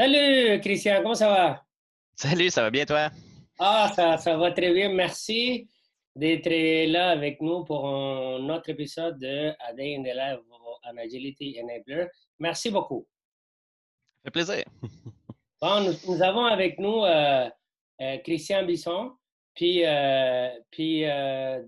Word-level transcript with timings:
Salut 0.00 0.58
Christian, 0.62 1.02
comment 1.02 1.14
ça 1.14 1.28
va? 1.28 1.62
Salut, 2.14 2.48
ça 2.48 2.62
va 2.62 2.70
bien 2.70 2.86
toi? 2.86 3.10
Ah, 3.58 3.92
ça, 3.94 4.16
ça 4.16 4.34
va 4.34 4.50
très 4.50 4.72
bien, 4.72 4.88
merci 4.88 5.68
d'être 6.16 6.48
là 6.90 7.10
avec 7.10 7.38
nous 7.42 7.64
pour 7.64 7.86
un 7.86 8.48
autre 8.48 8.70
épisode 8.70 9.18
de 9.18 9.50
A 9.60 9.74
Day 9.74 9.96
in 9.98 10.02
the 10.02 10.14
Life 10.16 10.40
an 10.84 10.96
Agility 10.96 11.60
Enabler. 11.60 12.06
Merci 12.38 12.70
beaucoup. 12.70 13.06
Ça 14.16 14.22
fait 14.24 14.30
plaisir. 14.30 14.64
Bon, 15.60 15.94
nous, 16.06 16.22
avons 16.22 16.46
avec 16.46 16.78
nous 16.78 17.04
euh, 17.04 17.50
euh, 18.00 18.16
Christian 18.24 18.64
Bisson. 18.64 19.12
Puis, 19.54 19.84
euh, 19.84 20.48
puis 20.70 21.04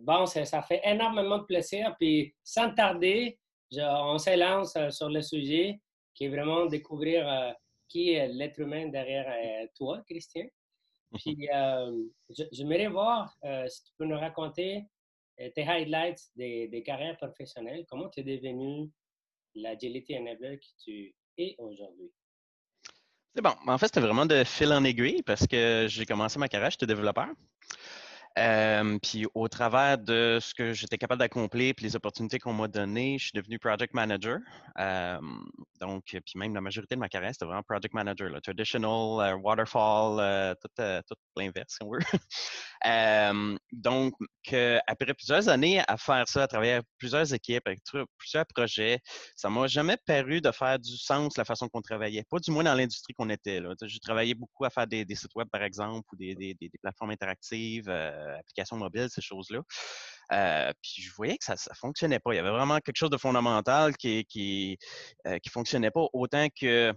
bon, 0.01 0.25
ça, 0.25 0.47
ça, 0.47 0.63
fait 0.63 0.81
énormément 0.85 1.37
de 1.37 1.45
plaisir. 1.45 1.95
Puis, 2.01 2.35
sans 2.43 2.73
tarder, 2.73 3.39
on 3.77 4.17
s'élance 4.17 4.75
sur 4.89 5.11
le 5.11 5.21
sujet 5.21 5.79
qui 6.15 6.25
est 6.25 6.29
vraiment 6.31 6.65
découvrir 6.65 7.55
qui 7.93 8.13
est 8.15 8.27
l'être 8.29 8.59
humain 8.59 8.89
derrière 8.89 9.69
toi, 9.77 10.03
Christian. 10.09 10.47
Puis, 11.15 11.47
j'aimerais 12.51 12.89
voir 12.89 13.37
si 13.69 13.85
tu 13.85 13.93
peux 13.99 14.07
nous 14.07 14.19
raconter 14.19 14.87
tes 15.37 15.63
highlights 15.69 16.23
des, 16.35 16.69
des 16.69 16.83
carrières 16.83 17.19
professionnelles. 17.19 17.85
Comment 17.89 18.09
tu 18.09 18.21
es 18.21 18.23
devenu 18.23 18.91
l'agility 19.55 20.17
enabler 20.17 20.59
que 20.59 20.67
tu 20.83 21.15
es 21.37 21.55
aujourd'hui? 21.59 22.11
C'est 23.35 23.43
bon. 23.43 23.55
En 23.67 23.79
fait, 23.79 23.87
c'était 23.87 24.01
vraiment 24.01 24.27
de 24.27 24.43
fil 24.45 24.73
en 24.73 24.85
aiguille 24.85 25.23
parce 25.23 25.47
que 25.47 25.87
j'ai 25.89 26.07
commencé 26.07 26.39
ma 26.39 26.49
carrière, 26.49 26.71
j'étais 26.71 26.87
développeur. 26.87 27.29
Euh, 28.39 28.99
puis 29.03 29.27
au 29.35 29.49
travers 29.49 29.99
de 29.99 30.39
ce 30.41 30.55
que 30.55 30.73
j'étais 30.73 30.97
capable 30.97 31.19
d'accomplir 31.19 31.75
puis 31.77 31.85
les 31.85 31.97
opportunités 31.97 32.39
qu'on 32.39 32.55
m'a 32.55 32.69
données, 32.69 33.19
je 33.19 33.25
suis 33.25 33.33
devenu 33.35 33.59
project 33.59 33.93
manager. 33.95 34.39
Euh, 34.79 35.19
donc, 35.81 36.05
puis 36.07 36.23
même 36.37 36.55
la 36.55 36.61
majorité 36.61 36.95
de 36.95 37.01
ma 37.01 37.09
carrière, 37.09 37.33
c'était 37.33 37.45
vraiment 37.45 37.63
project 37.63 37.95
manager, 37.95 38.31
là, 38.31 38.41
traditional, 38.41 39.21
euh, 39.21 39.37
waterfall, 39.37 40.57
tout, 40.61 40.69
tout 41.09 41.15
l'inverse, 41.37 41.75
si 41.75 41.79
on 41.83 41.91
veut. 41.91 42.01
donc, 43.73 44.15
après 44.87 45.15
plusieurs 45.15 45.49
années 45.49 45.83
à 45.87 45.97
faire 45.97 46.27
ça, 46.27 46.45
à 46.45 46.47
travers 46.47 46.83
plusieurs 46.99 47.33
équipes, 47.35 47.67
avec 47.67 47.81
plusieurs 48.17 48.47
projets, 48.47 48.99
ça 49.37 49.51
m'a 49.51 49.67
jamais 49.67 49.97
paru 50.07 50.41
de 50.41 50.51
faire 50.51 50.79
du 50.79 50.97
sens 50.97 51.37
la 51.37 51.45
façon 51.45 51.69
qu'on 51.69 51.83
travaillait. 51.83 52.25
Pas 52.31 52.39
du 52.39 52.51
moins 52.51 52.65
dans 52.65 52.75
l'industrie 52.75 53.15
qu'on 53.15 53.29
était. 53.31 53.61
J'ai 53.85 54.01
travaillé 54.01 54.35
beaucoup 54.35 54.65
à 54.65 54.71
faire 54.71 54.87
des, 54.87 55.05
sites 55.15 55.35
web, 55.35 55.49
par 55.51 55.63
exemple, 55.63 56.07
ou 56.13 56.17
des, 56.17 56.57
plateformes 56.83 57.11
interactives. 57.11 57.89
Euh, 57.89 58.22
applications 58.39 58.77
mobiles, 58.77 59.09
ces 59.11 59.23
choses-là. 59.23 59.61
Euh, 60.33 60.73
puis 60.83 61.03
je 61.03 61.13
voyais 61.15 61.37
que 61.37 61.45
ça 61.45 61.55
ne 61.55 61.75
fonctionnait 61.75 62.19
pas. 62.19 62.33
Il 62.33 62.37
y 62.37 62.41
avait 62.41 62.51
vraiment 62.51 62.79
quelque 62.79 62.97
chose 62.97 63.11
de 63.11 63.19
fondamental 63.19 63.97
qui 63.97 64.25
qui, 64.27 64.79
euh, 65.27 65.39
fonctionnait 65.51 65.91
pas 65.91 66.07
autant 66.13 66.47
que 66.59 66.93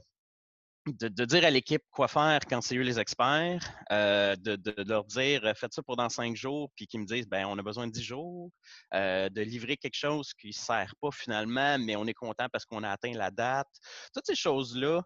de, 0.86 1.26
dire 1.26 1.46
à 1.46 1.50
l'équipe 1.50 1.82
quoi 1.92 2.08
faire 2.08 2.40
quand 2.48 2.62
c'est 2.62 2.76
eux 2.76 2.82
les 2.82 3.00
experts, 3.00 3.74
euh, 3.92 4.36
de, 4.36 4.84
leur 4.84 5.04
dire 5.06 5.44
euh, 5.44 5.54
faites 5.56 5.74
ça 5.74 5.82
pendant 5.82 6.10
cinq 6.10 6.36
jours, 6.36 6.70
puis 6.76 6.86
qu'ils 6.86 7.00
me 7.00 7.06
disent 7.06 7.28
ben 7.28 7.46
on 7.48 7.58
a 7.58 7.64
besoin 7.64 7.88
de 7.88 7.92
dix 7.92 8.04
jours, 8.04 8.52
euh, 8.94 9.30
de 9.30 9.42
livrer 9.42 9.78
quelque 9.78 9.96
chose 9.96 10.34
qui 10.34 10.48
ne 10.48 10.54
sert 10.54 10.94
pas 11.02 11.10
finalement, 11.12 11.78
mais 11.80 11.96
on 11.96 12.06
est 12.06 12.14
content 12.14 12.48
parce 12.52 12.66
qu'on 12.66 12.84
a 12.84 12.90
atteint 12.90 13.14
la 13.14 13.32
date. 13.32 13.68
Toutes 14.14 14.28
ces 14.28 14.36
choses-là, 14.36 15.02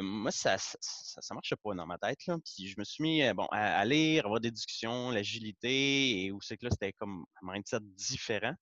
moi, 0.00 0.30
ça 0.30 0.56
ne 0.56 1.34
marchait 1.34 1.56
pas 1.62 1.74
dans 1.74 1.86
ma 1.86 1.98
tête. 1.98 2.26
Là. 2.26 2.36
Puis 2.44 2.68
je 2.68 2.74
me 2.78 2.84
suis 2.84 3.02
mis 3.02 3.32
bon, 3.34 3.46
à, 3.50 3.84
lire, 3.84 4.24
à 4.24 4.26
avoir 4.26 4.40
des 4.40 4.50
discussions, 4.50 5.10
l'agilité, 5.10 6.24
et 6.24 6.32
où 6.32 6.40
c'est 6.40 6.56
que 6.56 6.64
là, 6.64 6.70
c'était 6.70 6.92
comme 6.94 7.24
un 7.42 7.52
mindset 7.52 7.80
différent. 7.80 8.54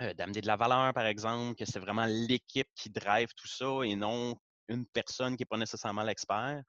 d'amener 0.00 0.42
de 0.42 0.46
la 0.46 0.56
valeur, 0.56 0.92
par 0.92 1.06
exemple, 1.06 1.54
que 1.56 1.64
c'est 1.64 1.80
vraiment 1.80 2.06
l'équipe 2.06 2.68
qui 2.74 2.90
drive 2.90 3.28
tout 3.36 3.48
ça 3.48 3.80
et 3.84 3.96
non 3.96 4.38
une 4.68 4.86
personne 4.86 5.36
qui 5.36 5.42
n'est 5.42 5.46
pas 5.46 5.56
nécessairement 5.56 6.02
l'expert. 6.02 6.62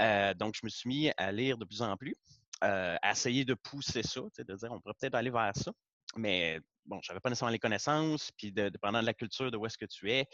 Euh, 0.00 0.34
donc, 0.34 0.54
je 0.54 0.60
me 0.64 0.68
suis 0.68 0.88
mis 0.88 1.12
à 1.16 1.32
lire 1.32 1.58
de 1.58 1.64
plus 1.64 1.82
en 1.82 1.96
plus, 1.96 2.16
euh, 2.62 2.96
à 3.02 3.12
essayer 3.12 3.44
de 3.44 3.54
pousser 3.54 4.02
ça, 4.02 4.20
de 4.38 4.54
dire 4.54 4.72
on 4.72 4.80
pourrait 4.80 4.94
peut-être 4.98 5.14
aller 5.14 5.30
vers 5.30 5.52
ça. 5.54 5.72
Mais 6.16 6.60
bon, 6.84 7.00
je 7.02 7.10
n'avais 7.10 7.20
pas 7.20 7.28
nécessairement 7.28 7.52
les 7.52 7.58
connaissances, 7.58 8.30
puis 8.36 8.52
dépendant 8.52 9.00
de 9.00 9.06
la 9.06 9.14
culture 9.14 9.50
de 9.50 9.56
où 9.56 9.66
est-ce 9.66 9.78
que 9.78 9.86
tu 9.86 10.10
es, 10.12 10.26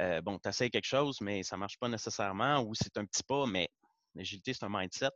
euh, 0.00 0.20
bon, 0.20 0.38
tu 0.38 0.48
essaies 0.48 0.70
quelque 0.70 0.86
chose, 0.86 1.20
mais 1.20 1.42
ça 1.42 1.56
ne 1.56 1.60
marche 1.60 1.78
pas 1.78 1.88
nécessairement, 1.88 2.60
ou 2.60 2.74
c'est 2.74 2.96
un 2.98 3.04
petit 3.04 3.22
pas, 3.24 3.46
mais 3.46 3.68
l'agilité, 4.14 4.54
c'est 4.54 4.64
un 4.64 4.68
mindset. 4.70 5.10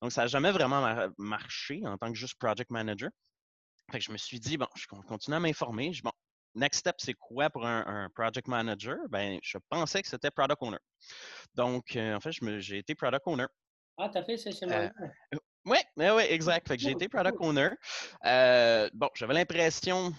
Donc, 0.00 0.12
ça 0.12 0.22
n'a 0.22 0.26
jamais 0.26 0.52
vraiment 0.52 1.08
marché 1.18 1.82
en 1.84 1.98
tant 1.98 2.10
que 2.10 2.18
juste 2.18 2.38
project 2.38 2.70
manager. 2.70 3.10
Fait 3.90 3.98
que 3.98 4.04
je 4.04 4.12
me 4.12 4.18
suis 4.18 4.38
dit, 4.38 4.56
bon, 4.58 4.68
je 4.74 4.86
continue 4.86 5.36
à 5.36 5.40
m'informer. 5.40 5.92
Bon, 6.02 6.12
next 6.58 6.80
step, 6.80 6.96
c'est 6.98 7.14
quoi 7.14 7.48
pour 7.50 7.66
un, 7.66 8.08
project 8.14 8.48
manager? 8.48 8.96
Ben, 9.08 9.38
je 9.42 9.58
pensais 9.70 10.02
que 10.02 10.08
c'était 10.08 10.30
product 10.30 10.62
owner. 10.62 10.78
Donc, 11.54 11.96
euh, 11.96 12.14
en 12.14 12.20
fait, 12.20 12.32
j'ai 12.58 12.78
été 12.78 12.94
product 12.94 13.26
owner. 13.26 13.46
Ah, 13.96 14.08
t'as 14.08 14.22
fait 14.22 14.36
c'est 14.36 14.52
chez 14.52 14.66
moi. 14.66 14.90
oui, 15.64 15.78
oui, 15.96 16.22
exact. 16.28 16.68
Fait 16.68 16.76
que 16.76 16.82
j'ai 16.82 16.92
été 16.92 17.08
product 17.08 17.36
owner. 17.40 17.70
Euh, 18.24 18.88
bon, 18.92 19.08
j'avais 19.14 19.34
l'impression, 19.34 20.12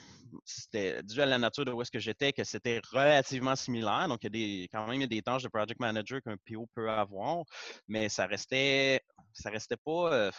c'était 0.46 1.02
dû 1.04 1.22
à 1.22 1.26
la 1.26 1.38
nature 1.38 1.66
de 1.66 1.72
où 1.72 1.82
est-ce 1.82 1.92
que 1.92 2.00
j'étais, 2.00 2.34
que 2.34 2.44
c'était 2.44 2.82
relativement 2.92 3.56
similaire. 3.56 4.08
Donc, 4.08 4.20
il 4.24 4.26
y 4.26 4.28
a 4.28 4.30
des, 4.30 4.70
quand 4.72 4.86
même 4.88 4.96
il 4.96 5.02
y 5.02 5.06
a 5.06 5.08
des 5.08 5.22
tâches 5.22 5.44
de 5.44 5.50
project 5.50 5.80
manager 5.80 6.22
qu'un 6.22 6.38
PO 6.38 6.68
peut 6.76 6.90
avoir, 6.90 7.44
mais 7.88 8.10
ça 8.10 8.26
restait, 8.26 9.02
ça 9.34 9.50
restait 9.50 9.78
pas. 9.78 10.14
Euh, 10.14 10.32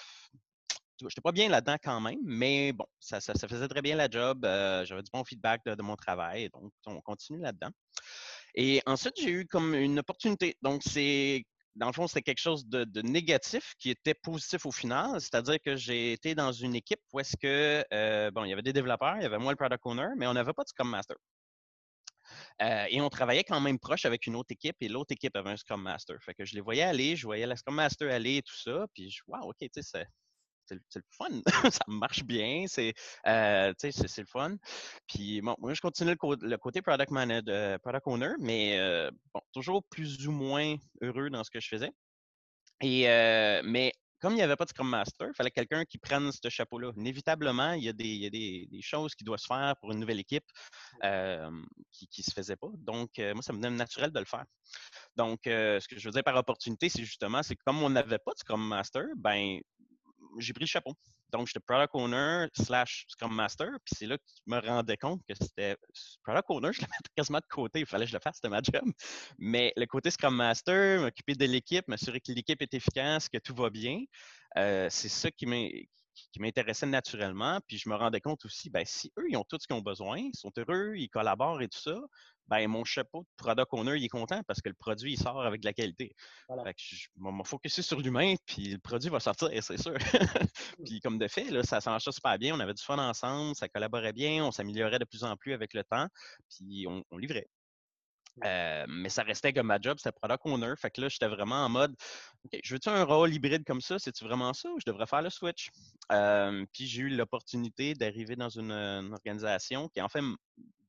j'étais 1.08 1.20
pas 1.20 1.32
bien 1.32 1.48
là-dedans 1.48 1.76
quand 1.82 2.00
même, 2.00 2.18
mais 2.22 2.72
bon, 2.72 2.86
ça, 2.98 3.20
faisait 3.20 3.68
très 3.68 3.82
bien 3.82 3.96
la 3.96 4.08
job. 4.08 4.44
Euh, 4.44 4.84
j'avais 4.84 5.02
du 5.02 5.10
bon 5.12 5.24
feedback 5.24 5.64
de, 5.64 5.82
mon 5.82 5.96
travail, 5.96 6.48
donc 6.50 6.72
on 6.86 7.00
continue 7.00 7.40
là-dedans. 7.40 7.70
Et 8.54 8.82
ensuite, 8.86 9.14
j'ai 9.16 9.30
eu 9.30 9.46
comme 9.46 9.74
une 9.74 9.98
opportunité. 9.98 10.56
Donc, 10.62 10.82
c'est 10.84 11.44
dans 11.76 11.86
le 11.86 11.92
fond, 11.92 12.06
c'était 12.08 12.22
quelque 12.22 12.40
chose 12.40 12.66
de, 12.66 12.84
négatif 13.02 13.74
qui 13.78 13.90
était 13.90 14.14
positif 14.14 14.66
au 14.66 14.72
final. 14.72 15.20
C'est-à-dire 15.20 15.56
que 15.64 15.76
j'ai 15.76 16.12
été 16.12 16.34
dans 16.34 16.52
une 16.52 16.74
équipe 16.74 17.00
où 17.12 17.20
est-ce 17.20 17.36
que, 17.36 17.84
euh, 17.92 18.30
bon, 18.32 18.44
il 18.44 18.50
y 18.50 18.52
avait 18.52 18.62
des 18.62 18.72
développeurs, 18.72 19.16
il 19.16 19.22
y 19.22 19.26
avait 19.26 19.38
moi 19.38 19.52
le 19.52 19.56
product 19.56 19.80
owner, 19.86 20.08
mais 20.16 20.26
on 20.26 20.34
n'avait 20.34 20.52
pas 20.52 20.64
de 20.64 20.68
Scrum 20.68 20.90
Master. 20.90 21.16
Euh, 22.62 22.86
et 22.90 23.00
on 23.00 23.08
travaillait 23.08 23.44
quand 23.44 23.60
même 23.60 23.78
proche 23.78 24.04
avec 24.04 24.26
une 24.26 24.36
autre 24.36 24.52
équipe 24.52 24.76
et 24.80 24.88
l'autre 24.88 25.12
équipe 25.12 25.34
avait 25.36 25.50
un 25.50 25.56
Scrum 25.56 25.82
Master. 25.82 26.16
Fait 26.22 26.34
que 26.34 26.44
je 26.44 26.54
les 26.54 26.60
voyais 26.60 26.82
aller, 26.82 27.16
je 27.16 27.26
voyais 27.26 27.46
la 27.46 27.56
Scrum 27.56 27.74
Master 27.74 28.12
aller 28.12 28.36
et 28.36 28.42
tout 28.42 28.56
ça. 28.56 28.86
Puis, 28.94 29.10
je, 29.10 29.22
wow, 29.26 29.50
OK, 29.50 29.56
tu 29.60 29.82
sais, 29.82 30.06
c'est 30.88 30.98
le 30.98 31.04
fun. 31.10 31.28
ça 31.70 31.84
marche 31.88 32.24
bien. 32.24 32.64
C'est 32.68 32.94
euh, 33.26 33.72
le 33.82 34.24
fun. 34.26 34.56
Puis 35.06 35.40
bon, 35.40 35.56
moi, 35.58 35.74
je 35.74 35.80
continue 35.80 36.10
le, 36.10 36.56
côté 36.56 36.82
product, 36.82 37.10
manager, 37.10 37.54
euh, 37.54 37.78
product 37.78 38.06
owner, 38.06 38.32
mais 38.38 38.78
euh, 38.78 39.10
bon, 39.34 39.40
toujours 39.52 39.82
plus 39.84 40.26
ou 40.26 40.32
moins 40.32 40.76
heureux 41.02 41.30
dans 41.30 41.44
ce 41.44 41.50
que 41.50 41.60
je 41.60 41.68
faisais. 41.68 41.90
Et, 42.82 43.04
mais 43.64 43.92
comme 44.20 44.32
il 44.34 44.36
n'y 44.36 44.42
avait 44.42 44.56
pas 44.56 44.64
de 44.64 44.70
Scrum 44.70 44.88
Master, 44.88 45.28
il 45.28 45.34
fallait 45.34 45.50
quelqu'un 45.50 45.84
qui 45.84 45.96
prenne 45.96 46.30
ce 46.30 46.48
chapeau-là. 46.48 46.92
Inévitablement, 46.96 47.72
il 47.72 47.84
y 47.84 47.88
a, 47.88 47.92
des, 47.92 48.04
il 48.04 48.22
y 48.22 48.26
a 48.26 48.30
des, 48.30 48.68
des, 48.70 48.82
choses 48.82 49.14
qui 49.14 49.24
doivent 49.24 49.40
se 49.40 49.46
faire 49.46 49.74
pour 49.80 49.92
une 49.92 49.98
nouvelle 49.98 50.20
équipe 50.20 50.44
qui 51.02 52.20
ne 52.20 52.22
se 52.22 52.32
faisaient 52.34 52.56
pas. 52.56 52.68
Donc, 52.78 53.10
moi, 53.18 53.42
ça 53.42 53.52
me 53.52 53.60
donne 53.60 53.76
naturel 53.76 54.10
de 54.10 54.18
le 54.18 54.26
faire. 54.26 54.44
Donc, 55.16 55.40
ce 55.44 55.86
que 55.88 55.98
je 55.98 56.08
veux 56.08 56.12
dire 56.12 56.24
par 56.24 56.36
opportunité, 56.36 56.88
c'est 56.88 57.04
justement, 57.04 57.42
c'est 57.42 57.54
que 57.54 57.62
comme 57.64 57.82
on 57.82 57.90
n'avait 57.90 58.18
pas 58.18 58.32
de 58.32 58.38
Scrum 58.38 58.66
Master, 58.66 59.04
ben 59.16 59.60
j'ai 60.38 60.52
pris 60.52 60.64
le 60.64 60.68
chapeau. 60.68 60.94
Donc, 61.30 61.46
j'étais 61.46 61.60
product 61.60 61.94
owner 61.94 62.46
slash 62.54 63.06
Scrum 63.08 63.34
Master. 63.34 63.68
Puis 63.84 63.94
c'est 63.96 64.06
là 64.06 64.18
que 64.18 64.24
je 64.26 64.52
me 64.52 64.58
rendais 64.58 64.96
compte 64.96 65.20
que 65.28 65.34
c'était 65.40 65.76
product 66.22 66.46
owner, 66.50 66.72
je 66.72 66.80
le 66.80 66.86
mettais 66.86 67.10
quasiment 67.16 67.38
de 67.38 67.46
côté. 67.48 67.80
Il 67.80 67.86
fallait 67.86 68.04
que 68.04 68.10
je 68.10 68.16
le 68.16 68.20
fasse, 68.20 68.36
c'était 68.36 68.48
ma 68.48 68.60
job. 68.62 68.84
Mais 69.38 69.72
le 69.76 69.86
côté 69.86 70.10
Scrum 70.10 70.34
Master, 70.34 71.00
m'occuper 71.00 71.34
de 71.34 71.44
l'équipe, 71.46 71.86
m'assurer 71.88 72.20
que 72.20 72.32
l'équipe 72.32 72.60
est 72.62 72.74
efficace, 72.74 73.28
que 73.28 73.38
tout 73.38 73.54
va 73.54 73.70
bien, 73.70 74.00
euh, 74.56 74.88
c'est 74.90 75.08
ça 75.08 75.30
qui 75.30 75.46
m'intéressait 76.38 76.86
naturellement. 76.86 77.60
Puis 77.66 77.78
je 77.78 77.88
me 77.88 77.94
rendais 77.94 78.20
compte 78.20 78.44
aussi, 78.44 78.70
ben, 78.70 78.84
si 78.84 79.12
eux, 79.18 79.26
ils 79.28 79.36
ont 79.36 79.44
tout 79.44 79.58
ce 79.60 79.66
qu'ils 79.66 79.76
ont 79.76 79.82
besoin, 79.82 80.18
ils 80.18 80.36
sont 80.36 80.52
heureux, 80.58 80.94
ils 80.96 81.08
collaborent 81.08 81.62
et 81.62 81.68
tout 81.68 81.80
ça, 81.80 81.96
ben, 82.50 82.66
mon 82.68 82.84
chapeau 82.84 83.20
de 83.22 83.28
product 83.36 83.68
owner, 83.72 83.96
il 83.96 84.04
est 84.04 84.08
content 84.08 84.42
parce 84.42 84.60
que 84.60 84.68
le 84.68 84.74
produit, 84.74 85.12
il 85.12 85.16
sort 85.16 85.40
avec 85.40 85.60
de 85.60 85.66
la 85.66 85.72
qualité. 85.72 86.14
Fait 86.48 86.74
que 86.74 86.80
je 86.80 87.08
vais 87.16 87.30
focusé 87.44 87.80
sur 87.80 88.00
l'humain, 88.00 88.34
puis 88.44 88.72
le 88.72 88.78
produit 88.78 89.08
va 89.08 89.20
sortir, 89.20 89.48
c'est 89.62 89.80
sûr. 89.80 89.94
puis 90.84 91.00
comme 91.00 91.18
de 91.18 91.28
fait, 91.28 91.48
là, 91.50 91.62
ça, 91.62 91.80
marchait 91.86 92.10
super 92.10 92.38
bien. 92.38 92.54
On 92.54 92.60
avait 92.60 92.74
du 92.74 92.82
fun 92.82 92.98
ensemble, 92.98 93.54
ça 93.54 93.68
collaborait 93.68 94.12
bien, 94.12 94.44
on 94.44 94.50
s'améliorait 94.50 94.98
de 94.98 95.04
plus 95.04 95.22
en 95.22 95.36
plus 95.36 95.52
avec 95.52 95.74
le 95.74 95.84
temps, 95.84 96.08
puis 96.48 96.86
on, 96.88 97.16
livrait. 97.16 97.46
Euh, 98.44 98.86
mais 98.88 99.10
ça 99.10 99.22
restait 99.22 99.52
comme 99.52 99.66
ma 99.66 99.78
job, 99.80 99.98
c'était 99.98 100.16
product 100.20 100.46
owner. 100.46 100.72
Fait 100.76 100.90
que 100.90 101.00
là, 101.00 101.08
j'étais 101.08 101.28
vraiment 101.28 101.64
en 101.64 101.68
mode, 101.68 101.94
OK, 102.44 102.58
je 102.64 102.74
veux-tu 102.74 102.88
un 102.88 103.04
rôle 103.04 103.32
hybride 103.32 103.64
comme 103.64 103.80
ça? 103.80 103.98
C'est-tu 103.98 104.24
vraiment 104.24 104.54
ça 104.54 104.70
ou 104.70 104.80
je 104.80 104.86
devrais 104.86 105.06
faire 105.06 105.22
le 105.22 105.30
switch? 105.30 105.70
Euh, 106.10 106.64
puis 106.72 106.86
j'ai 106.86 107.02
eu 107.02 107.08
l'opportunité 107.10 107.94
d'arriver 107.94 108.34
dans 108.36 108.48
une, 108.48 108.72
une, 108.72 109.12
organisation 109.12 109.88
qui, 109.88 110.00
en 110.00 110.08
fait, 110.08 110.22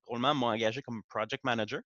probablement 0.05 0.35
m'a 0.35 0.47
engagé 0.53 0.81
comme 0.81 1.01
project 1.09 1.43
manager, 1.43 1.81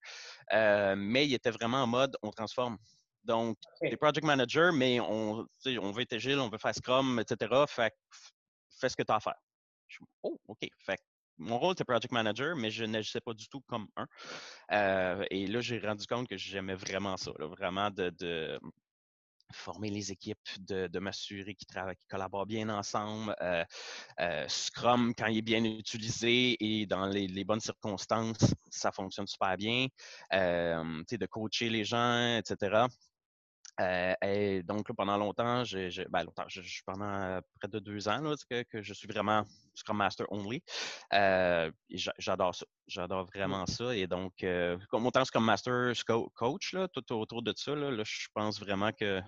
euh, 0.53 0.95
mais 0.97 1.25
il 1.27 1.33
était 1.33 1.51
vraiment 1.51 1.83
en 1.83 1.88
mode 1.88 2.17
on 2.21 2.31
transforme. 2.31 2.77
Donc, 3.23 3.57
okay. 3.81 3.94
es 3.94 3.97
project 3.97 4.25
manager, 4.25 4.71
mais 4.71 5.00
on, 5.00 5.47
on 5.81 5.91
veut 5.91 6.01
être 6.03 6.13
agile, 6.13 6.39
on 6.39 6.50
veut 6.50 6.59
faire 6.59 6.75
Scrum, 6.75 7.19
etc. 7.19 7.65
Fait 7.67 7.94
fais 8.79 8.89
ce 8.89 8.95
que 8.95 9.03
tu 9.03 9.12
as 9.12 9.15
à 9.15 9.19
faire. 9.19 9.35
oh, 10.21 10.39
OK. 10.47 10.67
Fait 10.85 11.00
mon 11.38 11.59
rôle, 11.59 11.71
c'était 11.71 11.83
project 11.83 12.13
manager, 12.13 12.56
mais 12.56 12.71
je 12.71 12.85
n'agissais 12.85 13.19
pas 13.19 13.33
du 13.33 13.47
tout 13.50 13.62
comme 13.67 13.88
un. 13.97 14.07
Euh, 14.71 15.25
et 15.29 15.47
là, 15.47 15.59
j'ai 15.59 15.79
rendu 15.79 16.06
compte 16.07 16.27
que 16.29 16.38
j'aimais 16.38 16.75
vraiment 16.75 17.18
ça, 17.18 17.31
vraiment 17.39 17.89
de, 17.91 18.59
former 19.53 19.89
les 19.89 20.12
équipes, 20.12 20.38
de, 20.59 21.00
m'assurer 21.00 21.56
qu'ils 21.56 21.68
travaillent, 21.68 21.95
qu'ils 21.95 22.07
collaborent 22.09 22.45
bien 22.45 22.69
ensemble. 22.69 23.36
Scrum, 24.47 25.13
quand 25.18 25.27
il 25.27 25.38
est 25.39 25.42
bien 25.42 25.63
utilisé 25.63 26.57
et 26.59 26.86
dans 26.86 27.06
les, 27.06 27.44
bonnes 27.44 27.59
circonstances, 27.59 28.53
ça 28.69 28.92
fonctionne 28.92 29.27
super 29.27 29.57
bien. 29.57 29.88
de 30.31 31.25
coacher 31.25 31.69
les 31.69 31.86
gens, 31.86 32.38
etc. 32.38 32.88
Euh, 33.81 34.13
et 34.24 34.63
donc, 34.63 34.92
pendant 34.94 35.18
longtemps, 35.18 35.63
j'ai, 35.63 35.89
ben, 36.10 36.24
longtemps, 36.24 36.45
je, 36.48 36.62
pendant 36.86 37.39
près 37.60 37.68
de 37.68 37.80
deux 37.80 38.07
ans 38.07 38.22
que, 38.50 38.63
que, 38.63 38.81
je 38.81 38.94
suis 38.94 39.07
vraiment 39.07 39.44
Scrum 39.74 39.98
Master 39.98 40.25
only. 40.31 40.63
Euh, 41.13 41.69
j'adore 42.18 42.56
ça. 42.56 42.66
J'adore 42.88 43.25
mmh. 43.25 43.38
vraiment 43.38 43.66
ça. 43.66 43.95
Et 43.95 44.07
donc, 44.07 44.44
euh, 44.44 44.77
comme 44.89 45.06
autant 45.06 45.25
Scrum 45.25 45.44
Master, 45.44 45.92
coach, 46.36 46.74
là, 46.74 46.88
tout 46.88 47.13
autour 47.13 47.42
de 47.42 47.54
ça, 47.56 47.75
là, 47.75 47.92
je 48.04 48.27
pense 48.33 48.60
vraiment 48.60 48.92
que 48.92 49.22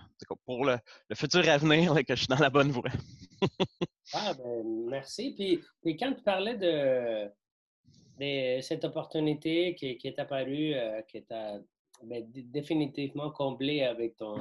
pour 0.45 0.65
le, 0.65 0.77
futur 1.13 1.47
avenir, 1.49 1.93
que 2.05 2.15
je 2.15 2.21
suis 2.21 2.27
dans 2.27 2.39
la 2.39 2.49
bonne 2.49 2.71
voie. 2.71 2.89
ah, 4.13 4.33
ben, 4.33 4.63
merci. 4.89 5.33
Puis, 5.35 5.61
puis, 5.81 5.97
quand 5.97 6.13
tu 6.13 6.23
parlais 6.23 6.55
de, 6.55 7.29
de 8.19 8.61
cette 8.61 8.85
opportunité 8.85 9.75
qui, 9.75 9.97
qui 9.97 10.07
est 10.07 10.19
apparue, 10.19 10.73
qui 11.09 11.17
est 11.17 11.31
à 11.31 11.59
ben, 12.03 12.23
définitivement 12.31 13.31
comblé 13.31 13.83
avec 13.83 14.17
ton, 14.17 14.35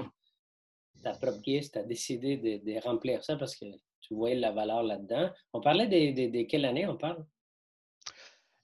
ta 1.03 1.13
propre 1.13 1.41
pièce, 1.41 1.71
tu 1.71 1.79
as 1.79 1.83
décidé 1.83 2.37
de, 2.37 2.81
remplir 2.81 3.23
ça 3.23 3.37
parce 3.37 3.57
que 3.57 3.65
tu 4.01 4.15
voyais 4.15 4.37
la 4.37 4.53
valeur 4.53 4.83
là-dedans. 4.83 5.31
On 5.53 5.61
parlait 5.61 5.87
de, 5.87 6.29
de, 6.31 6.43
quelle 6.43 6.65
année 6.65 6.87
on 6.87 6.97
parle? 6.97 7.25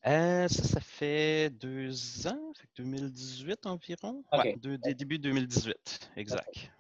Euh, 0.07 0.49
ça, 0.49 0.65
ça 0.65 0.81
fait 0.81 1.51
deux 1.51 2.27
ans, 2.27 2.53
2018 2.77 3.67
environ. 3.67 4.25
Okay. 4.33 4.57
début 4.95 5.19
2018, 5.19 6.11
exact. 6.17 6.73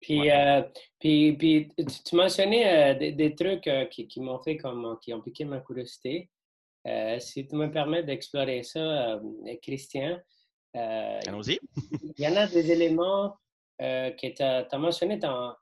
Puis, 0.00 0.30
euh, 0.30 0.62
puis, 0.98 1.32
puis, 1.34 1.68
tu, 2.04 2.16
mentionnais 2.16 2.94
euh, 2.94 3.12
des, 3.12 3.34
trucs 3.34 3.68
qui, 3.90 4.06
qui 4.06 4.20
m'ont 4.20 4.38
fait 4.38 4.56
comme, 4.56 4.98
qui 5.02 5.12
ont 5.12 5.20
piqué 5.20 5.44
ma 5.44 5.60
curiosité. 5.60 6.30
si 7.18 7.46
tu 7.46 7.56
me 7.56 7.70
permets 7.70 8.02
d'explorer 8.02 8.62
ça, 8.62 9.20
Christian, 9.62 10.18
euh, 10.76 11.20
Allons-y. 11.26 11.58
Il 12.02 12.24
y 12.24 12.28
en 12.28 12.36
a 12.36 12.46
des 12.46 12.70
éléments 12.70 13.36
euh, 13.80 14.10
que 14.10 14.26
tu 14.34 14.42
as, 14.42 14.78
mentionné. 14.78 15.18
Tu 15.18 15.26
as, 15.26 15.56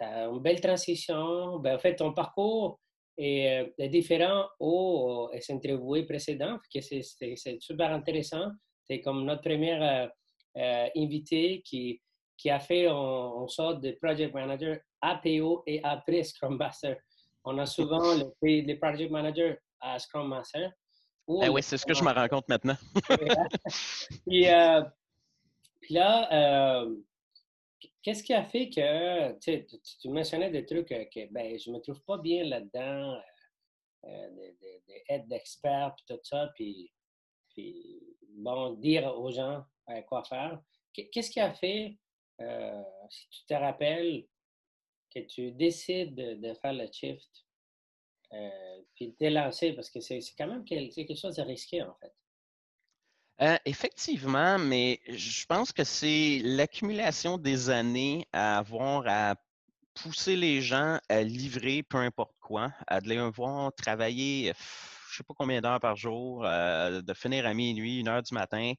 une 0.00 0.40
belle 0.40 0.60
transition. 0.60 1.58
Ben, 1.58 1.76
en 1.76 1.78
fait, 1.78 1.96
ton 1.96 2.12
parcours 2.12 2.80
est, 3.18 3.70
euh, 3.80 3.88
différent 3.88 4.46
aux, 4.58 5.30
interviews 5.50 6.06
précédents. 6.06 6.58
C'est 6.72 7.60
super 7.60 7.92
intéressant. 7.92 8.50
C'est 8.84 9.00
comme 9.00 9.24
notre 9.24 9.42
première 9.42 10.10
invité 10.96 11.62
qui, 11.64 12.00
qui 12.36 12.50
a 12.50 12.58
fait 12.58 12.88
en, 12.88 13.46
sorte 13.46 13.82
de 13.82 13.92
project 14.00 14.34
manager 14.34 14.78
APO 15.00 15.62
et 15.66 15.80
après 15.84 16.24
Scrum 16.24 16.56
Master. 16.56 16.96
On 17.44 17.56
a 17.58 17.66
souvent 17.66 18.00
les, 18.42 18.62
les 18.62 18.76
project 18.76 19.10
managers 19.10 19.56
à 19.80 19.98
Scrum 19.98 20.28
Master. 20.28 20.72
Eh 21.42 21.48
oui, 21.48 21.62
c'est 21.62 21.78
ce 21.78 21.86
que 21.86 21.94
je 21.94 22.02
me 22.02 22.12
rends 22.12 22.28
compte 22.28 22.48
maintenant. 22.48 22.76
puis, 24.26 24.48
euh, 24.48 24.82
puis, 25.80 25.94
là, 25.94 26.32
euh, 26.82 26.96
qu'est-ce 28.02 28.22
qui 28.22 28.34
a 28.34 28.44
fait 28.44 28.68
que 28.68 29.38
tu, 29.38 29.66
tu 30.00 30.08
mentionnais 30.08 30.50
des 30.50 30.66
trucs 30.66 30.88
que 30.88 31.32
ben, 31.32 31.58
je 31.58 31.70
ne 31.70 31.76
me 31.76 31.80
trouve 31.80 32.02
pas 32.02 32.18
bien 32.18 32.44
là-dedans, 32.44 33.20
euh, 34.04 34.30
des, 34.60 35.04
aides 35.08 35.28
d'experts, 35.28 35.94
puis 35.96 36.04
tout 36.08 36.20
ça, 36.24 36.50
puis, 36.54 36.92
puis, 37.50 38.02
bon, 38.28 38.74
dire 38.74 39.06
aux 39.16 39.30
gens 39.30 39.64
quoi 40.08 40.24
faire. 40.24 40.60
Qu'est-ce 40.92 41.30
qui 41.30 41.40
a 41.40 41.52
fait, 41.52 41.96
si 43.08 43.28
tu 43.30 43.46
te 43.46 43.54
rappelles, 43.54 44.26
que 45.12 45.20
tu 45.20 45.50
décides 45.52 46.14
de 46.14 46.54
faire 46.54 46.72
le 46.72 46.86
shift? 46.92 47.28
Euh, 48.32 48.82
puis 48.94 49.14
t'es 49.18 49.30
lancé 49.30 49.72
parce 49.72 49.90
que 49.90 50.00
c'est 50.00 50.20
quand 50.36 50.46
même 50.46 50.64
quelque 50.64 51.14
chose 51.14 51.36
de 51.36 51.42
risqué, 51.42 51.82
en 51.82 51.94
fait. 52.00 52.12
Euh, 53.42 53.56
effectivement, 53.64 54.58
mais 54.58 55.00
je 55.08 55.46
pense 55.46 55.72
que 55.72 55.82
c'est 55.82 56.40
l'accumulation 56.44 57.38
des 57.38 57.70
années 57.70 58.26
à 58.32 58.58
avoir 58.58 59.04
à 59.06 59.34
pousser 59.94 60.36
les 60.36 60.60
gens 60.60 60.98
à 61.08 61.22
livrer 61.22 61.82
peu 61.82 61.98
importe 61.98 62.36
quoi, 62.40 62.72
à 62.86 63.00
les 63.00 63.18
voir 63.30 63.72
travailler 63.74 64.52
je 65.10 65.14
ne 65.14 65.16
sais 65.18 65.24
pas 65.24 65.34
combien 65.36 65.60
d'heures 65.60 65.80
par 65.80 65.96
jour, 65.96 66.44
euh, 66.44 67.02
de 67.02 67.14
finir 67.14 67.46
à 67.46 67.52
minuit, 67.52 67.98
une 67.98 68.08
heure 68.08 68.22
du 68.22 68.32
matin, 68.32 68.72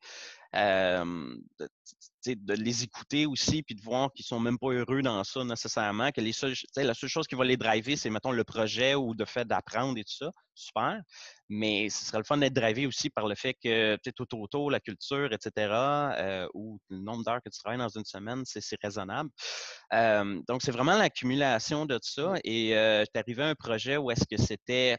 de, 0.53 2.53
les 2.53 2.83
écouter 2.83 3.25
aussi, 3.25 3.63
puis 3.63 3.75
de 3.75 3.81
voir 3.81 4.11
qu'ils 4.13 4.25
sont 4.25 4.39
même 4.39 4.59
pas 4.59 4.69
heureux 4.69 5.01
dans 5.01 5.23
ça 5.23 5.43
nécessairement, 5.43 6.11
que 6.11 6.21
les 6.21 6.31
la 6.75 6.93
seule 6.93 7.09
chose 7.09 7.27
qui 7.27 7.35
va 7.35 7.45
les 7.45 7.57
driver, 7.57 7.95
c'est, 7.95 8.09
mettons, 8.09 8.31
le 8.31 8.43
projet 8.43 8.95
ou 8.95 9.13
le 9.13 9.25
fait 9.25 9.47
d'apprendre 9.47 9.97
et 9.97 10.03
tout 10.03 10.13
ça. 10.13 10.31
Super. 10.53 11.01
Mais 11.49 11.89
ce 11.89 12.05
serait 12.05 12.19
le 12.19 12.23
fun 12.23 12.37
d'être 12.37 12.53
drivé 12.53 12.85
aussi 12.85 13.09
par 13.09 13.27
le 13.27 13.35
fait 13.35 13.53
que, 13.53 13.95
peut-être 13.95 14.25
tout 14.25 14.39
autour, 14.39 14.71
la 14.71 14.79
culture, 14.79 15.33
etc., 15.33 15.51
euh, 15.57 16.47
ou 16.53 16.79
le 16.89 16.99
nombre 16.99 17.23
d'heures 17.23 17.41
que 17.43 17.49
tu 17.49 17.59
travailles 17.59 17.79
dans 17.79 17.89
une 17.89 18.05
semaine, 18.05 18.43
c'est, 18.45 18.61
raisonnable. 18.81 19.29
donc, 20.47 20.61
c'est 20.61 20.71
vraiment 20.71 20.97
l'accumulation 20.97 21.85
de 21.85 21.99
ça. 22.01 22.35
Et 22.43 22.77
euh, 22.77 23.03
tu 23.11 23.19
arrivé 23.19 23.43
à 23.43 23.47
un 23.47 23.55
projet 23.55 23.97
où 23.97 24.11
est-ce 24.11 24.25
que 24.29 24.41
c'était 24.41 24.97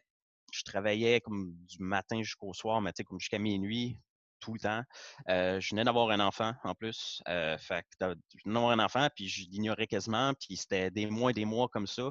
je 0.53 0.63
travaillais 0.65 1.21
comme 1.21 1.55
du 1.67 1.83
matin 1.83 2.23
jusqu'au 2.23 2.53
soir, 2.53 2.83
mais 2.83 2.93
comme 3.07 3.19
jusqu'à 3.19 3.39
minuit, 3.39 3.97
tout 4.43 4.53
le 4.53 4.61
temps. 4.61 4.83
Euh, 5.31 5.61
je 5.61 5.71
venais 5.71 5.85
d'avoir 5.85 6.11
un 6.11 6.21
enfant 6.21 6.53
en 6.65 6.75
plus. 6.75 7.23
Euh, 7.29 7.57
fait 7.57 7.87
je 8.01 8.07
venais 8.45 8.55
d'avoir 8.55 8.73
un 8.73 8.81
enfant, 8.81 9.09
puis 9.15 9.29
je 9.29 9.49
l'ignorais 9.49 9.87
quasiment, 9.87 10.35
puis 10.35 10.57
c'était 10.57 10.91
des 10.91 11.07
mois 11.07 11.31
et 11.31 11.35
des 11.35 11.45
mois 11.45 11.69
comme 11.69 11.87
ça. 11.87 12.11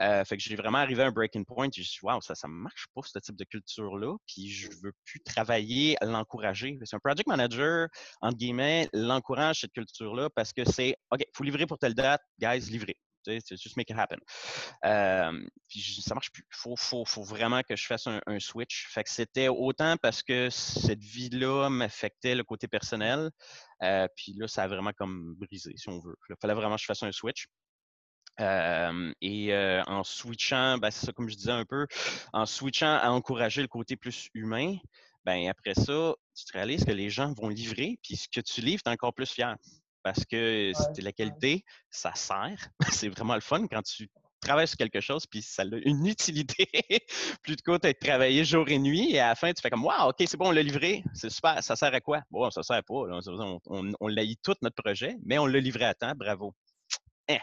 Euh, 0.00 0.24
fait 0.24 0.36
que 0.36 0.42
j'ai 0.42 0.56
vraiment 0.56 0.78
arrivé 0.78 1.02
à 1.02 1.06
un 1.06 1.10
breaking 1.10 1.44
point. 1.44 1.68
Suis 1.70 1.82
dit, 1.82 1.98
wow, 2.02 2.20
ça 2.20 2.34
ne 2.44 2.52
marche 2.52 2.86
pas, 2.94 3.02
ce 3.04 3.18
type 3.18 3.36
de 3.36 3.44
culture-là, 3.44 4.16
puis 4.26 4.48
je 4.48 4.68
veux 4.82 4.92
plus 5.04 5.20
travailler 5.20 6.02
à 6.02 6.06
l'encourager. 6.06 6.78
C'est 6.84 6.96
un 6.96 7.00
project 7.00 7.26
manager, 7.28 7.88
entre 8.20 8.38
guillemets, 8.38 8.88
l'encourage, 8.92 9.60
cette 9.60 9.72
culture-là, 9.72 10.30
parce 10.34 10.52
que 10.52 10.64
c'est, 10.64 10.96
OK, 11.10 11.20
il 11.20 11.36
faut 11.36 11.44
livrer 11.44 11.66
pour 11.66 11.78
telle 11.78 11.94
date, 11.94 12.22
guys, 12.38 12.70
livrer. 12.70 12.96
C'est 13.24 13.60
juste 13.60 13.76
make 13.76 13.90
it 13.90 13.96
happen. 13.98 14.18
Euh, 14.84 15.46
puis 15.68 16.02
ça 16.02 16.14
marche 16.14 16.30
plus. 16.30 16.44
Il 16.66 16.74
faut, 16.76 17.22
vraiment 17.22 17.62
que 17.62 17.76
je 17.76 17.86
fasse 17.86 18.06
un, 18.06 18.40
switch. 18.40 18.88
Fait 18.90 19.04
que 19.04 19.10
c'était 19.10 19.48
autant 19.48 19.96
parce 19.96 20.22
que 20.22 20.50
cette 20.50 21.02
vie-là 21.02 21.68
m'affectait 21.68 22.34
le 22.34 22.44
côté 22.44 22.68
personnel. 22.68 23.30
Euh, 23.82 24.06
puis 24.16 24.34
là, 24.34 24.48
ça 24.48 24.64
a 24.64 24.68
vraiment 24.68 24.92
comme 24.92 25.34
brisé, 25.36 25.72
si 25.76 25.88
on 25.88 26.00
veut. 26.00 26.16
Il 26.28 26.36
fallait 26.40 26.54
vraiment 26.54 26.76
que 26.76 26.82
je 26.82 26.86
fasse 26.86 27.02
un 27.02 27.12
switch. 27.12 27.46
Euh, 28.40 29.12
et 29.20 29.54
en 29.86 30.02
switchant, 30.02 30.78
ben, 30.78 30.90
c'est 30.90 31.06
ça 31.06 31.12
comme 31.12 31.28
je 31.28 31.36
disais 31.36 31.52
un 31.52 31.64
peu, 31.64 31.86
en 32.32 32.46
switchant 32.46 32.98
à 32.98 33.10
encourager 33.10 33.62
le 33.62 33.68
côté 33.68 33.96
plus 33.96 34.28
humain, 34.34 34.76
ben 35.24 35.48
après 35.48 35.74
ça, 35.74 36.14
tu 36.34 36.44
te 36.44 36.52
réalises 36.52 36.84
que 36.84 36.92
les 36.92 37.10
gens 37.10 37.32
vont 37.32 37.48
livrer, 37.48 37.98
puis 38.02 38.16
ce 38.16 38.28
que 38.28 38.40
tu 38.40 38.60
livres, 38.60 38.82
tu 38.82 38.90
es 38.90 38.92
encore 38.92 39.14
plus 39.14 39.30
fier 39.30 39.56
parce 40.04 40.24
que 40.24 40.70
c'était 40.76 41.02
la 41.02 41.12
qualité, 41.12 41.64
ça 41.90 42.14
sert. 42.14 42.68
c'est 42.92 43.08
vraiment 43.08 43.34
le 43.34 43.40
fun 43.40 43.66
quand 43.66 43.82
tu 43.82 44.08
travailles 44.40 44.68
sur 44.68 44.76
quelque 44.76 45.00
chose, 45.00 45.26
puis 45.26 45.42
ça 45.42 45.62
a 45.62 45.64
une 45.64 46.06
utilité 46.06 46.68
plutôt 47.42 47.78
que 47.78 47.88
de 47.88 47.92
travailler 47.92 48.44
jour 48.44 48.68
et 48.68 48.78
nuit, 48.78 49.14
et 49.14 49.18
à 49.18 49.28
la 49.28 49.34
fin, 49.34 49.52
tu 49.52 49.60
fais 49.62 49.70
comme 49.70 49.84
Waouh, 49.84 50.10
OK, 50.10 50.16
c'est 50.26 50.36
bon, 50.36 50.48
on 50.48 50.52
l'a 50.52 50.62
livré, 50.62 51.02
c'est 51.14 51.30
super, 51.30 51.62
ça 51.64 51.74
sert 51.74 51.92
à 51.92 52.00
quoi? 52.00 52.20
Bon, 52.30 52.48
ça 52.50 52.62
sert 52.62 52.84
pas. 52.84 52.94
On, 53.66 53.92
on, 53.98 54.08
l'a 54.08 54.24
eu 54.24 54.36
tout 54.36 54.54
notre 54.62 54.80
projet, 54.80 55.16
mais 55.24 55.38
on 55.38 55.46
l'a 55.46 55.58
livré 55.58 55.86
à 55.86 55.94
temps, 55.94 56.12
bravo. 56.14 56.54
Eh, 57.28 57.40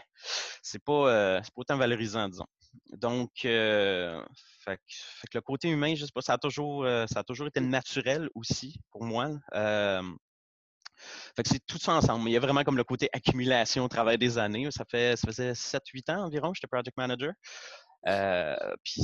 c'est 0.62 0.82
pas, 0.82 1.10
euh, 1.10 1.40
pas 1.40 1.48
autant 1.56 1.76
valorisant, 1.76 2.28
disons. 2.28 2.46
Donc, 2.92 3.44
euh, 3.44 4.24
fait, 4.64 4.78
que 5.30 5.38
le 5.38 5.40
côté 5.40 5.68
humain, 5.68 5.94
je 5.96 6.04
sais 6.04 6.12
pas, 6.14 6.22
ça 6.22 6.34
a 6.34 6.38
toujours, 6.38 6.84
euh, 6.84 7.04
ça 7.08 7.20
a 7.20 7.24
toujours 7.24 7.48
été 7.48 7.60
naturel 7.60 8.30
aussi 8.36 8.76
pour 8.90 9.04
moi. 9.04 9.28
Fait 11.36 11.42
que 11.42 11.48
c'est 11.48 11.64
tout 11.66 11.78
ça 11.78 11.94
ensemble. 11.94 12.28
Il 12.28 12.32
y 12.32 12.36
a 12.36 12.40
vraiment 12.40 12.64
comme 12.64 12.76
le 12.76 12.84
côté 12.84 13.08
accumulation 13.12 13.84
au 13.84 13.88
travers 13.88 14.18
des 14.18 14.38
années. 14.38 14.68
Ça, 14.70 14.84
fait, 14.90 15.16
ça 15.16 15.26
faisait 15.26 15.52
7-8 15.52 16.12
ans 16.12 16.24
environ, 16.24 16.52
j'étais 16.54 16.66
project 16.66 16.96
manager. 16.96 17.32
Euh, 18.08 18.56
puis 18.82 19.02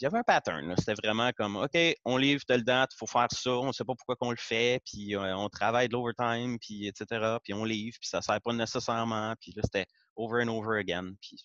il 0.00 0.04
y 0.04 0.06
avait 0.06 0.18
un 0.18 0.22
pattern. 0.22 0.74
C'était 0.78 0.94
vraiment 0.94 1.30
comme 1.36 1.56
OK, 1.56 1.78
on 2.04 2.16
livre 2.16 2.42
telle 2.46 2.64
date, 2.64 2.90
il 2.94 2.98
faut 2.98 3.06
faire 3.06 3.28
ça, 3.30 3.50
on 3.50 3.66
ne 3.66 3.72
sait 3.72 3.84
pas 3.84 3.94
pourquoi 3.94 4.16
qu'on 4.16 4.30
le 4.30 4.36
fait, 4.38 4.80
puis 4.84 5.14
euh, 5.14 5.36
on 5.36 5.48
travaille 5.48 5.88
de 5.88 5.92
l'overtime, 5.92 6.58
puis 6.58 6.86
etc. 6.86 7.36
Puis 7.44 7.52
on 7.52 7.64
livre, 7.64 7.96
puis 8.00 8.08
ça 8.08 8.18
ne 8.18 8.22
sert 8.22 8.40
pas 8.40 8.52
nécessairement. 8.52 9.34
Puis 9.40 9.52
là, 9.54 9.62
c'était 9.64 9.86
over 10.16 10.42
and 10.42 10.48
over 10.48 10.78
again. 10.78 11.12
Puis 11.20 11.36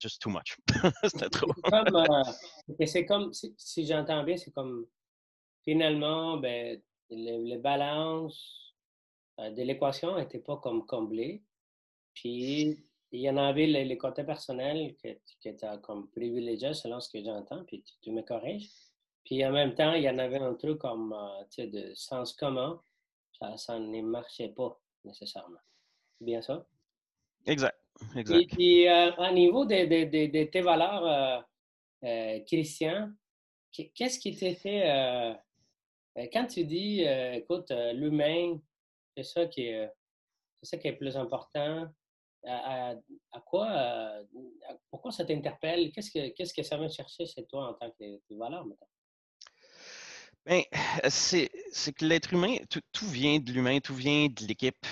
just 0.00 0.22
too 0.22 0.30
much. 0.30 0.56
c'était 1.04 1.28
trop. 1.28 1.52
c'est 2.86 3.04
comme, 3.06 3.28
euh, 3.28 3.32
si, 3.32 3.54
si 3.58 3.86
j'entends 3.86 4.22
bien, 4.22 4.36
c'est 4.36 4.52
comme 4.52 4.86
finalement, 5.64 6.38
ben, 6.38 6.80
les 7.10 7.58
balances 7.58 8.69
euh, 8.69 8.69
de 9.48 9.62
l'équation 9.62 10.16
n'était 10.16 10.38
pas 10.38 10.56
comme 10.58 10.86
comblée. 10.86 11.42
Puis, 12.14 12.84
il 13.12 13.20
y 13.20 13.30
en 13.30 13.36
avait 13.36 13.66
les, 13.66 13.98
côtés 13.98 14.24
personnels 14.24 14.94
que, 15.02 15.08
que 15.42 15.56
tu 15.56 15.64
as 15.64 15.78
comme 15.78 16.08
privilégié 16.10 16.74
selon 16.74 17.00
ce 17.00 17.10
que 17.10 17.22
j'entends, 17.24 17.64
puis 17.64 17.82
tu, 18.02 18.12
me 18.12 18.22
corriges. 18.22 18.70
Puis 19.24 19.44
en 19.44 19.52
même 19.52 19.74
temps, 19.74 19.94
il 19.94 20.02
y 20.02 20.10
en 20.10 20.18
avait 20.18 20.38
un 20.38 20.54
truc 20.54 20.78
comme 20.78 21.12
euh, 21.12 21.44
sais, 21.50 21.66
de 21.66 21.92
sens 21.94 22.32
commun. 22.32 22.80
Ça, 23.38 23.56
ça 23.56 23.78
ne 23.78 24.02
marchait 24.02 24.50
pas 24.50 24.78
nécessairement. 25.04 25.60
C'est 26.18 26.24
bien 26.24 26.42
ça? 26.42 26.66
Exact. 27.46 27.78
exact. 28.16 28.40
Et 28.40 28.46
puis, 28.46 28.86
au 28.88 29.32
niveau 29.32 29.64
de, 29.64 30.44
tes 30.44 30.60
valeurs, 30.60 31.48
Christian, 32.46 33.10
qu'est-ce 33.72 34.18
qui 34.18 34.36
t'est 34.36 34.54
fait 34.54 35.36
quand 36.32 36.46
tu 36.46 36.64
dis, 36.64 37.02
écoute, 37.02 37.70
l'humain, 37.94 38.58
c'est 39.16 39.24
ça 39.24 39.46
qui 39.46 39.66
est, 39.66 39.90
c'est 40.62 40.76
ça 40.76 40.78
qui 40.78 40.88
est 40.88 40.96
plus 40.96 41.16
important. 41.16 41.88
À, 42.46 42.94
quoi, 43.44 44.22
pourquoi 44.90 45.12
ça 45.12 45.24
t'interpelle? 45.24 45.92
Qu'est-ce 45.92 46.10
que, 46.10 46.28
qu'est-ce 46.30 46.54
que 46.54 46.62
ça 46.62 46.78
vient 46.78 46.88
chercher 46.88 47.26
chez 47.26 47.44
toi 47.46 47.68
en 47.68 47.74
tant 47.74 47.90
que, 47.90 48.04
valeur 48.30 48.64
maintenant? 48.64 48.88
Bien, 50.46 50.62
c'est, 51.10 51.50
que 51.92 52.04
l'être 52.06 52.32
humain, 52.32 52.56
tout, 52.70 53.06
vient 53.06 53.38
de 53.38 53.52
l'humain, 53.52 53.78
tout 53.80 53.94
vient 53.94 54.28
de 54.28 54.46
l'équipe. 54.46 54.86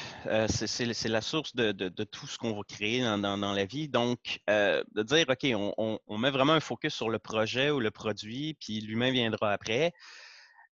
c'est, 0.49 1.09
la 1.09 1.23
source 1.23 1.57
de, 1.57 2.05
tout 2.05 2.27
ce 2.27 2.37
qu'on 2.37 2.53
va 2.53 2.63
créer 2.69 3.01
dans, 3.01 3.53
la 3.55 3.65
vie. 3.65 3.89
Donc, 3.89 4.41
de 4.47 5.03
dire, 5.03 5.25
OK, 5.31 5.47
on, 5.79 5.99
on, 6.07 6.19
met 6.19 6.31
vraiment 6.31 6.53
un 6.53 6.61
focus 6.61 6.95
sur 6.95 7.09
le 7.09 7.19
projet 7.19 7.71
ou 7.71 7.81
le 7.81 7.91
produit, 7.91 8.59
puis 8.61 8.81
l'humain 8.81 9.11
viendra 9.11 9.53
après. 9.53 9.95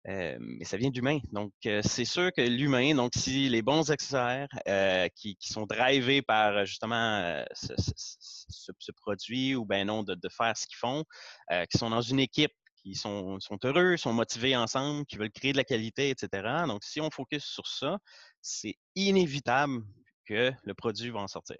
Euh, 0.09 0.37
mais 0.39 0.65
ça 0.65 0.77
vient 0.77 0.91
d'humain. 0.91 1.19
Donc, 1.33 1.53
euh, 1.67 1.81
c'est 1.83 2.05
sûr 2.05 2.31
que 2.33 2.41
l'humain, 2.41 2.95
donc 2.95 3.13
si 3.17 3.49
les 3.49 3.63
bons 3.63 3.91
experts 3.91 4.49
euh, 4.69 5.09
qui, 5.17 5.37
sont 5.41 5.67
drivés 5.67 6.23
par 6.23 6.65
justement 6.65 7.45
ce, 7.53 8.93
produit 8.93 9.57
ou 9.57 9.65
ben 9.65 9.87
non 9.87 10.05
de, 10.05 10.17
faire 10.29 10.57
ce 10.57 10.67
qu'ils 10.67 10.77
font, 10.77 11.05
qui 11.71 11.79
sont 11.79 11.91
dans 11.91 12.01
une 12.03 12.21
équipe, 12.21 12.53
qui 12.77 12.95
sont, 12.95 13.41
sont, 13.41 13.59
heureux, 13.65 13.97
sont 13.97 14.13
motivés 14.13 14.57
ensemble, 14.57 15.05
qui 15.07 15.17
veulent 15.17 15.33
créer 15.33 15.53
de 15.53 15.57
la 15.57 15.65
qualité, 15.65 16.11
etc. 16.11 16.65
Donc, 16.69 16.85
si 16.85 17.01
on 17.01 17.11
focus 17.11 17.45
sur 17.45 17.67
ça, 17.67 17.99
c'est 18.41 18.77
inévitable 18.95 19.83
que 20.25 20.53
le 20.63 20.75
produit 20.75 21.11
va 21.11 21.21
en 21.21 21.29
sortir. 21.29 21.57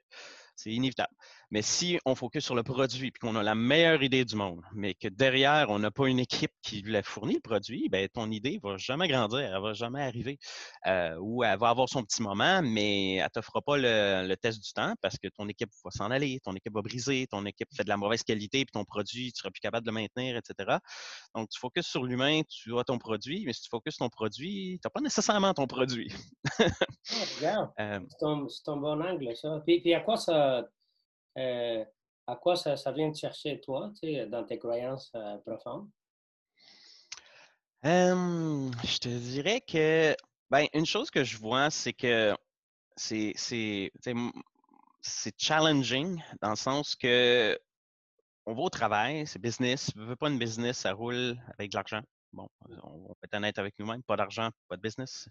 C'est 0.57 0.71
inévitable. 0.71 1.15
Mais 1.51 1.63
si 1.63 1.99
on 2.05 2.15
focus 2.15 2.45
sur 2.45 2.55
le 2.55 2.63
produit 2.65 3.09
et 3.09 3.13
qu'on 3.13 3.37
a 3.37 3.43
la 3.43 3.55
meilleure 3.55 4.03
idée 4.03 4.25
du 4.25 4.35
monde, 4.35 4.63
mais 4.75 4.95
que 4.95 5.07
derrière, 5.07 5.71
on 5.71 5.79
n'a 5.79 5.91
pas 5.91 6.09
une 6.09 6.19
équipe 6.19 6.51
qui 6.63 6.83
lui 6.83 6.97
a 6.97 7.03
fourni 7.03 7.35
le 7.35 7.41
produit, 7.41 7.89
ben 7.89 8.09
ton 8.09 8.31
idée 8.31 8.61
ne 8.63 8.69
va 8.69 8.77
jamais 8.77 9.07
grandir, 9.07 9.39
elle 9.39 9.55
ne 9.55 9.61
va 9.61 9.73
jamais 9.73 10.03
arriver. 10.03 10.39
Euh, 10.87 11.17
ou 11.21 11.45
elle 11.45 11.59
va 11.59 11.69
avoir 11.69 11.89
son 11.89 12.03
petit 12.03 12.23
moment, 12.23 12.63
mais 12.63 13.17
elle 13.17 13.25
ne 13.25 13.29
t'offrira 13.29 13.63
pas 13.63 13.77
le, 13.77 14.35
test 14.37 14.63
du 14.63 14.73
temps 14.73 14.95
parce 15.01 15.19
que 15.19 15.29
ton 15.29 15.49
équipe 15.49 15.71
va 15.85 15.91
s'en 15.91 16.11
aller, 16.11 16.41
ton 16.45 16.53
équipe 16.53 16.75
va 16.75 16.83
briser, 16.83 17.27
ton 17.29 17.47
équipe 17.47 17.69
fait 17.75 17.85
de 17.85 17.89
la 17.89 17.97
mauvaise 17.97 18.23
qualité, 18.23 18.65
puis 18.65 18.73
ton 18.73 18.85
produit, 18.85 19.33
tu 19.33 19.39
ne 19.39 19.39
seras 19.39 19.51
plus 19.51 19.61
capable 19.61 19.87
de 19.87 19.93
le 19.93 19.95
maintenir, 19.95 20.37
etc. 20.37 20.79
Donc, 21.35 21.49
tu 21.49 21.61
focuses 21.61 21.87
sur 21.87 22.05
l'humain, 22.05 22.43
tu 22.49 22.77
as 22.77 22.85
ton 22.85 22.99
produit, 22.99 23.45
mais 23.47 23.53
si 23.53 23.63
tu 23.63 23.69
focuses 23.69 23.95
sur 23.95 24.05
ton 24.05 24.11
produit, 24.11 24.79
tu 24.83 24.87
n'as 24.87 24.91
pas 24.91 25.01
nécessairement 25.01 25.55
ton 25.55 25.67
produit. 25.67 26.13
Ah, 27.45 27.73
euh, 27.79 28.01
c'est 28.19 28.69
un, 28.69 28.77
bon 28.77 29.01
angle, 29.01 29.37
ça. 29.37 29.63
puis 29.65 29.95
à 29.95 30.01
quoi 30.01 30.17
ça 30.17 30.67
euh, 31.37 31.85
à 32.27 32.37
quoi 32.37 32.57
ça, 32.57 32.75
vient 32.93 33.11
de 33.11 33.17
chercher, 33.17 33.61
toi, 33.61 33.93
dans 34.29 34.45
tes 34.45 34.59
croyances 34.59 35.13
euh, 35.15 35.37
profondes? 35.39 35.89
je 37.85 38.99
te 38.99 39.09
dirais 39.09 39.61
que, 39.61 40.17
ben, 40.51 40.67
une 40.75 40.87
chose 40.87 41.09
que 41.11 41.23
je 41.23 41.39
vois, 41.39 41.71
c'est 41.71 41.93
que 41.93 42.35
c'est 42.97 43.81
challenging 45.39 46.21
dans 46.41 46.51
le 46.51 46.57
sens 46.57 46.97
que 46.97 47.57
on 48.47 48.55
va 48.55 48.63
au 48.63 48.71
travail, 48.71 49.27
c'est 49.27 49.41
business. 49.41 49.87
Si 49.87 49.93
veut 49.97 50.17
pas 50.17 50.29
une 50.29 50.39
business, 50.39 50.79
ça 50.79 50.93
roule 50.93 51.37
avec 51.59 51.71
de 51.71 51.77
l'argent. 51.77 52.03
Bon, 52.37 52.51
on 52.83 53.09
va 53.09 53.15
être 53.25 53.35
honnête 53.35 53.59
avec 53.59 53.79
nous-mêmes, 53.79 54.03
pas 54.03 54.15
d'argent, 54.15 54.51
pas 54.69 54.77
de 54.77 54.83
business, 54.83 55.27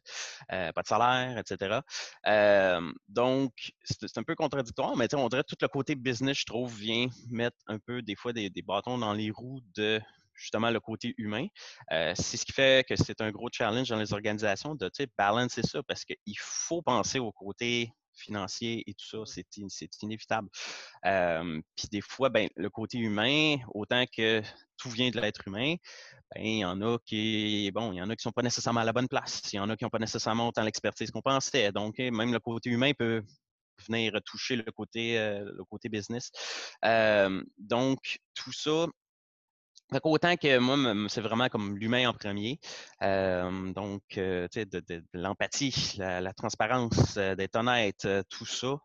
euh, 0.52 0.72
pas 0.72 0.82
de 0.82 0.88
salaire, 0.88 1.38
etc. 1.38 1.82
Euh, 2.26 2.92
donc, 3.08 3.54
c'est 3.84 4.18
un 4.18 4.24
peu 4.24 4.34
contradictoire, 4.34 4.98
mais 4.98 5.14
on 5.14 5.30
dirait 5.30 5.44
que 5.44 5.54
tout 5.54 5.58
le 5.62 5.68
côté 5.68 5.94
business, 5.94 6.40
je 6.40 6.46
trouve, 6.46 6.74
vient 6.74 7.08
mettre 7.30 7.58
un 7.68 7.78
peu 7.78 8.02
des 8.02 8.16
fois 8.16 8.34
des, 8.34 8.50
bâtons 8.66 8.98
dans 8.98 9.14
les 9.14 9.30
roues 9.30 9.62
de 9.76 10.02
justement 10.34 10.72
le 10.72 10.80
côté 10.80 11.14
humain. 11.20 11.46
Euh, 11.92 12.14
c'est 12.16 12.38
ce 12.38 12.46
qui 12.46 12.54
fait 12.54 12.84
que 12.90 12.96
c'est 12.96 13.22
un 13.22 13.30
gros 13.30 13.50
challenge 13.52 13.90
dans 13.90 13.98
les 13.98 14.12
organisations 14.12 14.74
de 14.74 14.90
balancer 15.16 15.62
ça 15.62 15.84
parce 15.84 16.06
qu'il 16.06 16.40
faut 16.40 16.82
penser 16.82 17.20
au 17.20 17.32
côté 17.32 17.94
financier 18.16 18.84
et 18.88 18.94
tout 18.94 19.06
ça, 19.06 19.18
c'est 19.26 20.02
inévitable. 20.02 20.50
Puis 21.76 21.88
des 21.92 22.02
fois, 22.02 22.30
ben, 22.30 22.50
le 22.56 22.70
côté 22.70 22.98
humain, 22.98 23.58
autant 23.74 24.06
que 24.06 24.42
tout 24.78 24.90
vient 24.90 25.10
de 25.10 25.20
l'être 25.20 25.48
humain, 25.48 25.76
ben, 26.34 26.44
il 26.44 26.60
y 26.60 26.66
en 26.66 26.82
a 26.82 26.98
qui, 27.06 27.72
bon, 27.74 27.94
il 27.94 27.98
y 27.98 28.02
en 28.02 28.10
a 28.10 28.16
qui 28.16 28.24
sont 28.24 28.32
pas 28.32 28.42
nécessairement 28.42 28.82
à 28.82 28.86
la 28.86 28.94
bonne 28.94 29.08
place. 29.08 29.42
Il 29.54 29.58
y 29.58 29.60
en 29.60 29.70
a 29.70 29.78
qui 29.78 29.84
n'ont 29.84 29.90
pas 29.90 30.00
nécessairement 30.00 30.48
autant 30.48 30.64
l'expertise 30.64 31.12
qu'on 31.12 31.22
pensait. 31.22 31.72
Donc, 31.72 31.96
eh, 32.00 32.12
même 32.12 32.34
le 32.34 32.40
côté 32.40 32.70
humain 32.70 32.92
peut 32.98 33.24
venir 33.88 34.14
toucher 34.26 34.56
le 34.56 34.72
côté, 34.72 35.20
euh, 35.20 35.44
le 35.44 35.64
côté 35.66 35.90
business. 35.90 36.32
donc, 37.58 38.20
tout 38.34 38.52
ça, 38.52 38.88
autant 40.04 40.36
que 40.36 40.58
moi, 40.58 41.10
c'est 41.10 41.22
vraiment 41.22 41.48
comme 41.50 41.77
l'humain 41.77 42.10
en 42.10 42.13
premier. 42.13 42.60
donc, 43.01 44.01
tu 44.10 44.48
sais, 44.51 44.65
de, 44.65 45.04
l'empathie, 45.13 45.96
la, 45.98 46.34
transparence, 46.34 47.15
d'être 47.15 47.56
honnête, 47.56 48.08
tout 48.30 48.46
ça. 48.46 48.77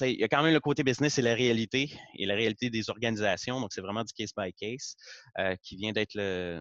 il 0.00 0.20
y 0.20 0.24
a 0.24 0.28
quand 0.28 0.42
même 0.42 0.54
le 0.54 0.60
côté 0.60 0.82
business 0.82 1.18
et 1.18 1.22
la 1.22 1.34
réalité, 1.34 1.90
et 2.14 2.26
la 2.26 2.34
réalité 2.34 2.70
des 2.70 2.90
organisations. 2.90 3.60
Donc, 3.60 3.72
c'est 3.72 3.82
vraiment 3.82 4.04
du 4.04 4.12
case 4.12 4.32
by 4.36 4.52
case 4.52 4.96
qui 5.62 5.76
vient 5.76 5.92
d'être 5.92 6.14
le, 6.14 6.60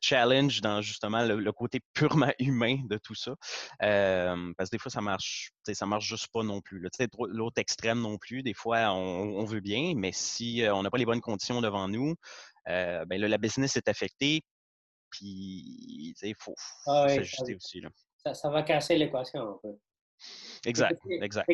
challenge 0.00 0.60
dans 0.60 0.82
justement 0.82 1.22
le, 1.22 1.52
côté 1.52 1.80
purement 1.94 2.32
humain 2.38 2.78
de 2.88 2.98
tout 2.98 3.14
ça. 3.14 3.34
parce 3.80 4.70
que 4.70 4.76
des 4.76 4.78
fois, 4.78 4.90
ça 4.90 5.00
marche, 5.00 5.52
ça 5.72 5.86
marche 5.86 6.06
juste 6.06 6.28
pas 6.32 6.42
non 6.42 6.60
plus. 6.60 6.82
L'autre 7.28 7.60
extrême 7.60 8.00
non 8.00 8.18
plus, 8.18 8.42
des 8.42 8.54
fois, 8.54 8.92
on, 8.92 9.38
on 9.38 9.44
veut 9.44 9.60
bien, 9.60 9.94
mais 9.96 10.12
si 10.12 10.62
on 10.70 10.82
n'a 10.82 10.90
pas 10.90 10.98
les 10.98 11.06
bonnes 11.06 11.20
conditions 11.20 11.60
devant 11.60 11.88
nous, 11.88 12.14
euh, 12.68 13.04
ben 13.04 13.20
là, 13.20 13.28
la 13.28 13.38
business 13.38 13.76
est 13.76 13.88
affectée, 13.88 14.42
puis 15.10 16.14
il 16.20 16.34
faut, 16.38 16.54
ah 16.86 17.08
s'ajuster 17.08 17.54
aussi. 17.54 17.80
Là. 17.80 17.90
Ça, 18.34 18.50
va 18.50 18.62
casser 18.62 18.96
l'équation 18.96 19.40
un 19.42 19.58
peu. 19.62 19.76
Exact, 20.64 20.98
exact. 21.20 21.48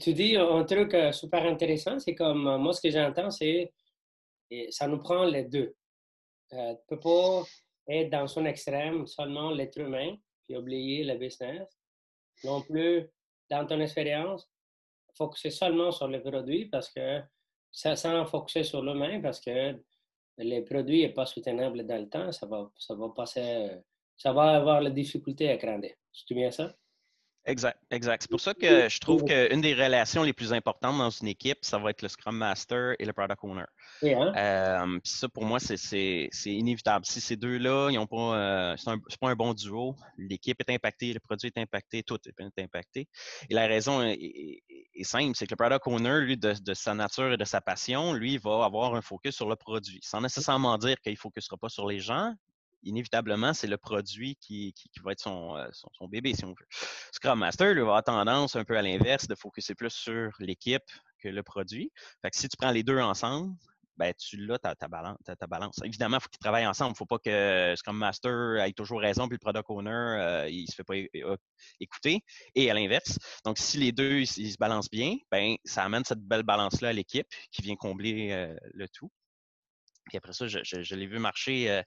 tu 0.00 0.12
dis 0.12 0.36
un 0.36 0.64
truc 0.64 0.94
super 1.12 1.44
intéressant, 1.44 1.98
c'est 1.98 2.14
comme 2.14 2.58
moi, 2.58 2.72
ce 2.72 2.80
que 2.80 2.90
j'entends, 2.90 3.30
c'est 3.30 3.72
ça 4.70 4.86
nous 4.86 4.98
prend 4.98 5.24
les 5.24 5.44
deux. 5.44 5.74
Tu 6.52 6.58
ne 6.58 6.74
peux 6.86 7.00
pas 7.00 7.42
être 7.88 8.10
dans 8.10 8.26
son 8.26 8.44
extrême 8.44 9.06
seulement 9.06 9.50
l'être 9.50 9.78
humain, 9.78 10.16
puis 10.46 10.56
oublier 10.56 11.04
le 11.04 11.16
business. 11.16 11.66
Non 12.44 12.60
plus, 12.60 13.08
dans 13.50 13.66
ton 13.66 13.80
expérience, 13.80 14.50
focuser 15.14 15.50
seulement 15.50 15.90
sur 15.92 16.08
le 16.08 16.22
produit 16.22 16.66
parce 16.66 16.90
que 16.90 17.22
ça, 17.70 17.96
sans 17.96 18.26
focuser 18.26 18.64
sur 18.64 18.82
l'humain 18.82 19.20
parce 19.20 19.40
que 19.40 19.82
les 20.38 20.62
produits 20.62 21.02
n'est 21.02 21.12
pas 21.12 21.26
soutenable 21.26 21.86
dans 21.86 22.00
le 22.00 22.08
temps, 22.08 22.32
ça 22.32 22.46
va, 22.46 22.70
ça 22.78 22.94
va 22.94 23.08
passer, 23.10 23.70
ça 24.16 24.32
va 24.32 24.56
avoir 24.56 24.80
la 24.80 24.90
difficulté 24.90 25.48
à 25.48 25.56
grandir. 25.56 25.94
C'est 26.12 26.34
bien 26.34 26.50
ça? 26.50 26.74
Exact, 27.44 27.78
exact. 27.90 28.22
C'est 28.22 28.30
pour 28.30 28.40
ça 28.40 28.54
que 28.54 28.88
je 28.88 29.00
trouve 29.00 29.24
qu'une 29.24 29.60
des 29.60 29.74
relations 29.74 30.22
les 30.22 30.32
plus 30.32 30.52
importantes 30.52 30.96
dans 30.96 31.10
une 31.10 31.26
équipe, 31.26 31.58
ça 31.62 31.78
va 31.78 31.90
être 31.90 32.02
le 32.02 32.08
Scrum 32.08 32.36
Master 32.36 32.94
et 33.00 33.04
le 33.04 33.12
Product 33.12 33.42
Owner. 33.42 33.64
Hein? 34.04 34.32
Euh, 34.36 34.98
puis 35.02 35.12
ça, 35.12 35.28
pour 35.28 35.44
moi, 35.44 35.58
c'est 35.58 36.30
inévitable. 36.46 37.04
Si 37.04 37.20
ces 37.20 37.36
deux-là, 37.36 37.90
ils 37.90 37.98
ont 37.98 38.06
pas, 38.06 38.36
euh, 38.36 38.76
c'est 38.76 39.20
pas 39.20 39.28
un 39.28 39.34
bon 39.34 39.54
duo, 39.54 39.96
l'équipe 40.16 40.60
est 40.60 40.72
impactée, 40.72 41.12
le 41.12 41.20
produit 41.20 41.48
est 41.48 41.60
impacté, 41.60 42.04
tout 42.04 42.18
est 42.26 42.62
impacté. 42.62 43.08
Et 43.50 43.54
la 43.54 43.66
raison 43.66 44.02
est, 44.02 44.62
simple, 45.02 45.32
c'est 45.34 45.46
que 45.46 45.54
le 45.54 45.56
Product 45.56 45.86
Owner, 45.88 46.20
lui, 46.20 46.36
de, 46.36 46.74
sa 46.74 46.94
nature 46.94 47.32
et 47.32 47.36
de 47.36 47.44
sa 47.44 47.60
passion, 47.60 48.12
lui, 48.12 48.38
va 48.38 48.64
avoir 48.64 48.94
un 48.94 49.02
focus 49.02 49.34
sur 49.34 49.48
le 49.48 49.56
produit, 49.56 49.98
sans 50.02 50.20
nécessairement 50.20 50.78
dire 50.78 51.00
qu'il 51.00 51.12
ne 51.12 51.18
focusera 51.18 51.56
pas 51.56 51.68
sur 51.68 51.88
les 51.88 51.98
gens, 51.98 52.34
inévitablement, 52.82 53.54
c'est 53.54 53.66
le 53.66 53.78
produit 53.78 54.36
qui, 54.36 54.74
va 55.02 55.12
être 55.12 55.26
euh, 55.26 55.68
son, 55.72 56.08
bébé, 56.08 56.34
si 56.34 56.44
on 56.44 56.50
veut. 56.50 56.66
Scrum 57.12 57.38
Master, 57.38 57.74
lui, 57.74 57.80
va 57.80 57.88
avoir 57.88 58.04
tendance 58.04 58.56
un 58.56 58.64
peu 58.64 58.76
à 58.76 58.82
l'inverse 58.82 59.26
de 59.26 59.34
focuser 59.34 59.74
plus 59.74 59.90
sur 59.90 60.30
l'équipe 60.38 60.82
que 61.22 61.28
le 61.28 61.42
produit. 61.42 61.92
Fait 62.22 62.30
que 62.30 62.36
si 62.36 62.48
tu 62.48 62.56
prends 62.56 62.70
les 62.70 62.82
deux 62.82 62.98
ensemble, 62.98 63.54
ben, 63.96 64.12
tu 64.18 64.36
l'as, 64.36 64.58
ta, 64.58 64.74
ta, 64.74 64.88
balance, 64.88 65.18
ta, 65.24 65.46
balance. 65.46 65.76
Évidemment, 65.84 66.16
il 66.16 66.22
faut 66.22 66.28
qu'ils 66.28 66.38
travaillent 66.38 66.66
ensemble. 66.66 66.90
Il 66.90 66.94
ne 66.94 66.96
faut 66.96 67.06
pas 67.06 67.18
que 67.18 67.74
Scrum 67.76 67.96
Master 67.96 68.56
ait 68.56 68.72
toujours 68.72 69.00
raison, 69.00 69.28
puis 69.28 69.36
le 69.36 69.38
Product 69.38 69.68
Owner, 69.68 69.90
euh, 69.90 70.48
il 70.48 70.62
ne 70.62 70.66
se 70.66 70.74
fait 70.74 70.84
pas 70.84 70.94
écouter. 71.78 72.20
Et 72.54 72.70
à 72.70 72.74
l'inverse. 72.74 73.18
Donc, 73.44 73.58
si 73.58 73.78
les 73.78 73.92
deux, 73.92 74.20
ils, 74.20 74.26
se 74.26 74.56
balancent 74.58 74.90
bien, 74.90 75.16
ben, 75.30 75.56
ça 75.64 75.84
amène 75.84 76.04
cette 76.04 76.22
belle 76.22 76.42
balance-là 76.42 76.88
à 76.88 76.92
l'équipe 76.92 77.26
qui 77.50 77.62
vient 77.62 77.76
combler 77.76 78.32
euh, 78.32 78.56
le 78.72 78.88
tout. 78.88 79.10
Puis 80.08 80.18
après 80.18 80.32
ça, 80.32 80.46
je, 80.48 80.94
l'ai 80.94 81.06
vu 81.06 81.18
marcher 81.18 81.70
euh, 81.70 81.82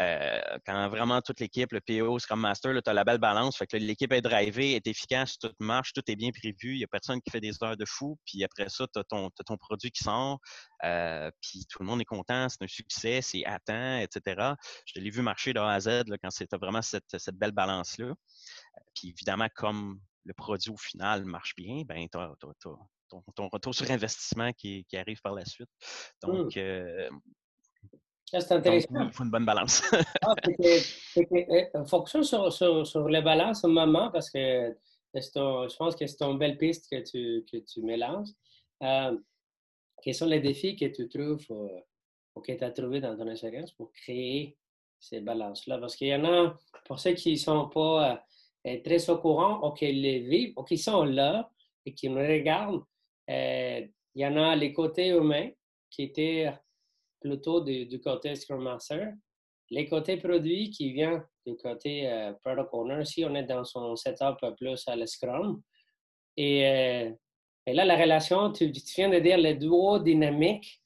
euh, 0.00 0.40
quand 0.66 0.88
vraiment 0.88 1.20
toute 1.20 1.40
l'équipe, 1.40 1.70
le 1.72 1.80
PO, 1.80 2.18
Scrum 2.18 2.40
Master, 2.40 2.72
tu 2.82 2.90
as 2.90 2.92
la 2.92 3.04
belle 3.04 3.18
balance. 3.18 3.58
Fait 3.58 3.66
que 3.66 3.76
l'équipe 3.76 4.12
est 4.12 4.22
drivée, 4.22 4.74
est 4.74 4.86
efficace, 4.86 5.38
tout 5.38 5.52
marche, 5.58 5.92
tout 5.92 6.02
est 6.08 6.16
bien 6.16 6.30
prévu. 6.30 6.74
Il 6.74 6.78
n'y 6.78 6.84
a 6.84 6.88
personne 6.88 7.20
qui 7.20 7.30
fait 7.30 7.40
des 7.40 7.62
heures 7.62 7.76
de 7.76 7.84
fou. 7.84 8.18
Puis 8.24 8.42
après 8.44 8.68
ça, 8.68 8.86
tu 8.92 8.98
as, 8.98 9.04
ton 9.04 9.56
produit 9.58 9.90
qui 9.90 10.02
sort. 10.02 10.38
Euh, 10.84 11.30
puis 11.42 11.66
tout 11.68 11.82
le 11.82 11.86
monde 11.86 12.00
est 12.00 12.06
content, 12.06 12.48
c'est 12.48 12.62
un 12.62 12.68
succès, 12.68 13.20
c'est 13.22 13.44
temps, 13.66 13.98
etc. 13.98 14.52
Je 14.86 15.00
l'ai 15.00 15.10
vu 15.10 15.22
marcher 15.22 15.52
de 15.52 15.58
A 15.58 15.72
à 15.72 15.80
Z 15.80 16.04
là, 16.06 16.16
quand 16.22 16.30
c'était 16.30 16.56
vraiment 16.56 16.82
cette, 16.82 17.18
cette 17.18 17.36
belle 17.36 17.52
balance-là. 17.52 18.14
Puis 18.94 19.08
évidemment, 19.10 19.48
comme 19.54 20.00
le 20.24 20.34
produit 20.34 20.70
au 20.70 20.76
final 20.76 21.24
marche 21.24 21.54
bien, 21.56 21.82
ben, 21.86 22.06
tu 22.10 22.18
as, 22.18 22.32
ton, 23.10 23.48
retour 23.48 23.74
sur 23.74 23.90
investissement 23.90 24.52
qui, 24.52 24.84
arrive 24.94 25.20
par 25.22 25.34
la 25.34 25.44
suite. 25.44 25.70
Donc, 26.22 26.54
mmh. 26.54 26.58
euh, 26.58 27.10
c'est 28.30 28.52
intéressant. 28.52 28.88
il 29.06 29.12
faut 29.12 29.24
une 29.24 29.30
bonne 29.30 29.44
balance. 29.44 29.82
ah, 30.22 30.34
fonctionne 31.86 32.24
sur, 32.24 32.52
sur, 32.52 32.86
sur 32.86 33.08
les 33.08 33.22
balances 33.22 33.64
au 33.64 33.68
moment 33.68 34.10
parce 34.10 34.30
que 34.30 34.74
je 35.14 35.76
pense 35.76 35.96
que 35.96 36.06
c'est 36.06 36.22
une 36.22 36.38
belle 36.38 36.56
piste 36.56 36.88
que 36.90 37.02
tu, 37.02 37.44
que 37.50 37.58
tu 37.58 37.82
mélanges. 37.82 38.28
Euh, 38.82 39.16
quels 40.02 40.14
sont 40.14 40.26
les 40.26 40.40
défis 40.40 40.76
que 40.76 40.86
tu 40.86 41.08
trouves 41.08 41.44
euh, 41.50 41.80
ou 42.34 42.40
que 42.40 42.52
tu 42.52 42.64
as 42.64 42.70
trouvé 42.70 43.00
dans 43.00 43.16
ton 43.16 43.28
expérience 43.28 43.72
pour 43.72 43.92
créer 43.92 44.56
ces 44.98 45.20
balances-là? 45.20 45.78
Parce 45.78 45.96
qu'il 45.96 46.08
y 46.08 46.14
en 46.14 46.24
a, 46.24 46.58
pour 46.84 46.98
ceux 46.98 47.12
qui 47.12 47.32
ne 47.32 47.36
sont 47.36 47.68
pas 47.68 48.24
euh, 48.66 48.76
très 48.84 49.08
au 49.10 49.18
courant 49.18 49.66
ou 49.66 49.72
qui 49.72 49.90
les 49.92 50.20
vivent 50.20 50.52
ou 50.56 50.62
qui 50.62 50.78
sont 50.78 51.04
là 51.04 51.50
et 51.84 51.94
qui 51.94 52.08
nous 52.08 52.20
regardent, 52.20 52.84
il 53.28 53.90
y 54.14 54.26
en 54.26 54.36
a 54.36 54.56
les 54.56 54.72
côtés 54.72 55.08
humains 55.08 55.50
qui 55.90 56.04
étaient 56.04 56.52
plutôt 57.20 57.60
du, 57.60 58.00
côté 58.00 58.34
Scrum 58.34 58.62
Master. 58.62 59.12
Les 59.70 59.86
côtés 59.86 60.16
produits 60.16 60.70
qui 60.70 60.92
viennent 60.92 61.24
du 61.46 61.56
côté 61.56 62.10
euh, 62.10 62.32
Product 62.42 62.68
Owner, 62.72 63.04
si 63.04 63.24
on 63.24 63.34
est 63.34 63.44
dans 63.44 63.64
son 63.64 63.96
setup 63.96 64.38
plus 64.56 64.86
à 64.88 64.96
la 64.96 65.06
Scrum. 65.06 65.62
Et, 66.36 66.66
euh, 66.66 67.12
là, 67.66 67.84
la 67.84 67.96
relation, 67.96 68.50
tu, 68.52 68.72
viens 68.96 69.10
de 69.10 69.18
dire 69.18 69.38
le 69.38 69.54
duo 69.54 69.98
dynamique 69.98 70.82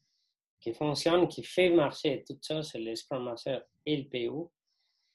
qui 0.61 0.73
fonctionne, 0.73 1.29
qui 1.29 1.43
fait 1.45 1.71
marcher 1.71 2.25
tout 2.27 2.39
ça, 2.41 2.62
c'est 2.62 2.81
le 2.81 2.95
Scrum 2.97 3.25
Master 3.25 3.62
et 3.87 3.97
le 3.97 4.09
PO. 4.09 4.53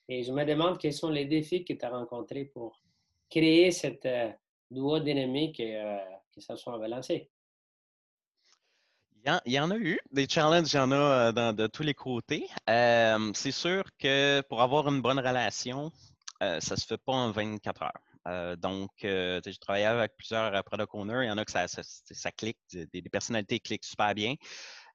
Et 0.10 0.24
je 0.24 0.32
me 0.32 0.46
demande 0.46 0.78
quels 0.78 0.94
sont 0.94 1.10
les 1.10 1.26
défis 1.26 1.66
que 1.66 1.74
tu 1.74 1.86
as 1.86 1.90
rencontrés 1.90 2.46
pour 2.46 2.82
créer 3.30 3.72
cette 3.72 4.06
euh, 4.06 4.32
duo 4.72 5.00
dynamique 5.00 5.60
et 5.60 5.82
que 6.34 6.40
ça 6.40 6.56
soit 6.56 6.78
balancé. 6.78 7.30
Il 9.46 9.52
y, 9.52 9.60
en, 9.60 9.72
a 9.72 9.76
eu 9.76 10.00
des 10.14 10.26
challenges, 10.26 10.72
il 10.72 10.78
y 10.78 10.80
en 10.80 10.90
a 10.90 10.96
euh, 10.96 11.52
de 11.52 11.68
tous 11.68 11.84
les 11.84 11.94
côtés. 11.94 12.48
Euh, 12.70 13.30
c'est 13.34 13.52
sûr 13.52 13.84
que 14.00 14.40
pour 14.48 14.62
avoir 14.62 14.88
une 14.88 15.02
bonne 15.02 15.20
relation, 15.20 15.92
euh, 16.42 16.62
ça 16.62 16.76
ne 16.76 16.80
se 16.80 16.86
fait 16.86 16.98
pas 16.98 17.12
en 17.12 17.32
24 17.32 17.84
heures. 17.84 18.56
donc, 18.58 18.92
j'ai 19.02 19.42
travaillé 19.60 19.84
avec 19.84 20.16
plusieurs 20.16 20.64
product 20.64 20.92
owners. 20.94 21.26
Il 21.26 21.28
y 21.28 21.32
en 21.32 21.38
a 21.38 21.44
que 21.44 21.52
ça, 21.52 22.32
clique, 22.32 22.58
des, 22.72 23.02
personnalités 23.12 23.60
cliquent 23.60 23.84
super 23.84 24.16
bien. 24.16 24.36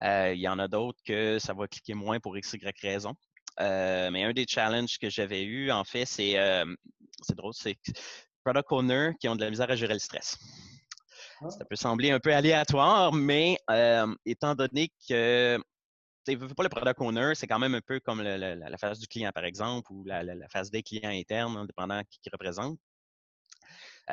il 0.01 0.41
y 0.41 0.49
en 0.49 0.59
a 0.59 0.67
d'autres 0.67 1.03
que 1.05 1.39
ça 1.39 1.53
va 1.53 1.69
cliquer 1.69 1.93
moins 1.93 2.19
pour 2.19 2.35
x, 2.39 2.55
y 2.55 2.81
raison. 2.81 3.15
mais 3.59 4.25
un 4.25 4.33
des 4.33 4.47
challenges 4.49 4.97
que 4.99 5.11
j'avais 5.11 5.43
eu, 5.43 5.71
en 5.71 5.85
fait, 5.85 6.07
c'est 6.07 6.39
c'est 7.21 7.37
drôle, 7.37 7.53
c'est 7.55 7.77
product 8.43 8.73
owners 8.73 9.11
qui 9.21 9.29
ont 9.29 9.37
de 9.37 9.45
la 9.45 9.51
misère 9.51 9.71
à 9.71 9.77
gérer 9.77 9.93
le 9.93 10.01
stress. 10.01 10.39
Ah. 11.45 11.51
Ça 11.51 11.65
peut 11.65 11.77
sembler 11.77 12.11
un 12.11 12.21
peu 12.21 12.35
aléatoire, 12.35 13.13
mais 13.13 13.57
euh, 13.71 14.15
étant 14.25 14.55
donné 14.55 14.91
que 15.09 15.59
tu 16.27 16.39
pas 16.39 16.63
le 16.63 16.69
product 16.69 17.01
owner, 17.01 17.33
c'est 17.35 17.49
quand 17.49 17.59
même 17.59 17.75
un 17.75 17.81
peu 17.81 17.99
comme 17.99 18.23
la, 18.23 18.79
phase 18.79 19.01
du 19.01 19.09
client, 19.09 19.33
par 19.35 19.45
exemple, 19.45 19.93
ou 19.93 20.05
la, 20.05 20.23
phase 20.53 20.71
des 20.71 20.83
clients 20.83 21.11
internes, 21.11 21.67
dépendant 21.67 22.01
qui, 22.09 22.21
qui 22.21 22.31
représente. 22.33 22.79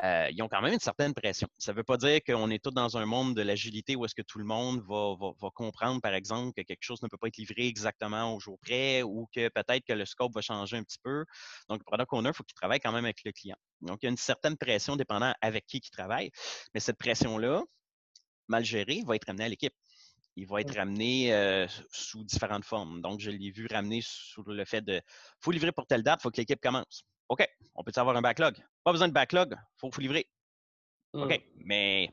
Euh, 0.03 0.27
ils 0.31 0.41
ont 0.43 0.47
quand 0.47 0.61
même 0.61 0.73
une 0.73 0.79
certaine 0.79 1.13
pression. 1.13 1.47
Ça 1.57 1.71
ne 1.71 1.77
veut 1.77 1.83
pas 1.83 1.97
dire 1.97 2.19
qu'on 2.23 2.49
est 2.51 2.63
tous 2.63 2.71
dans 2.71 2.97
un 2.97 3.05
monde 3.05 3.35
de 3.35 3.41
l'agilité 3.41 3.95
où 3.95 4.05
est-ce 4.05 4.13
que 4.13 4.21
tout 4.21 4.37
le 4.37 4.45
monde 4.45 4.81
va, 4.81 5.49
comprendre, 5.55 5.99
par 6.01 6.13
exemple, 6.13 6.53
que 6.53 6.61
quelque 6.61 6.83
chose 6.83 7.01
ne 7.01 7.07
peut 7.07 7.17
pas 7.17 7.27
être 7.27 7.37
livré 7.37 7.65
exactement 7.67 8.35
au 8.35 8.39
jour 8.39 8.59
près 8.59 9.01
ou 9.01 9.27
que 9.33 9.49
peut-être 9.49 9.83
que 9.85 9.93
le 9.93 10.05
scope 10.05 10.33
va 10.33 10.41
changer 10.41 10.77
un 10.77 10.83
petit 10.83 10.99
peu. 11.03 11.25
Donc, 11.69 11.79
le 11.79 11.83
product 11.83 12.13
owner, 12.13 12.29
il 12.29 12.35
faut 12.35 12.43
qu'il 12.43 12.55
travaille 12.55 12.79
quand 12.79 12.91
même 12.91 13.05
avec 13.05 13.23
le 13.25 13.31
client. 13.31 13.57
Donc, 13.81 13.99
il 14.01 14.05
y 14.05 14.07
a 14.07 14.11
une 14.11 14.17
certaine 14.17 14.57
pression 14.57 14.95
dépendant 14.95 15.33
avec 15.41 15.65
qui 15.65 15.77
il 15.77 15.89
travaille. 15.89 16.29
Mais 16.73 16.79
cette 16.79 16.97
pression-là, 16.97 17.63
mal 18.47 18.63
gérée, 18.63 19.01
va 19.05 19.15
être 19.15 19.29
amenée 19.29 19.45
à 19.45 19.49
l'équipe 19.49 19.73
il 20.35 20.47
va 20.47 20.61
être 20.61 20.75
ramené 20.75 21.33
euh, 21.33 21.67
sous 21.91 22.23
différentes 22.23 22.63
formes. 22.63 23.01
Donc, 23.01 23.19
je 23.19 23.29
l'ai 23.29 23.51
vu 23.51 23.67
ramener 23.69 23.99
sous 24.01 24.43
le 24.43 24.63
fait 24.63 24.81
de 24.81 25.01
faut 25.41 25.51
livrer 25.51 25.73
pour 25.73 25.85
telle 25.85 26.01
date, 26.01 26.19
il 26.21 26.23
faut 26.23 26.31
que 26.31 26.37
l'équipe 26.37 26.61
commence. 26.61 27.03
OK, 27.29 27.47
on 27.75 27.83
peut 27.83 27.91
avoir 27.95 28.15
un 28.17 28.21
backlog? 28.21 28.55
Pas 28.83 28.91
besoin 28.91 29.07
de 29.07 29.13
backlog, 29.13 29.51
il 29.53 29.79
faut, 29.79 29.89
vous 29.89 30.01
livrer. 30.01 30.27
OK, 31.13 31.31
mmh. 31.31 31.61
mais 31.65 32.11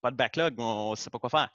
pas 0.00 0.10
de 0.10 0.16
backlog, 0.16 0.54
on 0.58 0.92
ne 0.92 0.96
sait 0.96 1.10
pas 1.10 1.18
quoi 1.18 1.30
faire. 1.30 1.50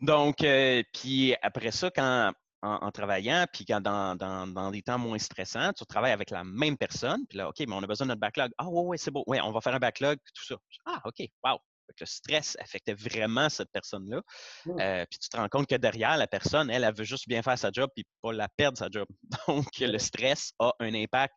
Donc, 0.00 0.42
euh, 0.42 0.82
puis 0.92 1.34
après 1.42 1.70
ça, 1.70 1.90
quand 1.90 2.32
en, 2.62 2.90
travaillant, 2.90 3.46
puis 3.52 3.64
quand 3.64 3.80
dans, 3.80 4.16
dans, 4.16 4.70
des 4.70 4.82
temps 4.82 4.98
moins 4.98 5.18
stressants, 5.18 5.72
tu 5.72 5.84
travailles 5.86 6.12
avec 6.12 6.30
la 6.30 6.44
même 6.44 6.76
personne, 6.76 7.26
puis 7.26 7.38
là, 7.38 7.48
OK, 7.48 7.56
mais 7.60 7.74
on 7.74 7.82
a 7.82 7.86
besoin 7.86 8.06
de 8.06 8.10
notre 8.10 8.20
backlog. 8.20 8.50
Ah, 8.58 8.68
ouais, 8.68 8.82
ouais, 8.82 8.98
c'est 8.98 9.10
beau. 9.10 9.24
Ouais, 9.26 9.40
on 9.40 9.50
va 9.50 9.60
faire 9.60 9.74
un 9.74 9.78
backlog, 9.78 10.18
tout 10.34 10.44
ça. 10.44 10.56
Ah, 10.84 11.00
OK, 11.04 11.26
wow 11.44 11.58
le 11.98 12.06
stress 12.06 12.56
affectait 12.60 12.94
vraiment 12.94 13.48
cette 13.48 13.70
personne-là. 13.72 14.22
Mmh. 14.66 14.80
Euh, 14.80 15.04
puis 15.10 15.18
tu 15.18 15.28
te 15.28 15.36
rends 15.36 15.48
compte 15.48 15.66
que 15.66 15.74
derrière, 15.74 16.16
la 16.16 16.26
personne, 16.26 16.70
elle, 16.70 16.84
elle 16.84 16.94
veut 16.94 17.04
juste 17.04 17.28
bien 17.28 17.42
faire 17.42 17.58
sa 17.58 17.70
job 17.72 17.90
puis 17.94 18.04
pas 18.22 18.32
la 18.32 18.48
perdre 18.56 18.78
sa 18.78 18.88
job. 18.90 19.06
Donc, 19.48 19.66
le 19.78 19.98
stress 19.98 20.52
a 20.58 20.72
un 20.80 20.94
impact 20.94 21.34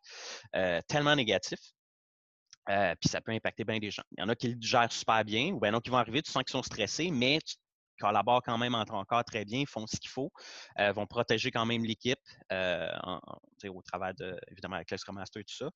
euh, 0.56 0.80
tellement 0.88 1.16
négatif. 1.16 1.58
Euh, 2.70 2.94
puis 2.98 3.10
ça 3.10 3.20
peut 3.20 3.32
impacter 3.32 3.64
bien 3.64 3.78
des 3.78 3.90
gens. 3.90 4.02
Il 4.16 4.20
y 4.20 4.24
en 4.24 4.28
a 4.28 4.34
qui 4.34 4.48
le 4.48 4.56
gèrent 4.60 4.90
super 4.90 5.22
bien, 5.24 5.52
ou 5.52 5.60
bien 5.60 5.70
non, 5.70 5.80
qui 5.80 5.90
vont 5.90 5.98
arriver, 5.98 6.22
tu 6.22 6.30
sens 6.30 6.42
qu'ils 6.44 6.52
sont 6.52 6.62
stressés, 6.62 7.10
mais 7.10 7.38
tu 7.44 7.56
collaborent 7.98 8.42
quand 8.42 8.58
même 8.58 8.74
entre 8.74 8.94
encore 8.94 9.24
très 9.24 9.44
bien, 9.44 9.64
font 9.66 9.86
ce 9.86 9.96
qu'il 9.98 10.10
faut, 10.10 10.32
euh, 10.78 10.92
vont 10.92 11.06
protéger 11.06 11.50
quand 11.50 11.66
même 11.66 11.84
l'équipe 11.84 12.18
euh, 12.52 12.88
au 13.68 13.82
travers 13.82 14.14
de, 14.14 14.36
évidemment, 14.50 14.76
avec 14.76 14.90
le 14.90 14.96
Scrum 14.96 15.16
Master 15.16 15.40
et 15.40 15.44
tout 15.44 15.54
ça. 15.54 15.70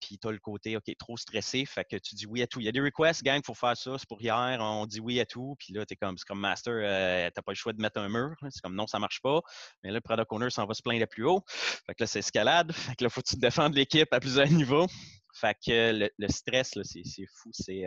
puis 0.00 0.18
tu 0.18 0.28
as 0.28 0.30
le 0.30 0.38
côté, 0.38 0.76
OK, 0.76 0.90
trop 0.98 1.16
stressé, 1.16 1.64
fait 1.64 1.84
que 1.84 1.96
tu 1.96 2.14
dis 2.14 2.26
oui 2.26 2.42
à 2.42 2.46
tout. 2.46 2.60
Il 2.60 2.66
y 2.66 2.68
a 2.68 2.72
des 2.72 2.80
requests, 2.80 3.22
gang, 3.22 3.38
il 3.38 3.46
faut 3.46 3.54
faire 3.54 3.76
ça, 3.76 3.96
c'est 3.98 4.08
pour 4.08 4.20
hier, 4.20 4.58
on 4.60 4.86
dit 4.86 5.00
oui 5.00 5.20
à 5.20 5.26
tout, 5.26 5.56
puis 5.58 5.72
là, 5.72 5.84
tu 5.86 5.94
es 5.94 5.96
comme 5.96 6.18
Scrum 6.18 6.38
Master, 6.38 6.74
euh, 6.74 7.28
tu 7.28 7.32
n'as 7.36 7.42
pas 7.42 7.52
le 7.52 7.56
choix 7.56 7.72
de 7.72 7.80
mettre 7.80 8.00
un 8.00 8.08
mur. 8.08 8.34
C'est 8.50 8.60
comme 8.60 8.74
non, 8.74 8.86
ça 8.86 8.98
marche 8.98 9.20
pas. 9.20 9.40
Mais 9.82 9.90
là, 9.90 9.94
le 9.94 10.00
Product 10.00 10.30
Owner 10.30 10.50
s'en 10.50 10.66
va 10.66 10.74
se 10.74 10.82
plaindre 10.82 11.06
plus 11.06 11.24
haut. 11.24 11.42
Fait 11.86 11.94
que 11.94 12.02
là, 12.02 12.06
c'est 12.06 12.20
escalade. 12.20 12.72
Fait 12.92 12.94
que 12.96 13.04
là, 13.04 13.10
faut 13.10 13.20
que 13.20 13.28
tu 13.28 13.36
défendre 13.36 13.74
l'équipe 13.76 14.12
à 14.12 14.20
plusieurs 14.20 14.46
niveaux. 14.50 14.86
Fait 15.34 15.56
que 15.64 16.08
le, 16.18 16.28
stress, 16.28 16.78
c'est 16.82 17.26
fou. 17.26 17.50
C'est 17.52 17.84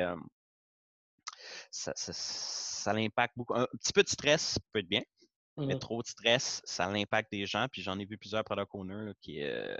ça, 1.75 1.93
ça, 1.95 2.93
l'impacte 2.93 3.33
beaucoup. 3.35 3.55
Un 3.55 3.67
petit 3.79 3.93
peu 3.93 4.03
de 4.03 4.09
stress 4.09 4.57
peut 4.71 4.79
être 4.79 4.87
bien, 4.87 5.01
mais 5.57 5.75
mmh 5.75 5.79
trop 5.79 6.01
de 6.01 6.07
stress, 6.07 6.61
ça 6.65 6.89
l'impacte 6.89 7.31
des 7.31 7.45
gens. 7.45 7.67
Puis 7.71 7.81
j'en 7.81 7.99
ai 7.99 8.05
vu 8.05 8.17
plusieurs 8.17 8.43
product 8.43 8.69
owners 8.73 9.13
qui, 9.21 9.43
euh, 9.43 9.75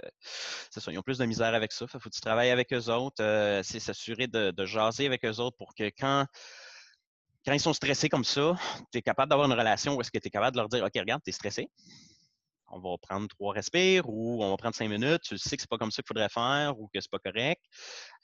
ça, 0.70 0.80
ils 0.90 0.98
ont 0.98 1.02
plus 1.02 1.18
de 1.18 1.26
misère 1.26 1.54
avec 1.54 1.72
ça. 1.72 1.86
Il 1.86 2.00
faut 2.00 2.08
que 2.08 2.14
tu 2.14 2.20
travailles 2.20 2.50
avec 2.50 2.72
eux 2.72 2.90
autres. 2.90 3.22
Euh, 3.22 3.62
c'est 3.62 3.80
s'assurer 3.80 4.26
de, 4.26 4.50
de, 4.50 4.64
jaser 4.64 5.06
avec 5.06 5.24
eux 5.24 5.40
autres 5.40 5.56
pour 5.56 5.74
que 5.74 5.84
quand, 5.98 6.26
quand 7.44 7.52
ils 7.52 7.60
sont 7.60 7.74
stressés 7.74 8.08
comme 8.08 8.24
ça, 8.24 8.56
tu 8.92 8.98
es 8.98 9.02
capable 9.02 9.30
d'avoir 9.30 9.50
une 9.50 9.58
relation 9.58 9.96
où 9.96 10.00
est-ce 10.00 10.10
que 10.10 10.18
tu 10.18 10.28
es 10.28 10.30
capable 10.30 10.56
de 10.56 10.60
leur 10.60 10.68
dire 10.68 10.84
OK, 10.84 10.92
regarde, 10.94 11.22
tu 11.22 11.30
es 11.30 11.32
stressé 11.32 11.70
on 12.68 12.80
va 12.80 12.96
prendre 13.00 13.28
trois 13.28 13.52
respires 13.52 14.08
ou 14.08 14.42
on 14.42 14.50
va 14.50 14.56
prendre 14.56 14.74
cinq 14.74 14.88
minutes. 14.88 15.22
Tu 15.22 15.38
sais 15.38 15.56
que 15.56 15.62
c'est 15.62 15.70
pas 15.70 15.78
comme 15.78 15.90
ça 15.90 16.02
qu'il 16.02 16.08
faudrait 16.08 16.28
faire 16.28 16.78
ou 16.78 16.88
que 16.92 17.00
c'est 17.00 17.10
pas 17.10 17.18
correct. 17.18 17.62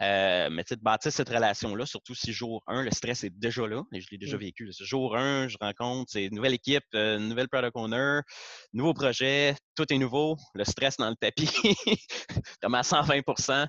Euh, 0.00 0.48
mais 0.50 0.64
tu 0.64 0.70
sais, 0.70 0.76
de 0.76 0.82
bâtir 0.82 1.12
cette 1.12 1.28
relation-là, 1.28 1.86
surtout 1.86 2.14
si 2.14 2.32
jour 2.32 2.62
1, 2.66 2.82
le 2.82 2.90
stress 2.90 3.24
est 3.24 3.30
déjà 3.30 3.66
là, 3.66 3.82
et 3.92 4.00
je 4.00 4.08
l'ai 4.10 4.18
déjà 4.18 4.36
vécu. 4.36 4.70
Jour 4.80 5.16
1, 5.16 5.48
je 5.48 5.56
rencontre, 5.60 6.10
c'est 6.12 6.24
une 6.24 6.34
nouvelle 6.34 6.54
équipe, 6.54 6.84
euh, 6.94 7.18
nouvelle 7.18 7.48
product 7.48 7.76
owner, 7.76 8.20
nouveau 8.72 8.94
projet, 8.94 9.54
tout 9.76 9.92
est 9.92 9.98
nouveau, 9.98 10.36
le 10.54 10.64
stress 10.64 10.96
dans 10.96 11.08
le 11.08 11.16
tapis, 11.16 11.50
comme 12.62 12.74
à 12.74 12.82
120% 12.82 13.66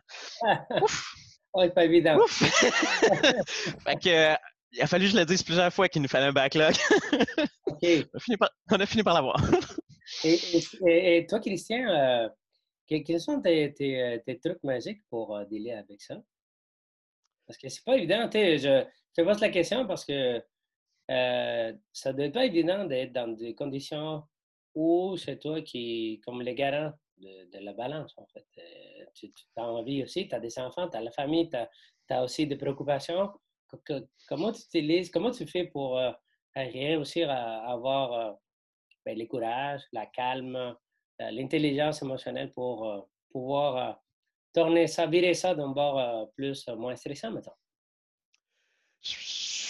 Ouf! 0.81 1.13
Oh, 1.55 1.69
pas 1.69 1.85
évident. 1.85 2.17
fait 2.27 3.95
que, 4.03 4.35
il 4.71 4.81
a 4.81 4.87
fallu 4.87 5.05
que 5.05 5.11
je 5.11 5.17
le 5.17 5.25
dise 5.25 5.43
plusieurs 5.43 5.71
fois 5.71 5.87
qu'il 5.87 6.01
nous 6.01 6.07
fallait 6.07 6.25
un 6.25 6.31
backlog. 6.31 6.73
on 8.71 8.79
a 8.79 8.85
fini 8.87 9.03
par 9.03 9.13
l'avoir. 9.13 9.39
Et, 10.23 11.25
toi, 11.27 11.39
Christian, 11.39 11.87
euh, 11.89 12.29
quels 12.87 13.19
sont 13.19 13.41
tes, 13.41 13.73
trucs 14.41 14.63
magiques 14.63 15.03
pour 15.09 15.35
euh, 15.35 15.45
dealer 15.45 15.73
avec 15.73 16.01
ça? 16.01 16.21
Parce 17.45 17.57
que 17.57 17.67
c'est 17.69 17.83
pas 17.83 17.97
évident. 17.97 18.29
Je, 18.31 18.85
te 19.13 19.21
pose 19.21 19.41
la 19.41 19.49
question 19.49 19.85
parce 19.85 20.05
que 20.05 20.41
euh, 21.11 21.73
ça 21.91 22.13
doit 22.13 22.29
pas 22.29 22.45
être 22.45 22.55
évident 22.55 22.85
d'être 22.85 23.11
dans 23.11 23.27
des 23.27 23.53
conditions 23.53 24.23
où 24.73 25.17
c'est 25.17 25.39
toi 25.39 25.61
qui, 25.61 26.21
comme 26.25 26.41
le 26.41 26.53
garant 26.53 26.93
de, 27.17 27.59
la 27.59 27.73
balance, 27.73 28.13
en 28.17 28.25
fait. 28.27 28.45
tu, 29.13 29.31
as 29.55 29.63
envie 29.63 30.03
aussi, 30.03 30.27
tu 30.27 30.33
as 30.33 30.39
des 30.39 30.57
enfants, 30.57 30.89
tu 30.89 30.97
as 30.97 31.01
la 31.01 31.11
famille, 31.11 31.49
tu 31.49 32.13
as, 32.13 32.23
aussi 32.23 32.47
des 32.47 32.55
préoccupations. 32.55 33.29
comment 34.27 34.51
tu 34.51 34.61
utilises, 34.61 35.11
comment 35.11 35.31
tu 35.31 35.45
fais 35.45 35.65
pour 35.65 35.99
réussir 36.55 37.29
à 37.29 37.71
avoir 37.71 38.39
ben, 39.05 39.17
le 39.17 39.25
courage, 39.25 39.81
la 39.91 40.05
calme, 40.05 40.75
euh, 41.21 41.31
l'intelligence 41.31 42.01
émotionnelle 42.01 42.51
pour 42.53 42.89
euh, 42.89 43.01
pouvoir 43.31 43.77
euh, 43.77 43.93
tourner 44.53 44.87
ça, 44.87 45.05
virer 45.05 45.33
ça 45.33 45.53
d'un 45.53 45.69
bord 45.69 46.29
plus, 46.35 46.67
moins 46.69 46.95
stressant, 46.95 47.31
maintenant. 47.31 47.55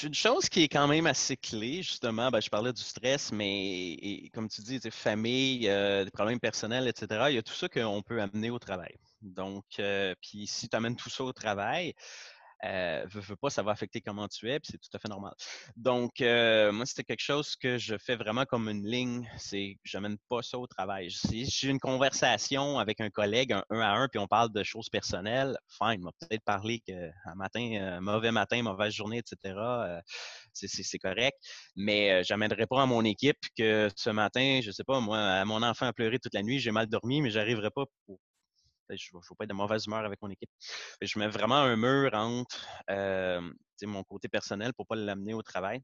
Une 0.03 0.13
chose 0.13 0.49
qui 0.49 0.63
est 0.63 0.67
quand 0.67 0.87
même 0.87 1.07
assez 1.07 1.37
clé, 1.37 1.81
justement, 1.81 2.29
ben, 2.29 2.41
je 2.41 2.49
parlais 2.49 2.73
du 2.73 2.81
stress, 2.81 3.31
mais 3.31 4.29
comme 4.33 4.49
tu 4.49 4.61
dis, 4.61 4.79
famille, 4.91 5.61
des 5.61 6.11
problèmes 6.11 6.41
personnels, 6.41 6.89
etc., 6.89 7.27
il 7.29 7.35
y 7.35 7.37
a 7.37 7.41
tout 7.41 7.53
ça 7.53 7.69
qu'on 7.69 8.01
peut 8.01 8.21
amener 8.21 8.49
au 8.49 8.59
travail. 8.59 8.95
Donc, 9.21 9.63
puis 10.21 10.45
si 10.45 10.67
tu 10.67 10.75
amènes 10.75 10.97
tout 10.97 11.09
ça 11.09 11.23
au 11.23 11.31
travail, 11.31 11.93
euh, 12.63 13.05
pas, 13.41 13.49
ça 13.49 13.63
va 13.63 13.71
affecter 13.71 14.01
comment 14.01 14.27
tu 14.27 14.49
es, 14.49 14.59
puis 14.59 14.71
c'est 14.71 14.77
tout 14.77 14.95
à 14.95 14.99
fait 14.99 15.09
normal. 15.09 15.33
Donc, 15.75 16.21
euh, 16.21 16.71
moi, 16.71 16.85
c'était 16.85 17.03
quelque 17.03 17.21
chose 17.21 17.55
que 17.55 17.77
je 17.77 17.95
fais 17.97 18.15
vraiment 18.15 18.45
comme 18.45 18.69
une 18.69 18.85
ligne, 18.85 19.29
c'est 19.37 19.75
que 19.75 19.89
j'amène 19.89 20.17
pas 20.29 20.41
ça 20.41 20.57
au 20.57 20.67
travail. 20.67 21.11
Si 21.11 21.45
j'ai 21.45 21.69
une 21.69 21.79
conversation 21.79 22.79
avec 22.79 23.01
un 23.01 23.09
collègue, 23.09 23.53
un, 23.53 23.63
un 23.69 23.79
à 23.79 23.91
un, 23.93 24.07
puis 24.07 24.19
on 24.19 24.27
parle 24.27 24.51
de 24.51 24.63
choses 24.63 24.89
personnelles, 24.89 25.57
fine, 25.67 26.01
on 26.01 26.05
va 26.05 26.11
peut-être 26.19 26.43
parler 26.43 26.79
qu'un 26.79 27.35
matin, 27.35 27.69
euh, 27.73 28.01
mauvais 28.01 28.31
matin, 28.31 28.61
mauvaise 28.63 28.93
journée, 28.93 29.19
etc., 29.19 29.55
euh, 29.55 30.01
c'est 30.53 30.99
correct, 30.99 31.37
mais 31.75 32.23
j'amènerai 32.23 32.67
pas 32.67 32.83
à 32.83 32.85
mon 32.85 33.03
équipe 33.03 33.39
que 33.57 33.89
ce 33.95 34.09
matin, 34.11 34.59
je 34.63 34.71
sais 34.71 34.83
pas, 34.83 34.99
moi, 34.99 35.43
mon 35.45 35.63
enfant 35.63 35.87
a 35.87 35.93
pleuré 35.93 36.19
toute 36.19 36.33
la 36.33 36.43
nuit, 36.43 36.59
j'ai 36.59 36.71
mal 36.71 36.87
dormi, 36.87 37.21
mais 37.21 37.31
j'arriverai 37.31 37.71
pas 37.71 37.85
pour 38.05 38.19
je 38.95 39.09
ne 39.13 39.19
veux 39.19 39.35
pas 39.37 39.43
être 39.43 39.49
de 39.49 39.55
mauvaise 39.55 39.85
humeur 39.85 40.05
avec 40.05 40.21
mon 40.21 40.29
équipe. 40.29 40.49
Je 41.01 41.19
mets 41.19 41.27
vraiment 41.27 41.57
un 41.57 41.75
mur 41.75 42.13
entre 42.13 42.65
mon 43.83 44.03
côté 44.03 44.27
personnel 44.27 44.73
pour 44.73 44.85
ne 44.85 44.87
pas 44.87 44.95
l'amener 44.95 45.33
au 45.33 45.41
travail. 45.41 45.81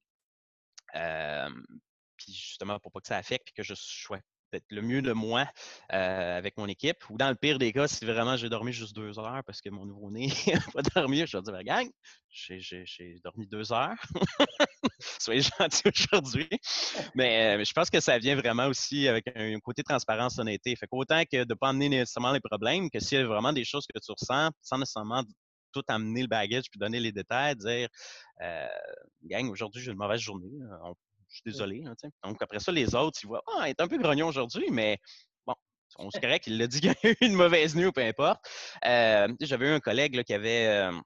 Puis 0.93 2.33
justement, 2.33 2.79
pour 2.79 2.91
pas 2.91 2.99
que 3.01 3.07
ça 3.07 3.17
affecte, 3.17 3.45
puis 3.45 3.53
que 3.53 3.63
je 3.63 3.73
sois 3.75 4.19
peut-être 4.49 4.65
le 4.69 4.81
mieux 4.81 5.01
de 5.01 5.13
moi 5.13 5.45
euh, 5.93 6.37
avec 6.37 6.57
mon 6.57 6.67
équipe. 6.67 6.97
Ou 7.09 7.17
dans 7.17 7.29
le 7.29 7.35
pire 7.35 7.59
des 7.59 7.71
cas, 7.71 7.87
si 7.87 8.05
vraiment 8.05 8.37
j'ai 8.37 8.49
dormi 8.49 8.73
juste 8.73 8.95
deux 8.95 9.17
heures 9.19 9.43
parce 9.45 9.61
que 9.61 9.69
mon 9.69 9.85
nouveau-né 9.85 10.27
n'a 10.47 10.59
pas 10.73 10.81
dormi, 10.81 11.25
je 11.25 11.37
vais 11.37 11.43
dire, 11.43 11.63
gang, 11.63 11.89
j'ai 12.29 13.15
dormi 13.23 13.47
deux 13.47 13.71
heures. 13.71 13.97
Soyez 15.19 15.41
gentils 15.41 15.83
aujourd'hui. 15.87 16.49
Mais 17.15 17.57
euh, 17.57 17.63
je 17.63 17.73
pense 17.73 17.89
que 17.89 17.99
ça 17.99 18.17
vient 18.17 18.35
vraiment 18.35 18.67
aussi 18.67 19.07
avec 19.07 19.25
un, 19.35 19.59
côté 19.59 19.83
transparence, 19.83 20.39
honnêteté. 20.39 20.75
Fait 20.75 20.87
qu'autant 20.87 21.23
que 21.23 21.43
de 21.43 21.49
ne 21.49 21.53
pas 21.55 21.69
amener 21.69 21.89
nécessairement 21.89 22.31
les 22.31 22.41
problèmes, 22.41 22.89
que 22.89 22.99
s'il 22.99 23.19
y 23.19 23.21
a 23.21 23.25
vraiment 23.25 23.53
des 23.53 23.65
choses 23.65 23.85
que 23.87 23.99
tu 23.99 24.11
ressens, 24.11 24.51
sans 24.61 24.77
nécessairement 24.77 25.23
tout 25.71 25.83
amener 25.87 26.21
le 26.21 26.27
bagage 26.27 26.63
puis 26.71 26.79
donner 26.79 26.99
les 26.99 27.11
détails, 27.11 27.55
dire 27.55 27.87
euh, 28.41 28.67
gang, 29.23 29.47
aujourd'hui 29.49 29.81
j'ai 29.81 29.91
une 29.91 29.97
mauvaise 29.97 30.19
journée 30.19 30.49
je 31.29 31.35
suis 31.35 31.43
désolé. 31.45 31.83
Hein, 31.85 31.93
Donc, 32.23 32.41
après 32.41 32.59
ça, 32.59 32.71
les 32.71 32.95
autres, 32.95 33.19
ils 33.23 33.27
voient, 33.27 33.43
ah, 33.47 33.67
il 33.67 33.69
est 33.69 33.81
un 33.81 33.87
peu 33.87 33.97
grognon 33.97 34.27
aujourd'hui, 34.27 34.69
mais 34.71 34.97
bon, 35.45 35.55
c'est 36.11 36.21
correct, 36.21 36.47
il 36.47 36.57
l'a 36.57 36.67
dit 36.67 36.81
qu'il 36.81 36.89
a 36.89 36.95
eu 37.03 37.15
une 37.21 37.33
mauvaise 37.33 37.75
nuit 37.75 37.85
ou 37.85 37.91
peu 37.91 38.01
importe. 38.01 38.43
Euh, 38.85 39.27
j'avais 39.41 39.67
eu 39.67 39.71
un 39.71 39.79
collègue 39.79 40.23
qui 40.23 40.33
avait. 40.33 40.67
Euh, 40.67 40.99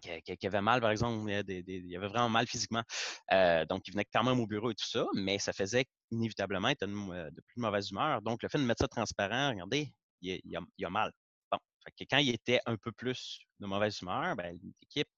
qui, 0.00 0.46
avait 0.46 0.62
mal, 0.62 0.80
par 0.80 0.90
exemple, 0.90 1.30
il, 1.30 1.96
avait 1.96 2.08
vraiment 2.08 2.30
mal 2.30 2.46
physiquement. 2.46 2.82
Euh, 3.30 3.66
donc, 3.66 3.86
il 3.86 3.92
venait 3.92 4.06
quand 4.10 4.24
même 4.24 4.40
au 4.40 4.46
bureau 4.46 4.70
et 4.70 4.74
tout 4.74 4.88
ça, 4.88 5.04
mais 5.14 5.38
ça 5.38 5.52
faisait 5.52 5.84
inévitablement 6.10 6.68
être 6.68 6.86
de 6.86 7.40
plus 7.46 7.60
mauvaise 7.60 7.90
humeur. 7.90 8.22
Donc, 8.22 8.42
le 8.42 8.48
fait 8.48 8.56
de 8.56 8.64
mettre 8.64 8.80
ça 8.80 8.88
transparent, 8.88 9.50
regardez, 9.50 9.92
il, 10.22 10.56
a, 10.56 10.60
a, 10.86 10.90
mal. 10.90 11.12
Bon, 11.50 11.58
quand 12.10 12.16
il 12.16 12.30
était 12.30 12.60
un 12.64 12.76
peu 12.78 12.90
plus 12.90 13.40
de 13.60 13.66
mauvaise 13.66 14.00
humeur, 14.00 14.34
ben, 14.34 14.58
l'équipe 14.80 15.08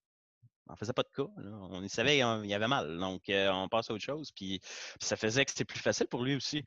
on 0.68 0.76
faisait 0.76 0.92
pas 0.92 1.02
de 1.02 1.08
cas. 1.14 1.28
On 1.36 1.86
savait 1.88 2.18
qu'il 2.18 2.50
y 2.50 2.54
avait 2.54 2.68
mal. 2.68 2.98
Donc, 2.98 3.28
euh, 3.28 3.50
on 3.50 3.68
passe 3.68 3.90
à 3.90 3.94
autre 3.94 4.04
chose. 4.04 4.32
Puis, 4.32 4.60
ça 5.00 5.16
faisait 5.16 5.44
que 5.44 5.50
c'était 5.50 5.64
plus 5.64 5.80
facile 5.80 6.06
pour 6.06 6.22
lui 6.22 6.36
aussi. 6.36 6.64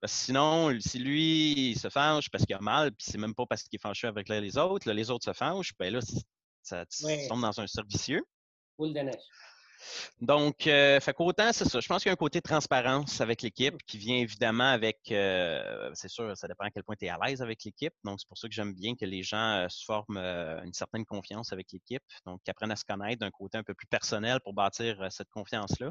Parce 0.00 0.12
que 0.14 0.18
sinon, 0.26 0.78
si 0.80 0.98
lui, 0.98 1.70
il 1.70 1.78
se 1.78 1.90
fâche 1.90 2.30
parce 2.30 2.46
qu'il 2.46 2.56
a 2.56 2.60
mal, 2.60 2.90
puis 2.92 3.06
c'est 3.10 3.18
même 3.18 3.34
pas 3.34 3.44
parce 3.46 3.64
qu'il 3.64 3.76
est 3.76 3.82
fâché 3.82 4.06
avec 4.06 4.28
les 4.28 4.56
autres, 4.56 4.90
les 4.90 5.10
autres 5.10 5.26
se 5.26 5.32
fâchent, 5.34 5.72
ben 5.78 5.92
là, 5.92 6.00
ça, 6.62 6.86
tombe 7.28 7.42
dans 7.42 7.60
un 7.60 7.66
servicieux. 7.66 8.24
Boule 8.78 8.94
de 8.94 9.00
neige. 9.00 9.20
Donc, 10.20 10.66
euh, 10.66 11.00
fait 11.00 11.12
qu'autant, 11.12 11.52
c'est 11.52 11.68
ça. 11.68 11.80
Je 11.80 11.88
pense 11.88 12.02
qu'il 12.02 12.08
y 12.08 12.10
a 12.10 12.12
un 12.12 12.16
côté 12.16 12.40
transparence 12.40 13.20
avec 13.20 13.42
l'équipe 13.42 13.76
qui 13.86 13.98
vient 13.98 14.16
évidemment 14.16 14.70
avec, 14.70 14.98
euh, 15.10 15.90
c'est 15.94 16.08
sûr, 16.08 16.36
ça 16.36 16.48
dépend 16.48 16.64
à 16.64 16.70
quel 16.70 16.84
point 16.84 16.96
tu 16.96 17.06
es 17.06 17.08
à 17.08 17.18
l'aise 17.22 17.42
avec 17.42 17.64
l'équipe. 17.64 17.94
Donc, 18.04 18.20
c'est 18.20 18.28
pour 18.28 18.38
ça 18.38 18.48
que 18.48 18.54
j'aime 18.54 18.74
bien 18.74 18.94
que 18.94 19.04
les 19.04 19.22
gens 19.22 19.64
euh, 19.64 19.68
se 19.68 19.84
forment 19.84 20.18
euh, 20.18 20.62
une 20.62 20.72
certaine 20.72 21.04
confiance 21.04 21.52
avec 21.52 21.72
l'équipe. 21.72 22.02
Donc, 22.26 22.42
qu'ils 22.42 22.50
apprennent 22.50 22.72
à 22.72 22.76
se 22.76 22.84
connaître 22.84 23.20
d'un 23.20 23.30
côté 23.30 23.58
un 23.58 23.62
peu 23.62 23.74
plus 23.74 23.86
personnel 23.86 24.40
pour 24.44 24.52
bâtir 24.52 25.08
cette 25.10 25.30
confiance-là, 25.30 25.90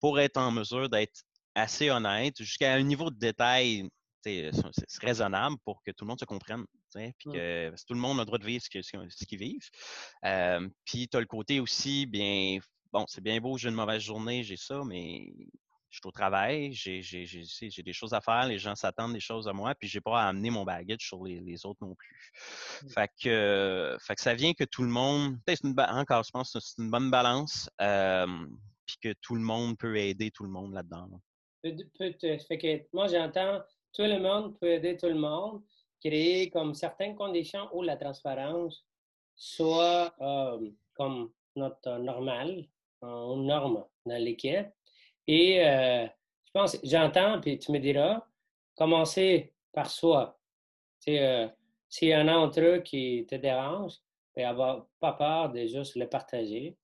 pour 0.00 0.20
être 0.20 0.36
en 0.36 0.50
mesure 0.50 0.88
d'être 0.88 1.22
assez 1.54 1.90
honnête 1.90 2.36
jusqu'à 2.38 2.74
un 2.74 2.82
niveau 2.82 3.10
de 3.10 3.18
détail 3.18 3.88
c'est 4.22 4.50
raisonnable 5.00 5.56
pour 5.64 5.82
que 5.82 5.90
tout 5.92 6.04
le 6.04 6.08
monde 6.08 6.20
se 6.20 6.26
comprenne. 6.26 6.64
Puis 6.92 7.12
mmh. 7.24 7.32
que 7.32 7.74
tout 7.86 7.94
le 7.94 8.00
monde 8.00 8.18
a 8.18 8.22
le 8.22 8.26
droit 8.26 8.38
de 8.38 8.44
vivre 8.44 8.62
ce 8.62 9.24
qu'ils 9.24 9.38
vivent. 9.38 9.70
puis 10.84 11.08
tu 11.08 11.16
as 11.16 11.20
le 11.20 11.26
côté 11.26 11.58
aussi, 11.58 12.04
bien, 12.06 12.58
bon, 12.92 13.04
c'est 13.08 13.20
bien 13.20 13.40
beau, 13.40 13.56
j'ai 13.56 13.68
une 13.68 13.74
mauvaise 13.74 14.02
journée, 14.02 14.42
j'ai 14.42 14.56
ça, 14.56 14.82
mais 14.84 15.32
je 15.90 15.96
suis 15.96 16.06
au 16.06 16.12
travail, 16.12 16.72
j'ai 16.72 17.82
des 17.82 17.92
choses 17.92 18.14
à 18.14 18.20
faire, 18.20 18.46
les 18.46 18.58
gens 18.58 18.74
s'attendent 18.76 19.12
des 19.12 19.20
choses 19.20 19.48
à 19.48 19.52
moi, 19.52 19.74
puis 19.74 19.88
j'ai 19.88 20.00
pas 20.00 20.22
à 20.22 20.28
amener 20.28 20.50
mon 20.50 20.64
baggage 20.64 21.00
sur 21.00 21.24
les, 21.24 21.66
autres 21.66 21.84
non 21.84 21.94
plus. 21.94 22.32
Mmh. 22.82 22.88
Fait, 22.90 23.10
que, 23.22 23.96
fait 24.00 24.14
que 24.14 24.20
ça 24.20 24.34
vient 24.34 24.54
que 24.54 24.64
tout 24.64 24.82
le 24.82 24.88
monde, 24.88 25.38
une, 25.64 25.74
encore, 25.78 26.22
je 26.22 26.30
pense 26.30 26.52
que 26.52 26.60
c'est 26.60 26.80
une 26.80 26.90
bonne 26.90 27.10
balance, 27.10 27.68
puis 27.78 28.96
que 29.02 29.14
tout 29.20 29.34
le 29.34 29.42
monde 29.42 29.76
peut 29.78 29.96
aider 29.96 30.30
tout 30.30 30.44
le 30.44 30.50
monde 30.50 30.74
là-dedans. 30.74 31.08
fait 31.62 32.58
que 32.58 32.86
moi, 32.92 33.08
j'entends 33.08 33.60
tout 33.92 34.02
le 34.02 34.20
monde 34.20 34.58
peut 34.58 34.68
aider 34.68 34.96
tout 34.96 35.08
le 35.08 35.14
monde, 35.14 35.62
créer 36.00 36.50
comme 36.50 36.74
certaines 36.74 37.16
conditions 37.16 37.68
où 37.72 37.82
la 37.82 37.96
transparence 37.96 38.84
soit 39.34 40.14
comme 40.94 41.32
notre 41.56 41.98
normal, 41.98 42.66
une 43.02 43.46
norme 43.46 43.84
dans 44.06 44.22
l'équipe. 44.22 44.66
Et 45.26 45.64
euh, 45.64 46.06
je 46.06 46.50
pense, 46.52 46.76
j'entends, 46.82 47.40
puis 47.40 47.58
tu 47.58 47.72
me 47.72 47.78
diras, 47.78 48.24
commencer 48.74 49.52
par 49.72 49.90
soi. 49.90 50.38
Euh, 51.08 51.48
S'il 51.88 52.08
y 52.08 52.16
en 52.16 52.28
a 52.28 52.34
entre 52.34 52.60
eux 52.60 52.78
qui 52.80 53.26
te 53.28 53.36
dérange, 53.36 53.94
et 54.36 54.42
ben, 54.42 54.48
avoir 54.48 54.86
pas 55.00 55.12
peur 55.12 55.50
de 55.50 55.66
juste 55.66 55.96
le 55.96 56.08
partager, 56.08 56.76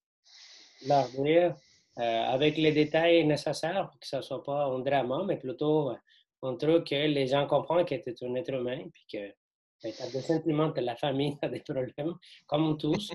leur 0.86 1.08
dire 1.08 1.54
euh, 1.98 2.22
avec 2.24 2.56
les 2.56 2.72
détails 2.72 3.24
nécessaires 3.24 3.88
pour 3.88 3.98
que 4.00 4.06
ce 4.06 4.16
ne 4.16 4.22
soit 4.22 4.42
pas 4.42 4.66
un 4.66 4.80
drama, 4.80 5.24
mais 5.26 5.36
plutôt 5.36 5.92
un 6.42 6.56
truc 6.56 6.88
que 6.88 6.94
les 6.94 7.26
gens 7.26 7.46
comprennent 7.46 7.84
que 7.84 7.94
tu 7.94 8.10
es 8.10 8.24
un 8.24 8.34
être 8.34 8.52
humain, 8.52 8.88
puis 8.92 9.06
que 9.10 9.34
ben, 9.82 9.92
tu 9.92 10.02
as 10.02 10.10
des 10.10 10.20
sentiments 10.20 10.72
que 10.72 10.80
la 10.80 10.96
famille 10.96 11.36
a 11.42 11.48
des 11.48 11.60
problèmes, 11.60 12.14
comme 12.46 12.76
tous, 12.78 13.12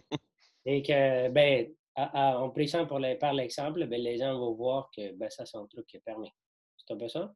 et 0.65 0.81
que, 0.81 1.29
ben, 1.29 1.73
en 2.13 2.99
les, 2.99 3.15
par 3.15 3.33
l'exemple, 3.33 3.85
ben, 3.85 4.01
les 4.01 4.17
gens 4.17 4.37
vont 4.37 4.53
voir 4.53 4.89
que 4.95 5.13
ben, 5.13 5.29
ça, 5.29 5.45
c'est 5.45 5.57
un 5.57 5.65
truc 5.67 5.85
qui 5.87 5.97
est 5.97 6.01
permis. 6.01 6.31
C'est 6.77 6.93
un 6.93 6.97
peu 6.97 7.07
ça? 7.07 7.33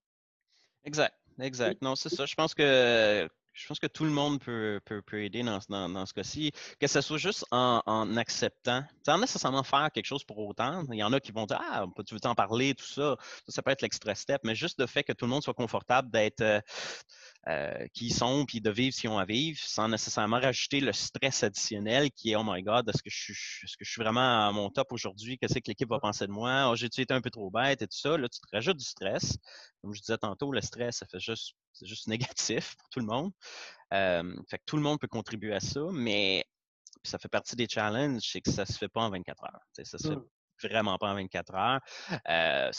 Exact, 0.84 1.16
exact. 1.40 1.82
Non, 1.82 1.96
c'est 1.96 2.10
ça. 2.10 2.26
Je 2.26 2.36
pense 2.36 2.54
que 2.54 3.28
je 3.56 3.68
pense 3.68 3.80
que 3.80 3.88
tout 3.88 4.04
le 4.04 4.12
monde 4.12 4.40
peut, 4.42 4.82
aider 5.14 5.42
dans, 5.42 5.62
ce 6.06 6.14
cas-ci, 6.14 6.52
que 6.80 6.88
ce 6.88 7.00
soit 7.00 7.18
juste 7.18 7.46
en, 7.52 8.18
acceptant, 8.18 8.84
sans 9.06 9.18
nécessairement 9.18 9.64
faire 9.64 9.90
quelque 9.94 10.06
chose 10.06 10.24
pour 10.26 10.38
autant. 10.40 10.84
Il 10.92 10.98
y 10.98 11.04
en 11.04 11.14
a 11.14 11.20
qui 11.20 11.32
vont 11.32 11.46
dire 11.46 11.60
Ah, 11.72 11.86
tu 12.06 12.14
veux 12.14 12.20
t'en 12.20 12.36
parler, 12.36 12.76
tout 12.76 12.86
ça. 12.86 13.16
ça. 13.48 13.62
peut 13.62 13.72
être 13.72 13.82
l'extra 13.82 14.14
step, 14.14 14.42
mais 14.44 14.56
juste 14.56 14.80
le 14.80 14.88
fait 14.88 15.04
que 15.04 15.14
tout 15.14 15.26
le 15.26 15.32
monde 15.32 15.42
soit 15.42 15.54
confortable 15.54 16.12
d'être 16.12 16.42
euh, 16.42 16.60
euh, 17.48 17.88
qui 17.94 18.10
sont, 18.10 18.46
puis 18.48 18.60
de 18.60 18.72
vivre 18.72 18.96
qu'ils 18.96 19.10
ont 19.10 19.20
à 19.20 19.26
vivre, 19.26 19.60
sans 19.60 19.88
nécessairement 19.88 20.40
rajouter 20.40 20.80
le 20.80 20.92
stress 20.92 21.44
additionnel 21.44 22.10
qui 22.12 22.32
est 22.32 22.36
Oh 22.36 22.44
my 22.44 22.64
God, 22.64 22.90
est-ce 22.90 23.04
que 23.04 23.10
je 23.12 23.34
suis, 23.34 23.34
est-ce 23.64 23.78
que 23.78 23.86
je 23.86 23.92
suis 23.92 24.02
vraiment 24.02 24.48
à 24.48 24.52
mon 24.52 24.72
top 24.72 24.92
aujourd'hui? 24.92 25.38
Qu'est-ce 25.38 25.54
que 25.54 25.68
l'équipe 25.68 25.90
va 25.90 26.00
penser 26.00 26.26
de 26.26 26.32
moi? 26.32 26.70
Oh, 26.72 26.76
j'ai-tu 26.76 27.02
été 27.02 27.14
un 27.14 27.22
peu 27.22 27.30
trop 27.30 27.52
bête 27.52 27.84
et 27.84 27.88
tout 27.88 27.98
ça? 27.98 28.18
Là, 28.18 28.28
tu 28.28 28.40
te 28.40 28.48
rajoutes 28.52 28.78
du 28.78 28.86
stress. 28.86 29.38
Comme 29.82 29.94
je 29.94 30.02
disais 30.02 30.18
tantôt, 30.18 30.52
le 30.52 30.62
stress, 30.62 30.98
ça 30.98 31.06
fait 31.06 31.20
juste, 31.20 31.56
c'est 31.72 31.86
juste 31.86 32.08
négatif 32.48 32.76
pour 32.78 32.90
tout 32.90 33.00
le 33.00 33.06
monde. 33.06 33.32
Euh, 33.94 34.36
fait 34.50 34.58
que 34.58 34.64
tout 34.66 34.78
le 34.78 34.82
monde 34.82 35.00
peut 35.00 35.08
contribuer 35.08 35.54
à 35.54 35.60
ça, 35.60 35.82
mais 35.92 36.46
ça 37.04 37.20
fait 37.20 37.30
partie 37.30 37.56
des 37.56 37.68
challenges, 37.70 38.24
c'est 38.24 38.42
que 38.42 38.52
ça 38.52 38.66
se 38.66 38.74
fait 38.74 38.90
pas 38.90 39.02
en 39.02 39.12
24 39.12 39.44
heures. 39.44 39.60
Ça 39.84 40.00
se 40.00 40.08
fait 40.08 40.16
mmh 40.16 40.26
vraiment 40.62 40.98
pas 40.98 41.12
en 41.12 41.16
24 41.16 41.56
heures. 41.56 41.80
Euh, 42.30 42.72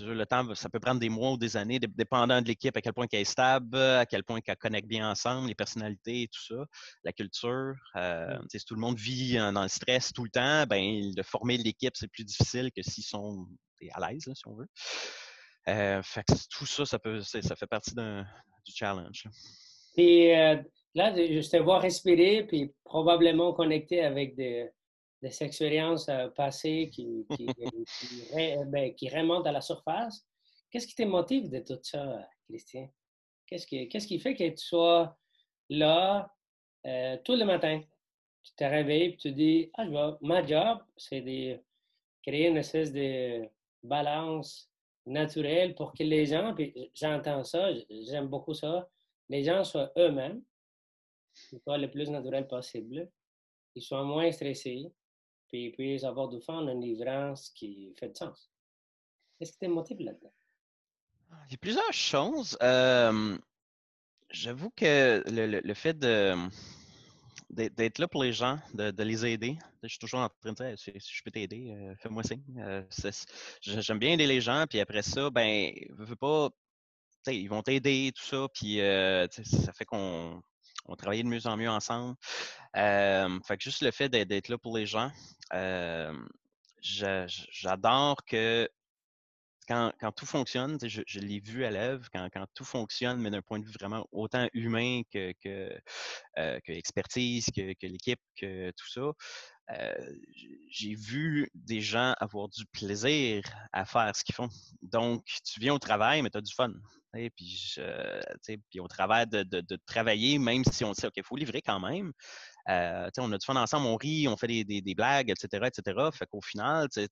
le 0.00 0.24
temps, 0.24 0.54
ça 0.54 0.68
peut 0.68 0.80
prendre 0.80 1.00
des 1.00 1.08
mois 1.08 1.32
ou 1.32 1.36
des 1.36 1.56
années, 1.56 1.78
dépendant 1.78 2.40
de 2.40 2.46
l'équipe, 2.46 2.76
à 2.76 2.80
quel 2.80 2.92
point 2.92 3.06
elle 3.12 3.20
est 3.20 3.24
stable, 3.24 3.76
à 3.76 4.06
quel 4.06 4.24
point 4.24 4.40
elle 4.46 4.56
connecte 4.56 4.88
bien 4.88 5.10
ensemble, 5.10 5.48
les 5.48 5.54
personnalités 5.54 6.22
et 6.22 6.28
tout 6.28 6.42
ça, 6.54 6.64
la 7.04 7.12
culture. 7.12 7.74
Euh, 7.96 8.38
si 8.50 8.64
tout 8.64 8.74
le 8.74 8.80
monde 8.80 8.98
vit 8.98 9.36
dans 9.36 9.62
le 9.62 9.68
stress 9.68 10.12
tout 10.12 10.24
le 10.24 10.30
temps, 10.30 10.64
ben, 10.66 11.12
de 11.14 11.22
former 11.22 11.56
l'équipe, 11.56 11.94
c'est 11.96 12.10
plus 12.10 12.24
difficile 12.24 12.70
que 12.74 12.82
s'ils 12.82 13.04
sont 13.04 13.46
à 13.92 14.10
l'aise, 14.10 14.30
si 14.32 14.46
on 14.46 14.54
veut. 14.54 14.68
Euh, 15.68 16.02
fait 16.02 16.24
tout 16.50 16.66
ça, 16.66 16.84
ça, 16.84 16.98
peut, 16.98 17.20
ça 17.20 17.56
fait 17.56 17.66
partie 17.66 17.94
du 17.94 18.72
challenge. 18.74 19.24
Et 19.96 20.32
là, 20.94 21.14
je 21.14 21.48
te 21.48 21.56
vois 21.56 21.78
respirer, 21.78 22.44
puis 22.46 22.72
probablement 22.84 23.52
connecter 23.52 24.02
avec 24.02 24.36
des, 24.36 24.68
des 25.24 25.42
expériences 25.42 26.08
euh, 26.10 26.28
passées 26.28 26.90
qui, 26.92 27.26
qui, 27.36 27.46
ben, 28.66 28.94
qui, 28.94 29.08
remontent 29.08 29.48
à 29.48 29.52
la 29.52 29.62
surface. 29.62 30.26
Qu'est-ce 30.70 30.86
qui 30.86 30.94
te 30.94 31.02
motive 31.02 31.50
de 31.50 31.60
tout 31.60 31.78
ça, 31.82 32.28
Christian? 32.46 32.88
Qu'est-ce 33.46 33.66
qui, 33.66 33.88
qu'est-ce 33.88 34.06
qui 34.06 34.20
fait 34.20 34.34
que 34.34 34.48
tu 34.50 34.58
sois 34.58 35.16
là 35.70 36.30
euh, 36.86 37.16
tous 37.24 37.36
les 37.36 37.44
matins? 37.44 37.80
Tu 38.42 38.52
te 38.54 38.64
réveilles 38.64 39.12
et 39.12 39.16
tu 39.16 39.32
dis, 39.32 39.70
ah, 39.74 39.86
je 39.86 40.26
ma 40.26 40.44
job, 40.44 40.82
c'est 40.96 41.22
de 41.22 41.58
créer 42.22 42.48
une 42.48 42.58
espèce 42.58 42.92
de 42.92 43.48
balance 43.82 44.70
naturelle 45.06 45.74
pour 45.74 45.94
que 45.94 46.02
les 46.02 46.26
gens, 46.26 46.54
puis 46.54 46.90
j'entends 46.94 47.44
ça, 47.44 47.70
j'aime 47.90 48.28
beaucoup 48.28 48.54
ça, 48.54 48.88
les 49.30 49.42
gens 49.42 49.64
soient 49.64 49.90
eux-mêmes, 49.96 50.42
soit 51.32 51.78
le 51.78 51.90
plus 51.90 52.10
naturel 52.10 52.46
possible, 52.46 53.10
qu'ils 53.72 53.82
soient 53.82 54.04
moins 54.04 54.30
stressés, 54.30 54.92
puis 55.54 55.70
puissent 55.70 56.02
avoir 56.02 56.28
du 56.28 56.40
fun 56.40 56.66
en 56.66 56.80
livrant 56.80 57.36
ce 57.36 57.48
qui 57.52 57.94
fait 57.96 58.08
de 58.08 58.16
sens. 58.16 58.50
Qu'est-ce 59.38 59.52
qui 59.52 59.58
te 59.58 59.66
motive 59.66 60.00
là-dedans? 60.00 60.32
Il 61.46 61.52
y 61.52 61.54
a 61.54 61.58
plusieurs 61.58 61.92
choses. 61.92 62.58
Euh, 62.60 63.38
j'avoue 64.30 64.70
que 64.70 65.22
le, 65.28 65.74
fait 65.74 65.96
de 65.96 66.34
d'être 67.50 68.00
là 68.00 68.08
pour 68.08 68.24
les 68.24 68.32
gens, 68.32 68.58
de, 68.72 69.02
les 69.04 69.24
aider. 69.26 69.56
Je 69.84 69.88
suis 69.90 70.00
toujours 70.00 70.20
en 70.20 70.28
train 70.28 70.52
de 70.52 70.56
dire, 70.56 70.76
si, 70.76 70.90
je 70.98 71.22
peux 71.22 71.30
t'aider, 71.30 71.70
euh, 71.70 71.94
fais-moi 71.98 72.24
signe. 72.24 72.42
Euh, 72.58 72.82
j'aime 73.60 74.00
bien 74.00 74.10
aider 74.10 74.26
les 74.26 74.40
gens, 74.40 74.64
puis 74.68 74.80
après 74.80 75.02
ça, 75.02 75.30
ben, 75.30 75.72
pas, 76.18 76.50
ils 77.28 77.48
vont 77.48 77.62
t'aider, 77.62 78.10
tout 78.12 78.24
ça, 78.24 78.48
puis 78.52 78.78
ça 78.80 79.72
fait 79.72 79.84
qu'on 79.84 80.42
on 80.86 80.96
travaille 80.96 81.22
de 81.22 81.28
mieux 81.28 81.46
en 81.46 81.56
mieux 81.56 81.70
ensemble. 81.70 82.16
fait 82.74 83.56
que 83.56 83.62
juste 83.62 83.82
le 83.82 83.90
fait 83.90 84.08
d'être 84.08 84.48
là 84.48 84.58
pour 84.58 84.76
les 84.76 84.86
gens, 84.86 85.10
j'adore 86.80 88.24
que 88.26 88.68
quand, 89.66 89.92
tout 90.16 90.26
fonctionne, 90.26 90.78
je, 90.82 91.20
l'ai 91.20 91.40
vu 91.40 91.64
à 91.64 91.70
l'œuvre, 91.70 92.08
quand, 92.12 92.28
tout 92.54 92.64
fonctionne, 92.64 93.20
mais 93.20 93.30
d'un 93.30 93.42
point 93.42 93.58
de 93.58 93.64
vue 93.64 93.72
vraiment 93.72 94.06
autant 94.12 94.48
humain 94.52 95.02
que, 95.10 95.32
que, 95.42 95.78
euh, 96.38 96.60
expertise, 96.66 97.46
que, 97.54 97.74
l'équipe, 97.82 98.20
que 98.36 98.70
tout 98.72 98.88
ça, 98.90 99.12
euh, 99.70 99.94
j'ai 100.68 100.94
vu 100.94 101.48
des 101.54 101.80
gens 101.80 102.14
avoir 102.20 102.48
du 102.48 102.66
plaisir 102.66 103.42
à 103.72 103.84
faire 103.84 104.14
ce 104.14 104.24
qu'ils 104.24 104.34
font. 104.34 104.48
Donc, 104.82 105.24
tu 105.44 105.60
viens 105.60 105.74
au 105.74 105.78
travail, 105.78 106.22
mais 106.22 106.30
tu 106.30 106.38
as 106.38 106.42
du 106.42 106.52
fun. 106.52 106.72
Et 107.16 107.30
puis, 107.30 107.76
puis 108.70 108.80
au 108.80 108.88
travail 108.88 109.26
de, 109.28 109.78
travailler, 109.86 110.38
même 110.38 110.64
si 110.64 110.84
on 110.84 110.94
sait, 110.94 111.06
OK, 111.06 111.14
il 111.16 111.22
faut 111.22 111.36
livrer 111.36 111.62
quand 111.62 111.80
même. 111.80 112.12
Euh, 112.68 113.08
on 113.18 113.32
a 113.32 113.38
du 113.38 113.44
fun 113.44 113.56
ensemble, 113.56 113.86
on 113.86 113.96
rit, 113.96 114.26
on 114.28 114.36
fait 114.36 114.64
des, 114.64 114.64
des 114.64 114.94
blagues, 114.94 115.30
etc., 115.30 115.66
etc. 115.66 116.10
Fait 116.12 116.26
qu'au 116.26 116.40
final, 116.40 116.88
tu 116.90 117.06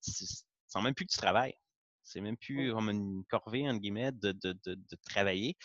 sens 0.67 0.83
même 0.83 0.93
plus 0.93 1.05
que 1.05 1.13
tu 1.13 1.19
travailles. 1.19 1.55
C'est 2.03 2.19
même 2.19 2.37
plus 2.37 2.73
comme 2.73 2.89
une 2.89 3.23
corvée, 3.29 3.67
entre 3.69 3.79
guillemets, 3.79 4.11
de, 4.11 4.35
travailler. 5.07 5.55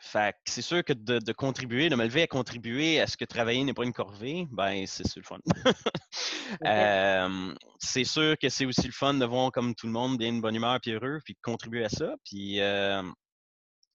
Fait 0.00 0.34
c'est 0.44 0.62
sûr 0.62 0.84
que 0.84 0.92
de, 0.92 1.32
contribuer, 1.32 1.88
de 1.88 1.96
me 1.96 2.04
lever 2.04 2.22
à 2.22 2.26
contribuer 2.26 3.00
à 3.00 3.06
ce 3.06 3.16
que 3.16 3.24
travailler 3.24 3.64
n'est 3.64 3.74
pas 3.74 3.84
une 3.84 3.92
corvée, 3.92 4.46
ben 4.50 4.84
c'est 4.86 5.04
le 5.16 5.22
fun. 5.22 5.38
c'est 7.78 8.04
sûr 8.04 8.36
que 8.38 8.48
c'est 8.48 8.66
aussi 8.66 8.86
le 8.86 8.92
fun 8.92 9.14
de 9.14 9.24
voir 9.24 9.52
comme 9.52 9.74
tout 9.74 9.86
le 9.86 9.92
monde 9.92 10.18
bien 10.18 10.32
de 10.32 10.40
bonne 10.40 10.54
humeur 10.54 10.78
puis 10.80 10.92
heureux, 10.92 11.20
puis 11.24 11.36
contribuer 11.42 11.84
à 11.84 11.88
ça. 11.88 12.14
Puis, 12.24 12.60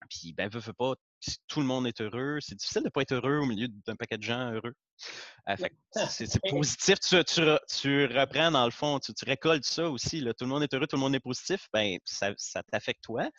puis 0.10 0.34
ben, 0.34 0.50
veux 0.50 0.74
pas, 0.74 0.96
si 1.20 1.38
tout 1.48 1.60
le 1.60 1.66
monde 1.66 1.88
est 1.88 2.02
heureux, 2.02 2.40
c'est 2.42 2.56
difficile 2.56 2.82
de 2.82 2.88
ne 2.88 2.90
pas 2.90 3.02
être 3.02 3.14
heureux 3.14 3.40
au 3.40 3.46
milieu 3.46 3.68
d'un 3.88 3.96
paquet 3.96 4.18
de 4.18 4.24
gens 4.24 4.52
heureux. 4.52 4.74
Euh, 5.50 5.56
c'est 6.10 6.40
positif. 6.50 7.00
Tu, 7.00 7.24
tu, 7.26 8.06
reprends 8.06 8.52
dans 8.52 8.66
le 8.66 8.72
fond, 8.72 9.00
tu, 9.00 9.12
récoltes 9.26 9.66
ça 9.66 9.90
aussi. 9.90 10.22
Là. 10.22 10.34
Tout 10.34 10.46
le 10.46 10.50
monde 10.50 10.64
est 10.64 10.74
heureux, 10.74 10.88
tout 10.88 10.96
le 10.96 11.02
monde 11.02 11.16
est 11.16 11.20
positif. 11.20 11.68
Ben, 11.74 11.98
ça, 12.06 12.34
t'affecte 12.72 13.04
toi, 13.04 13.30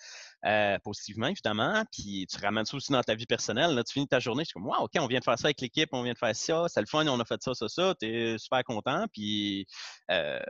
euh, 0.44 0.78
positivement 0.84 1.28
évidemment. 1.28 1.84
Puis 1.92 2.26
tu 2.30 2.38
ramènes 2.38 2.66
ça 2.66 2.76
aussi 2.76 2.92
dans 2.92 3.02
ta 3.02 3.14
vie 3.14 3.26
personnelle. 3.26 3.74
Là, 3.74 3.84
tu 3.84 3.94
finis 3.94 4.08
ta 4.08 4.20
journée, 4.20 4.44
tu 4.44 4.50
es 4.50 4.52
comme, 4.52 4.66
wow, 4.66 4.84
OK, 4.84 4.92
on 4.98 5.06
vient 5.06 5.20
de 5.20 5.24
faire 5.24 5.38
ça 5.38 5.46
avec 5.46 5.60
l'équipe, 5.60 5.88
on 5.92 6.02
vient 6.02 6.12
de 6.12 6.18
faire 6.18 6.36
ça, 6.36 6.66
c'est 6.68 6.80
le 6.80 6.86
fun, 6.86 7.06
on 7.06 7.20
a 7.20 7.24
fait 7.24 7.42
ça, 7.42 7.54
ça, 7.54 7.68
ça. 7.68 7.94
Tu 8.00 8.06
es 8.06 8.38
super 8.38 8.62
content. 8.64 9.06
Puis. 9.12 9.66
Euh, 10.10 10.40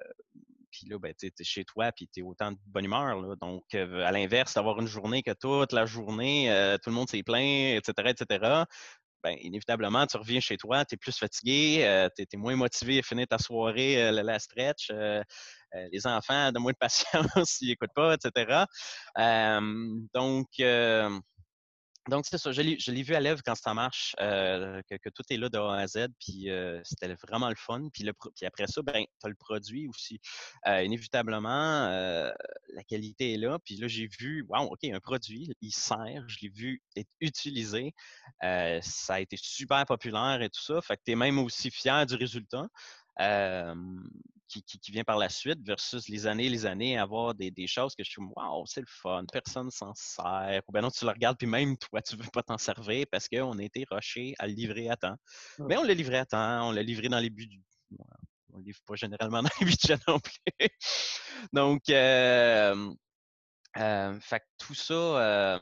puis 0.77 0.89
là, 0.91 0.99
ben, 0.99 1.15
tu 1.19 1.27
es 1.27 1.45
chez 1.45 1.65
toi, 1.65 1.91
puis 1.93 2.09
tu 2.13 2.21
es 2.21 2.23
autant 2.23 2.53
de 2.53 2.59
bonne 2.67 2.85
humeur. 2.85 3.37
Donc, 3.39 3.65
à 3.75 4.13
l'inverse, 4.13 4.55
d'avoir 4.55 4.79
une 4.81 4.87
journée 4.87 5.23
que 5.23 5.33
toute 5.33 5.73
la 5.73 5.87
journée, 5.87 6.77
tout 6.83 6.91
le 6.91 6.95
monde 6.95 7.09
s'est 7.09 7.23
plaint, 7.23 7.79
etc., 7.79 8.11
etc., 8.11 8.65
ben, 9.23 9.37
inévitablement, 9.41 10.07
tu 10.07 10.19
reviens 10.19 10.39
chez 10.39 10.57
toi, 10.57 10.85
tu 10.85 10.95
es 10.95 10.99
plus 10.99 11.17
fatigué, 11.17 12.09
tu 12.17 12.23
es, 12.23 12.37
moins 12.37 12.55
motivé 12.55 12.99
à 12.99 13.03
finir 13.03 13.27
ta 13.27 13.39
soirée, 13.39 14.13
la, 14.13 14.39
stretch. 14.39 14.93
les 15.93 16.07
enfants, 16.07 16.53
de 16.53 16.59
moins 16.59 16.73
de 16.73 16.77
patience, 16.77 17.61
ils 17.61 17.69
n'écoutent 17.69 17.95
pas, 17.95 18.15
etc. 18.15 18.67
donc, 20.15 20.49
donc, 22.09 22.25
c'est 22.29 22.39
ça. 22.39 22.53
Je 22.53 22.63
l'ai 22.63 23.03
vu 23.03 23.15
à 23.15 23.21
l'œuvre 23.21 23.43
quand 23.45 23.55
ça 23.55 23.75
marche, 23.75 24.15
euh, 24.21 24.81
que, 24.89 25.09
tout 25.09 25.23
est 25.31 25.37
là 25.37 25.49
de 25.49 25.59
A 25.59 25.75
à 25.75 25.87
Z, 25.87 26.07
puis 26.21 26.51
euh, 26.51 26.81
c'était 26.85 27.13
vraiment 27.15 27.49
le 27.49 27.57
fun. 27.57 27.89
Puis, 27.93 28.09
après 28.47 28.67
ça, 28.67 28.83
ben, 28.83 29.05
tu 29.05 29.27
as 29.27 29.29
le 29.29 29.35
produit 29.35 29.89
aussi. 29.89 30.21
Euh, 30.67 30.83
inévitablement, 30.83 31.87
la 31.89 32.85
qualité 32.87 33.35
est 33.35 33.39
là. 33.39 33.59
Puis 33.65 33.77
là, 33.77 33.89
j'ai 33.89 34.09
vu, 34.19 34.45
wow, 34.49 34.65
OK, 34.65 34.85
un 34.85 35.01
produit, 35.01 35.53
il 35.61 35.73
sert, 35.73 36.25
je 36.29 36.39
l'ai 36.43 36.49
vu 36.49 36.83
être 36.97 37.11
utilisé. 37.21 37.93
ça 38.41 39.15
a 39.15 39.21
été 39.21 39.37
super 39.37 39.85
populaire 39.85 40.41
et 40.43 40.49
tout 40.49 40.63
ça. 40.63 40.81
Fait 40.83 40.97
que 40.97 41.03
tu 41.05 41.13
es 41.13 41.17
même 41.17 41.39
aussi 41.39 41.71
fier 41.71 42.07
du 42.07 42.15
résultat 42.15 42.67
qui, 44.49 44.63
qui, 44.63 44.91
vient 44.91 45.05
par 45.05 45.19
la 45.19 45.29
suite 45.29 45.59
versus 45.65 46.09
les 46.09 46.27
années 46.27 46.49
les 46.49 46.67
années 46.67 46.99
avoir 46.99 47.35
des, 47.35 47.51
des 47.51 47.67
choses 47.67 47.95
que 47.95 48.05
je 48.05 48.11
suis 48.11 48.23
Wow, 48.23 48.67
c'est 48.67 48.81
le 48.81 48.87
fun, 48.89 49.25
personne 49.33 49.71
s'en 49.71 49.93
sert. 49.95 50.63
Ou 50.69 50.73
bien 50.73 50.83
non, 50.83 50.91
tu 50.91 51.05
le 51.05 51.11
regardes, 51.11 51.37
puis 51.37 51.47
même 51.47 51.77
toi, 51.77 52.03
tu 52.03 52.17
ne 52.17 52.23
veux 52.23 52.31
pas 52.31 52.43
t'en 52.43 52.59
servir 52.59 53.07
parce 53.11 53.29
qu'on 53.29 53.59
a 53.59 53.63
été 53.63 53.85
rushé 53.91 54.35
à 54.39 54.47
le 54.47 54.55
livrer 54.55 54.89
à 54.89 54.97
temps. 54.97 55.17
Mais 55.59 55.77
on 55.77 55.83
l'a 55.83 55.95
livré 55.95 56.19
à 56.19 56.27
temps, 56.27 56.69
on 56.69 56.73
l'a 56.73 56.83
livré 56.83 57.09
dans 57.09 57.19
les 57.19 57.31
buts 57.31 57.47
du. 57.47 57.63
On 58.53 58.59
ne 58.59 58.65
livre 58.65 58.81
pas 58.87 58.95
généralement 58.95 59.43
dans 59.43 59.51
les 59.61 59.67
budgets 59.67 59.99
non 60.09 60.19
plus. 60.19 60.69
Donc, 61.53 61.89
euh, 61.91 62.95
euh, 63.77 64.21
fait 64.21 64.43
tout 64.59 64.75
ça, 64.75 64.95
euh, 64.95 65.59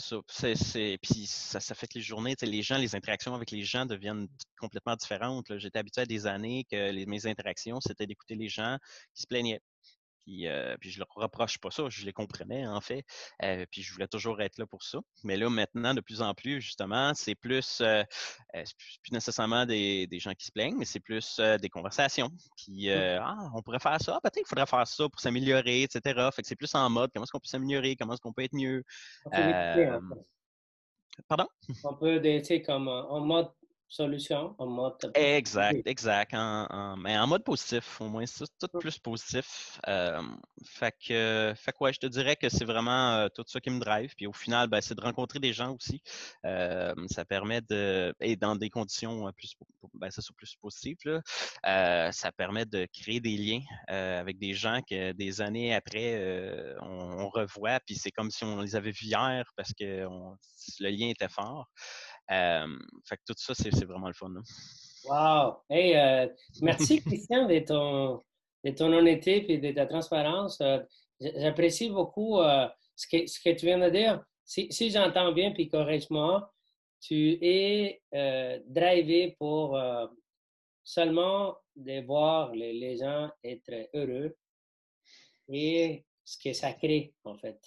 c'est 0.00 0.56
ça. 0.56 0.96
Puis 1.02 1.26
ça, 1.26 1.60
ça, 1.60 1.74
fait 1.74 1.86
que 1.86 1.94
les 1.94 2.02
journées, 2.02 2.34
les 2.42 2.62
gens, 2.62 2.78
les 2.78 2.94
interactions 2.94 3.34
avec 3.34 3.50
les 3.50 3.62
gens 3.62 3.86
deviennent 3.86 4.28
complètement 4.58 4.96
différentes. 4.96 5.56
J'étais 5.58 5.78
habitué 5.78 6.02
à 6.02 6.06
des 6.06 6.26
années 6.26 6.64
que 6.70 7.04
mes 7.06 7.26
interactions, 7.26 7.80
c'était 7.80 8.06
d'écouter 8.06 8.34
les 8.34 8.48
gens 8.48 8.78
qui 9.14 9.22
se 9.22 9.26
plaignaient. 9.26 9.60
Puis, 10.24 10.48
euh, 10.48 10.76
puis 10.80 10.90
je 10.90 10.98
leur 10.98 11.08
reproche 11.14 11.58
pas 11.58 11.70
ça, 11.70 11.84
je 11.88 12.04
les 12.04 12.12
comprenais 12.12 12.66
en 12.66 12.80
fait. 12.80 13.04
Euh, 13.42 13.66
puis 13.70 13.82
je 13.82 13.92
voulais 13.92 14.08
toujours 14.08 14.40
être 14.40 14.58
là 14.58 14.66
pour 14.66 14.82
ça. 14.82 14.98
Mais 15.22 15.36
là, 15.36 15.50
maintenant, 15.50 15.94
de 15.94 16.00
plus 16.00 16.22
en 16.22 16.34
plus, 16.34 16.60
justement, 16.60 17.12
c'est 17.14 17.34
plus, 17.34 17.80
euh, 17.82 18.02
plus 18.52 19.12
nécessairement 19.12 19.66
des, 19.66 20.06
des, 20.06 20.18
gens 20.18 20.32
qui 20.32 20.46
se 20.46 20.52
plaignent, 20.52 20.76
mais 20.78 20.84
c'est 20.84 21.00
plus 21.00 21.40
des 21.60 21.68
conversations. 21.68 22.30
Puis 22.56 22.88
mmh. 22.88 23.18
ah, 23.20 23.50
on 23.54 23.62
pourrait 23.62 23.80
faire 23.80 24.00
ça, 24.00 24.18
peut-être 24.22 24.34
qu'il 24.34 24.46
faudrait 24.46 24.66
faire 24.66 24.86
ça 24.86 25.08
pour 25.08 25.20
s'améliorer, 25.20 25.82
etc. 25.82 26.28
Fait 26.34 26.42
que 26.42 26.48
c'est 26.48 26.56
plus 26.56 26.74
en 26.74 26.88
mode 26.88 27.10
comment 27.12 27.24
est-ce 27.24 27.32
qu'on 27.32 27.40
peut 27.40 27.48
s'améliorer, 27.48 27.96
comment 27.96 28.14
est-ce 28.14 28.22
qu'on 28.22 28.32
peut 28.32 28.44
être 28.44 28.54
mieux? 28.54 28.82
Pardon? 31.28 31.46
On 31.84 31.94
peut, 31.94 32.20
tu 32.42 32.62
comme 32.62 32.88
en 32.88 33.20
mode 33.20 33.50
solution 33.88 34.54
en 34.58 34.66
mode. 34.66 34.94
Exact, 35.14 35.86
exact. 35.86 36.34
En, 36.34 36.96
mais 36.96 37.16
en 37.18 37.26
mode 37.26 37.44
positif, 37.44 38.00
au 38.00 38.08
moins, 38.08 38.26
c'est 38.26 38.44
tout 38.58 38.78
plus 38.78 38.98
positif. 38.98 39.80
fait 40.64 40.94
que, 41.06 41.54
fait 41.56 41.74
je 41.92 41.98
te 41.98 42.06
dirais 42.06 42.36
que 42.36 42.48
c'est 42.48 42.64
vraiment 42.64 43.14
euh, 43.14 43.28
tout 43.34 43.44
ça 43.46 43.60
qui 43.60 43.70
me 43.70 43.78
drive. 43.78 44.14
Puis 44.16 44.26
au 44.26 44.32
final, 44.32 44.68
ben, 44.68 44.80
c'est 44.80 44.94
de 44.94 45.00
rencontrer 45.00 45.38
des 45.38 45.52
gens 45.52 45.74
aussi. 45.74 46.02
ça 46.42 47.24
permet 47.28 47.60
de. 47.62 48.14
Et 48.20 48.36
dans 48.36 48.56
des 48.56 48.70
conditions 48.70 49.30
plus, 49.36 49.54
ben, 49.94 50.10
ça, 50.10 50.22
plus 50.36 50.56
positives, 50.56 50.96
ça 51.62 52.32
permet 52.36 52.66
de 52.66 52.86
créer 52.92 53.20
des 53.20 53.36
liens 53.36 53.62
avec 53.88 54.38
des 54.38 54.54
gens 54.54 54.80
que 54.88 55.12
des 55.12 55.40
années 55.40 55.74
après, 55.74 56.74
on, 56.80 57.28
revoit. 57.28 57.80
Puis 57.80 57.96
c'est 57.96 58.10
comme 58.10 58.30
si 58.30 58.44
on 58.44 58.60
les 58.60 58.76
avait 58.76 58.90
vus 58.90 59.06
hier 59.06 59.44
parce 59.56 59.72
que 59.72 60.06
le 60.80 60.90
lien 60.90 61.08
était 61.08 61.28
fort 61.28 61.68
fait 62.28 63.16
que 63.16 63.22
tout 63.26 63.34
ça, 63.36 63.54
c'est 63.54 63.84
vraiment 63.84 64.08
le 64.08 64.14
fun. 64.14 64.32
Wow! 65.04 65.58
Hey, 65.68 65.96
euh, 65.96 66.28
merci 66.62 67.02
Christian 67.06 67.46
de 67.46 67.58
ton, 67.60 68.22
de 68.64 68.70
ton 68.70 68.92
honnêteté 68.92 69.50
et 69.52 69.58
de 69.58 69.72
ta 69.72 69.86
transparence. 69.86 70.60
Euh, 70.60 70.78
j'apprécie 71.20 71.90
beaucoup 71.90 72.40
euh, 72.40 72.66
ce, 72.96 73.06
que, 73.06 73.26
ce 73.26 73.38
que 73.40 73.50
tu 73.54 73.66
viens 73.66 73.78
de 73.78 73.90
dire. 73.90 74.24
Si, 74.44 74.70
si 74.70 74.90
j'entends 74.90 75.32
bien, 75.32 75.52
puis 75.52 75.68
correctement, 75.68 76.42
tu 77.00 77.38
es 77.42 78.02
drivé 78.66 79.36
pour 79.38 79.78
seulement 80.82 81.56
de 81.76 82.04
voir 82.04 82.54
les, 82.54 82.72
les, 82.72 82.96
gens 82.96 83.30
être 83.42 83.88
heureux 83.94 84.36
et 85.48 86.04
ce 86.24 86.38
que 86.38 86.52
ça 86.52 86.72
crée, 86.72 87.14
en 87.24 87.36
fait, 87.36 87.58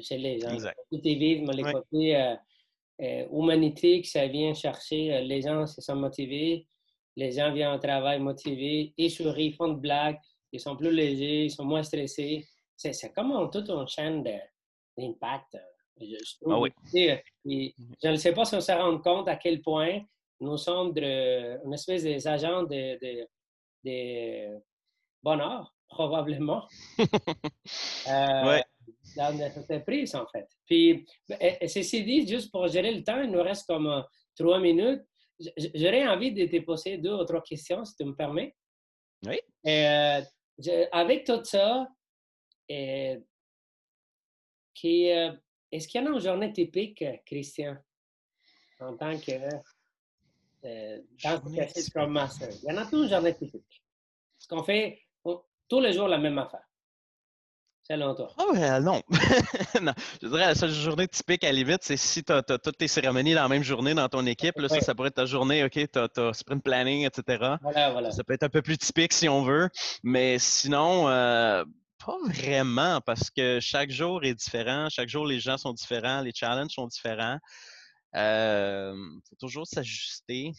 chez 0.00 0.18
les 0.18 0.40
gens. 0.40 0.50
Exact. 0.50 0.78
Côté 0.90 1.14
vivre, 1.14 1.52
les 1.52 1.62
côtés 1.62 2.16
euh, 2.16 2.34
humanité 3.32 4.00
que 4.00 4.08
ça 4.08 4.26
vient 4.26 4.54
chercher. 4.54 5.14
Euh, 5.14 5.20
les 5.20 5.42
gens 5.42 5.66
se 5.66 5.80
sont 5.80 5.96
motivés, 5.96 6.66
les 7.16 7.32
gens 7.32 7.52
viennent 7.52 7.74
au 7.74 7.78
travail 7.78 8.20
motivés, 8.20 8.94
ils 8.96 9.10
sourient, 9.10 9.52
font 9.52 9.68
de 9.68 9.80
blagues, 9.80 10.18
ils 10.52 10.60
sont 10.60 10.76
plus 10.76 10.92
légers, 10.92 11.44
ils 11.44 11.50
sont 11.50 11.64
moins 11.64 11.82
stressés. 11.82 12.46
C'est 12.76 13.12
comme 13.14 13.50
toute 13.50 13.68
une 13.70 13.86
chaîne 13.88 14.22
d'impact. 14.22 15.54
Euh, 15.54 15.58
je, 16.00 16.16
ah 16.50 16.58
oui. 16.58 16.72
je 17.44 18.08
ne 18.08 18.16
sais 18.16 18.32
pas 18.32 18.44
si 18.44 18.54
on 18.56 18.60
se 18.60 18.72
rend 18.72 18.98
compte 18.98 19.28
à 19.28 19.36
quel 19.36 19.60
point 19.60 20.00
nous 20.40 20.56
sommes 20.56 20.92
une 20.96 21.72
espèce 21.74 22.02
des 22.02 22.26
agents 22.26 22.62
de, 22.64 22.98
de, 22.98 23.28
de 23.84 24.60
bonheur, 25.22 25.72
probablement. 25.88 26.66
euh, 28.08 28.60
dans 29.16 29.36
notre 29.36 29.58
entreprise, 29.58 30.14
en 30.14 30.26
fait. 30.26 30.48
Puis, 30.66 31.06
ceci 31.66 32.04
dit, 32.04 32.26
juste 32.26 32.50
pour 32.50 32.68
gérer 32.68 32.92
le 32.94 33.02
temps, 33.02 33.20
il 33.20 33.30
nous 33.30 33.42
reste 33.42 33.66
comme 33.66 34.04
trois 34.36 34.60
minutes. 34.60 35.02
J'aurais 35.74 36.06
envie 36.06 36.32
de 36.32 36.46
te 36.46 36.60
poser 36.64 36.98
deux 36.98 37.14
ou 37.14 37.24
trois 37.24 37.42
questions, 37.42 37.84
si 37.84 37.96
tu 37.96 38.04
me 38.04 38.14
permets. 38.14 38.54
Oui. 39.26 39.38
Euh, 39.66 40.22
avec 40.90 41.24
tout 41.24 41.44
ça, 41.44 41.88
euh, 42.70 43.18
euh, 44.84 45.32
est-ce 45.70 45.88
qu'il 45.88 46.00
y 46.00 46.04
en 46.04 46.12
a 46.12 46.14
une 46.14 46.20
journée 46.20 46.52
typique, 46.52 47.04
Christian, 47.24 47.76
en 48.80 48.96
tant 48.96 49.18
que 49.18 49.32
dans 51.22 51.42
le 51.44 51.82
Scrum 51.82 52.12
Master? 52.12 52.48
Il 52.62 52.70
y 52.70 52.72
en 52.72 52.78
a 52.78 52.88
une 52.90 53.08
journée 53.08 53.34
typique. 53.34 53.82
Est-ce 54.38 54.48
qu'on 54.48 54.64
fait 54.64 55.00
tous 55.68 55.80
les 55.80 55.92
jours 55.92 56.08
la 56.08 56.18
même 56.18 56.38
affaire? 56.38 56.68
Selon 57.92 58.14
toi? 58.14 58.30
Oh, 58.38 58.54
non. 58.54 59.02
non. 59.82 59.92
Je 60.22 60.26
dirais 60.26 60.46
la 60.46 60.54
seule 60.54 60.70
journée 60.70 61.06
typique 61.06 61.44
à 61.44 61.48
la 61.48 61.52
limite, 61.52 61.80
c'est 61.82 61.98
si 61.98 62.24
tu 62.24 62.32
as, 62.32 62.42
toutes 62.42 62.78
tes 62.78 62.88
cérémonies 62.88 63.34
dans 63.34 63.42
la 63.42 63.48
même 63.48 63.62
journée 63.62 63.92
dans 63.92 64.08
ton 64.08 64.24
équipe. 64.24 64.58
Là, 64.58 64.70
Ça, 64.70 64.80
ça 64.80 64.94
pourrait 64.94 65.08
être 65.08 65.16
ta 65.16 65.26
journée, 65.26 65.62
OK, 65.62 65.72
tu 65.72 65.98
as, 65.98 66.32
sprint 66.32 66.64
planning, 66.64 67.04
etc. 67.04 67.56
Voilà, 67.60 67.90
voilà. 67.90 68.10
Ça 68.10 68.24
peut 68.24 68.32
être 68.32 68.44
un 68.44 68.48
peu 68.48 68.62
plus 68.62 68.78
typique 68.78 69.12
si 69.12 69.28
on 69.28 69.42
veut. 69.42 69.68
Mais 70.02 70.38
sinon, 70.38 71.06
euh, 71.10 71.66
pas 72.02 72.16
vraiment, 72.24 73.02
parce 73.02 73.30
que 73.30 73.60
chaque 73.60 73.90
jour 73.90 74.24
est 74.24 74.34
différent. 74.34 74.88
Chaque 74.88 75.10
jour, 75.10 75.26
les 75.26 75.38
gens 75.38 75.58
sont 75.58 75.74
différents, 75.74 76.22
les 76.22 76.32
challenges 76.34 76.72
sont 76.72 76.86
différents. 76.86 77.36
Il 78.14 78.20
euh, 78.20 78.94
faut 79.28 79.36
toujours 79.36 79.66
s'ajuster. 79.66 80.54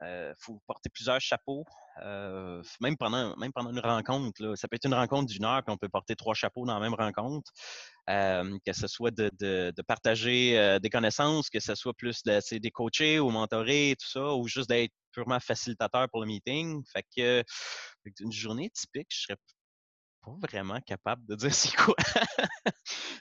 Il 0.00 0.06
euh, 0.06 0.32
faut 0.38 0.58
porter 0.66 0.88
plusieurs 0.88 1.20
chapeaux. 1.20 1.66
Euh, 2.02 2.62
même, 2.80 2.96
pendant, 2.96 3.36
même 3.36 3.52
pendant 3.52 3.70
une 3.70 3.80
rencontre, 3.80 4.54
ça 4.56 4.68
peut 4.68 4.76
être 4.76 4.86
une 4.86 4.94
rencontre 4.94 5.26
d'une 5.26 5.44
heure, 5.44 5.62
puis 5.64 5.72
on 5.72 5.76
peut 5.76 5.88
porter 5.88 6.16
trois 6.16 6.34
chapeaux 6.34 6.66
dans 6.66 6.74
la 6.74 6.80
même 6.80 6.94
rencontre. 6.94 7.50
Euh, 8.08 8.56
que 8.64 8.72
ce 8.72 8.86
soit 8.86 9.10
de, 9.10 9.72
partager 9.86 10.78
des 10.82 10.90
connaissances, 10.90 11.50
que 11.50 11.60
ce 11.60 11.74
soit 11.74 11.94
plus 11.94 12.22
de, 12.24 12.58
des 12.58 12.70
coachés 12.70 13.18
ou 13.18 13.30
mentorer, 13.30 13.94
tout 13.98 14.08
ça, 14.08 14.34
ou 14.34 14.48
juste 14.48 14.68
d'être 14.68 14.92
purement 15.12 15.40
facilitateur 15.40 16.08
pour 16.10 16.20
le 16.20 16.26
meeting. 16.26 16.82
Fait 16.92 17.04
que, 17.16 17.44
une 18.20 18.32
journée 18.32 18.70
typique, 18.70 19.08
je 19.10 19.22
serais 19.22 19.36
vraiment 20.42 20.80
capable 20.80 21.24
de 21.26 21.34
dire 21.36 21.54
c'est 21.54 21.74
quoi. 21.76 21.94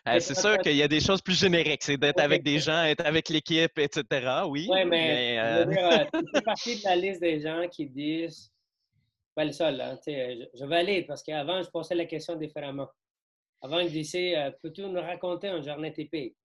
Euh, 0.08 0.20
c'est 0.20 0.36
sûr 0.36 0.58
qu'il 0.60 0.76
y 0.76 0.84
a 0.84 0.88
des 0.88 1.02
choses 1.02 1.22
plus 1.22 1.38
génériques, 1.40 1.84
c'est 1.84 1.98
d'être 1.98 2.20
avec 2.20 2.44
des 2.44 2.60
gens, 2.60 2.84
être 2.84 3.06
avec 3.06 3.30
l'équipe, 3.30 3.78
etc. 3.78 4.44
Oui. 4.48 4.68
Oui, 4.70 4.86
mais, 4.86 5.38
euh... 5.40 5.66
euh 5.66 6.06
tu 6.34 6.42
partie 6.42 6.80
de 6.80 6.84
la 6.86 6.96
liste 6.96 7.22
des 7.22 7.42
gens 7.42 7.68
qui 7.70 7.88
disent 7.88 8.52
pas 9.38 9.46
le 9.46 9.52
seul, 9.52 9.80
hein, 9.80 10.00
je, 10.08 10.66
vais 10.66 10.76
aller 10.76 11.04
parce 11.04 11.22
qu'avant, 11.22 11.62
je 11.62 11.70
posais 11.70 11.94
la 11.94 12.06
question 12.06 12.36
différemment. 12.36 12.90
Avant, 13.62 13.82
je 13.84 13.90
disais 13.90 14.36
euh, 14.36 14.50
Peux-tu 14.62 14.82
nous 14.82 15.00
raconter 15.00 15.50
une 15.50 15.64
journée 15.64 15.94
typique? 15.94 16.36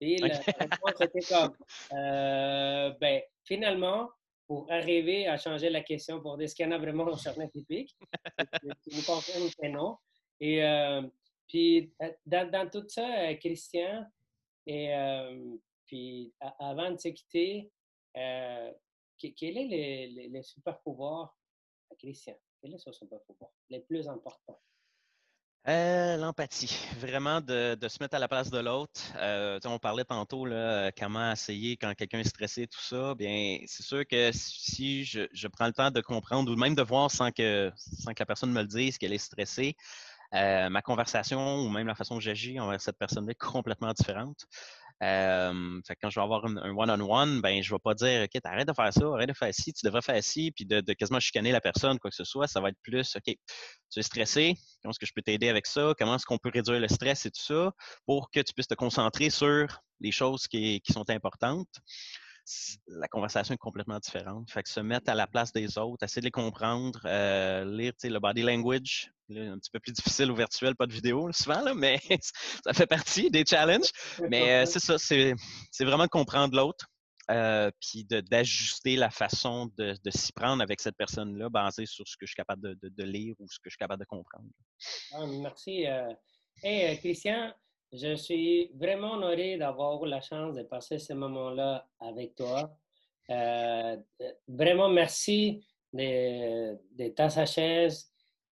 Et 0.00 0.16
la 0.18 0.38
réponse 0.38 1.00
était 1.00 1.26
comme 1.28 1.54
ben, 3.00 3.22
finalement, 3.44 4.10
pour 4.50 4.66
arriver 4.68 5.28
à 5.28 5.38
changer 5.38 5.70
la 5.70 5.80
question 5.80 6.20
pour 6.20 6.36
dire 6.36 6.50
ce 6.50 6.56
qu'il 6.56 6.66
y 6.66 6.68
en 6.68 6.72
a 6.72 6.78
vraiment 6.78 7.08
une 7.08 7.16
journée 7.16 7.48
typique, 7.50 7.96
tu 8.82 8.96
me 8.96 9.06
confirmes 9.06 9.48
que 9.48 9.68
non. 9.68 9.96
Et 10.40 10.64
euh, 10.64 11.02
puis, 11.46 11.92
euh, 12.02 12.10
dans, 12.26 12.68
tout 12.68 12.84
ça, 12.88 13.28
euh, 13.28 13.34
Christian, 13.36 14.04
et 14.66 14.92
puis 15.86 16.34
avant 16.58 16.90
de 16.90 16.96
se 16.98 17.10
quitter, 17.10 17.70
quel 18.12 19.56
est 19.56 20.28
le, 20.32 20.42
super 20.42 20.80
pouvoir 20.80 21.36
Christian? 22.00 22.34
Quel 22.60 22.74
est 22.74 22.78
son 22.78 22.92
super 22.92 23.20
pouvoir, 23.26 23.50
le 23.68 23.80
plus 23.80 24.08
important? 24.08 24.58
L'empathie, 25.66 26.74
vraiment 26.98 27.40
de, 27.40 27.76
se 27.86 28.02
mettre 28.02 28.16
à 28.16 28.18
la 28.18 28.28
place 28.28 28.50
de 28.50 28.58
l'autre. 28.58 29.00
on 29.66 29.78
parlait 29.78 30.04
tantôt 30.04 30.46
là, 30.46 30.90
comment 30.92 31.32
essayer 31.32 31.76
quand 31.76 31.94
quelqu'un 31.94 32.20
est 32.20 32.24
stressé, 32.24 32.66
tout 32.66 32.80
ça. 32.80 33.14
Bien, 33.14 33.58
c'est 33.66 33.82
sûr 33.82 34.06
que 34.06 34.30
si 34.32 35.04
je, 35.04 35.46
prends 35.48 35.66
le 35.66 35.72
temps 35.72 35.90
de 35.90 36.00
comprendre 36.00 36.50
ou 36.50 36.56
même 36.56 36.74
de 36.74 36.82
voir 36.82 37.10
sans 37.10 37.30
que, 37.30 37.70
la 38.18 38.26
personne 38.26 38.52
me 38.52 38.62
le 38.62 38.68
dise 38.68 38.96
qu'elle 38.96 39.12
est 39.12 39.18
stressée, 39.18 39.76
euh, 40.34 40.70
ma 40.70 40.80
conversation 40.80 41.56
ou 41.56 41.68
même 41.68 41.86
la 41.86 41.94
façon 41.94 42.16
que 42.16 42.22
j'agis 42.22 42.58
envers 42.58 42.80
cette 42.80 42.98
personne-là 42.98 43.32
est 43.32 43.34
complètement 43.34 43.92
différente. 43.92 44.46
Euh, 45.02 45.80
fait 45.86 45.96
quand 46.00 46.10
je 46.10 46.20
vais 46.20 46.24
avoir 46.24 46.44
un 46.44 46.76
one-on-one, 46.76 47.40
ben 47.40 47.62
je 47.62 47.72
vais 47.72 47.78
pas 47.82 47.94
dire 47.94 48.22
OK, 48.22 48.40
arrête 48.44 48.68
de 48.68 48.74
faire 48.74 48.92
ça, 48.92 49.06
arrête 49.06 49.28
de 49.28 49.34
faire 49.34 49.54
ci, 49.54 49.72
tu 49.72 49.86
devrais 49.86 50.02
faire 50.02 50.22
ci, 50.22 50.52
puis 50.52 50.66
de, 50.66 50.80
quasiment 50.92 51.20
chicaner 51.20 51.52
la 51.52 51.60
personne, 51.60 51.98
quoi 51.98 52.10
que 52.10 52.16
ce 52.16 52.24
soit. 52.24 52.46
Ça 52.46 52.60
va 52.60 52.68
être 52.68 52.78
plus 52.82 53.16
OK, 53.16 53.34
tu 53.90 53.98
es 53.98 54.02
stressé, 54.02 54.54
comment 54.82 54.90
est-ce 54.90 54.98
que 54.98 55.06
je 55.06 55.12
peux 55.14 55.22
t'aider 55.22 55.48
avec 55.48 55.66
ça? 55.66 55.94
Comment 55.98 56.16
est-ce 56.16 56.26
qu'on 56.26 56.38
peut 56.38 56.50
réduire 56.52 56.80
le 56.80 56.88
stress 56.88 57.24
et 57.26 57.30
tout 57.30 57.42
ça 57.42 57.72
pour 58.06 58.30
que 58.30 58.40
tu 58.40 58.52
puisses 58.52 58.68
te 58.68 58.74
concentrer 58.74 59.30
sur 59.30 59.80
les 60.00 60.12
choses 60.12 60.46
qui, 60.48 60.80
qui 60.82 60.92
sont 60.92 61.08
importantes 61.08 61.68
la 62.86 63.08
conversation 63.08 63.54
est 63.54 63.58
complètement 63.58 63.98
différente. 63.98 64.50
Fait 64.50 64.62
que 64.62 64.68
se 64.68 64.80
mettre 64.80 65.10
à 65.10 65.14
la 65.14 65.26
place 65.26 65.52
des 65.52 65.78
autres, 65.78 66.04
essayer 66.04 66.20
de 66.20 66.26
les 66.26 66.30
comprendre, 66.30 67.00
euh, 67.04 67.64
lire 67.64 67.92
le 68.02 68.18
body 68.18 68.42
language, 68.42 69.12
un 69.30 69.58
petit 69.58 69.70
peu 69.70 69.80
plus 69.80 69.92
difficile 69.92 70.30
au 70.30 70.34
virtuel, 70.34 70.74
pas 70.74 70.86
de 70.86 70.92
vidéo 70.92 71.30
souvent, 71.32 71.60
là, 71.60 71.74
mais 71.74 72.00
ça 72.64 72.72
fait 72.72 72.86
partie 72.86 73.30
des 73.30 73.44
challenges. 73.44 73.90
Mais 74.28 74.62
euh, 74.62 74.66
c'est 74.66 74.80
ça, 74.80 74.98
c'est 74.98 75.34
vraiment 75.84 76.04
de 76.04 76.10
comprendre 76.10 76.56
l'autre. 76.56 76.86
Euh, 77.30 77.70
puis 77.80 78.04
d'ajuster 78.04 78.96
la 78.96 79.08
façon 79.08 79.70
de, 79.78 79.94
s'y 80.10 80.32
prendre 80.32 80.60
avec 80.64 80.80
cette 80.80 80.96
personne-là, 80.96 81.48
basée 81.48 81.86
sur 81.86 82.08
ce 82.08 82.16
que 82.16 82.26
je 82.26 82.32
suis 82.32 82.36
capable 82.36 82.76
de, 82.80 83.04
lire 83.04 83.36
ou 83.38 83.46
ce 83.48 83.58
que 83.58 83.66
je 83.66 83.70
suis 83.70 83.78
capable 83.78 84.00
de 84.00 84.06
comprendre. 84.06 84.48
Ah, 85.12 85.26
merci. 85.40 85.84
Hey, 86.60 86.98
Christian, 86.98 87.54
je 87.92 88.14
suis 88.14 88.70
vraiment 88.74 89.12
honoré 89.12 89.56
d'avoir 89.56 90.02
eu 90.04 90.08
la 90.08 90.20
chance 90.20 90.54
de 90.54 90.62
passer 90.62 90.98
ce 90.98 91.12
moment-là 91.12 91.86
avec 91.98 92.34
toi. 92.34 92.70
Euh, 93.30 93.96
vraiment 94.48 94.88
merci 94.88 95.64
de, 95.92 96.74
de 96.96 97.08
ta 97.08 97.28
sagesse, 97.28 98.12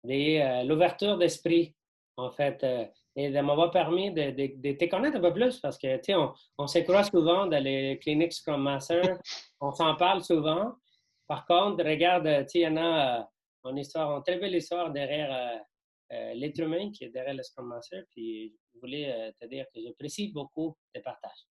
de 0.05 0.41
euh, 0.41 0.63
l'ouverture 0.65 1.19
d'esprit, 1.19 1.75
en 2.17 2.31
fait, 2.31 2.63
euh, 2.65 2.85
et 3.15 3.31
de 3.31 3.41
m'avoir 3.41 3.71
permis 3.71 4.11
de, 4.11 4.31
te 4.31 4.85
connaître 4.87 5.19
un 5.19 5.21
peu 5.21 5.33
plus 5.33 5.61
parce 5.61 5.77
que, 5.77 5.97
tu 5.97 6.05
sais, 6.05 6.15
on, 6.15 6.33
on 6.59 6.67
se 6.67 6.81
souvent 7.11 7.47
dans 7.47 7.63
les 7.63 7.99
cliniques 8.01 8.33
Scrum 8.33 8.63
Master, 8.63 9.19
on 9.61 9.73
s'en 9.73 9.95
parle 9.97 10.23
souvent. 10.23 10.75
Par 11.27 11.47
contre, 11.47 11.85
regarde, 11.85 12.47
tu 12.47 12.59
il 12.59 12.63
y 12.63 12.69
en 12.69 12.77
a 12.77 13.29
une 13.65 13.79
histoire, 13.79 14.17
une 14.17 14.23
très 14.23 14.39
belle 14.39 14.55
histoire 14.55 14.91
derrière 14.91 15.33
euh, 15.33 15.59
l'être 16.35 16.59
humain 16.61 16.91
qui 16.93 17.05
est 17.05 17.11
derrière 17.11 17.35
le 17.35 17.43
Scrum 17.43 17.69
Master. 17.69 18.05
Puis 18.11 18.55
je 18.75 18.81
voulais 18.81 19.13
euh, 19.13 19.33
te 19.41 19.47
dire 19.47 19.67
que 19.75 19.81
j'apprécie 19.83 20.29
beaucoup 20.29 20.77
tes 20.93 21.01
partages. 21.01 21.47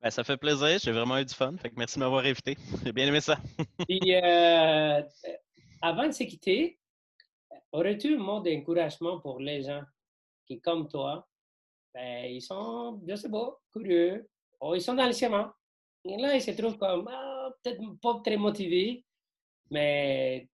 Ben, 0.00 0.10
ça 0.10 0.24
fait 0.24 0.36
plaisir. 0.36 0.78
J'ai 0.78 0.92
vraiment 0.92 1.18
eu 1.18 1.24
du 1.24 1.34
fun. 1.34 1.56
Fait 1.56 1.70
que 1.70 1.74
merci 1.76 1.98
de 1.98 2.04
m'avoir 2.04 2.24
invité. 2.24 2.56
J'ai 2.84 2.92
bien 2.92 3.06
aimé 3.06 3.20
ça. 3.20 3.36
Puis, 3.88 4.14
euh, 4.14 5.02
avant 5.80 6.06
de 6.06 6.12
se 6.12 6.24
quitter, 6.24 6.78
aurais-tu 7.72 8.14
un 8.14 8.18
mot 8.18 8.40
d'encouragement 8.40 9.20
pour 9.20 9.38
les 9.38 9.62
gens 9.62 9.82
qui, 10.46 10.60
comme 10.60 10.88
toi, 10.88 11.28
ben, 11.94 12.24
ils 12.30 12.42
sont, 12.42 13.00
je 13.06 13.14
sais 13.14 13.30
pas, 13.30 13.60
curieux, 13.72 14.28
ou 14.60 14.74
ils 14.74 14.82
sont 14.82 14.94
dans 14.94 15.06
le 15.06 15.12
chemin. 15.12 15.52
Et 16.04 16.16
là, 16.16 16.34
ils 16.34 16.42
se 16.42 16.50
trouvent 16.52 16.78
comme, 16.78 17.08
ah, 17.08 17.50
peut-être 17.62 17.80
pas 18.00 18.20
très 18.24 18.36
motivés, 18.36 19.04
mais 19.70 20.48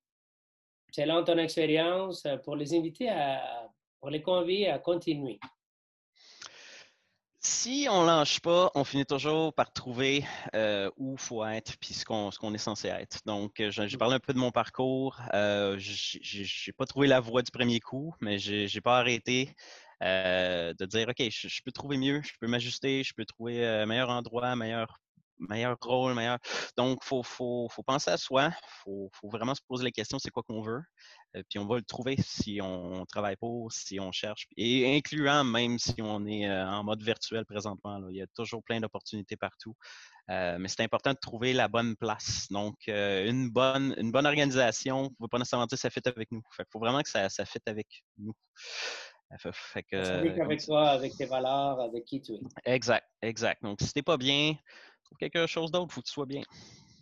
selon 0.91 1.25
ton 1.25 1.39
expérience, 1.39 2.25
euh, 2.27 2.37
pour 2.39 2.57
les 2.57 2.75
inviter 2.75 3.09
à, 3.09 3.69
pour 4.01 4.11
les 4.11 4.23
convier 4.23 4.71
à 4.71 4.79
continuer? 4.79 5.39
Si 7.41 7.87
on 7.89 8.03
ne 8.03 8.07
lâche 8.09 8.41
pas, 8.41 8.71
on 8.75 8.83
finit 8.83 9.07
toujours 9.07 9.55
par 9.55 9.73
trouver 9.73 10.25
euh, 10.55 10.91
où 10.97 11.13
il 11.13 11.19
faut 11.19 11.45
être 11.45 11.79
puis 11.79 11.95
ce 11.95 12.05
qu'on 12.05 12.55
est 12.55 12.59
censé 12.59 12.89
être. 12.89 13.21
Donc, 13.27 13.61
euh, 13.61 13.71
j'ai 13.71 13.87
mm. 13.87 13.99
parlé 13.99 14.17
un 14.17 14.21
peu 14.21 14.35
de 14.35 14.39
mon 14.39 14.51
parcours. 14.51 15.17
Euh, 15.35 15.77
je 15.79 16.19
n'ai 16.19 16.73
pas 16.77 16.85
trouvé 16.85 17.07
la 17.07 17.21
voie 17.21 17.43
du 17.43 17.51
premier 17.51 17.79
coup, 17.81 18.15
mais 18.21 18.39
je 18.39 18.73
n'ai 18.75 18.81
pas 18.81 18.99
arrêté 18.99 19.55
de 20.01 20.85
dire, 20.87 21.09
OK, 21.09 21.31
je, 21.31 21.63
peux 21.65 21.73
trouver 21.73 21.97
mieux, 21.97 22.21
je 22.23 22.33
peux 22.41 22.47
m'ajuster, 22.47 23.03
je 23.03 23.15
peux 23.15 23.25
trouver 23.25 23.67
un 23.67 23.87
meilleur 23.87 24.11
endroit, 24.11 24.55
meilleur 24.55 25.01
meilleur 25.39 25.77
rôle, 25.81 26.15
meilleur. 26.15 26.39
Donc, 26.77 26.99
il 27.03 27.07
faut, 27.07 27.23
faut, 27.23 27.69
faut, 27.71 27.83
penser 27.83 28.11
à 28.11 28.17
soi. 28.17 28.47
Il 28.49 28.69
faut, 28.83 29.11
faut, 29.13 29.29
vraiment 29.29 29.55
se 29.55 29.61
poser 29.67 29.85
la 29.85 29.91
question 29.91 30.19
c'est 30.19 30.31
quoi 30.31 30.43
qu'on 30.43 30.63
veut. 30.63 30.83
Euh, 31.37 31.43
puis 31.49 31.59
on 31.59 31.67
va 31.67 31.77
le 31.77 31.83
trouver 31.83 32.17
si 32.19 32.61
on 32.63 33.05
travaille 33.07 33.37
pour, 33.37 33.73
si 33.73 34.01
on 34.01 34.13
cherche. 34.13 34.47
Et 34.57 34.97
incluant 34.97 35.45
même 35.45 35.79
si 35.79 35.95
on 36.01 36.27
est 36.27 36.49
euh, 36.49 36.67
en 36.67 36.85
mode 36.85 37.03
virtuel 37.03 37.45
présentement. 37.45 38.01
Il 38.09 38.17
y 38.17 38.23
a 38.23 38.27
toujours 38.35 38.63
plein 38.63 38.81
d'opportunités 38.81 39.37
partout. 39.37 39.75
Euh, 40.31 40.59
mais 40.59 40.69
c'est 40.69 40.83
important 40.83 41.13
de 41.13 41.19
trouver 41.21 41.53
la 41.53 41.69
bonne 41.69 41.97
place. 41.97 42.47
Donc, 42.51 42.77
une, 42.87 43.51
bonne, 43.51 43.95
une 43.99 44.13
bonne 44.13 44.27
organisation 44.27 45.05
ne 45.05 45.09
veut 45.21 45.29
pas 45.29 45.39
nécessairement 45.39 45.67
dire 45.67 45.77
que 45.77 45.81
ça 45.81 45.91
fait 45.91 46.07
avec 46.07 46.31
nous. 46.31 46.43
Il 46.59 46.65
faut 46.71 46.79
vraiment 46.79 47.03
que 47.03 47.09
ça, 47.09 47.29
ça 47.29 47.45
fit 47.45 47.61
avec 47.67 47.87
nous. 48.19 48.35
Fait, 49.37 49.83
que, 49.83 50.41
avec 50.41 50.65
toi, 50.65 50.89
avec 50.89 51.15
tes 51.15 51.27
valeurs, 51.27 51.79
avec 51.81 52.07
qui 52.07 52.23
tu 52.23 52.33
es. 52.33 52.41
Exact, 52.65 53.07
exact. 53.21 53.63
Donc, 53.63 53.79
si 53.83 53.93
t'es 53.93 54.03
pas 54.03 54.17
bien, 54.17 54.55
trouve 55.09 55.19
quelque 55.19 55.47
chose 55.47 55.71
d'autre, 55.71 55.89
il 55.91 55.95
faut 55.95 56.01
que 56.01 56.07
tu 56.07 56.13
sois 56.13 56.27
bien. 56.27 56.43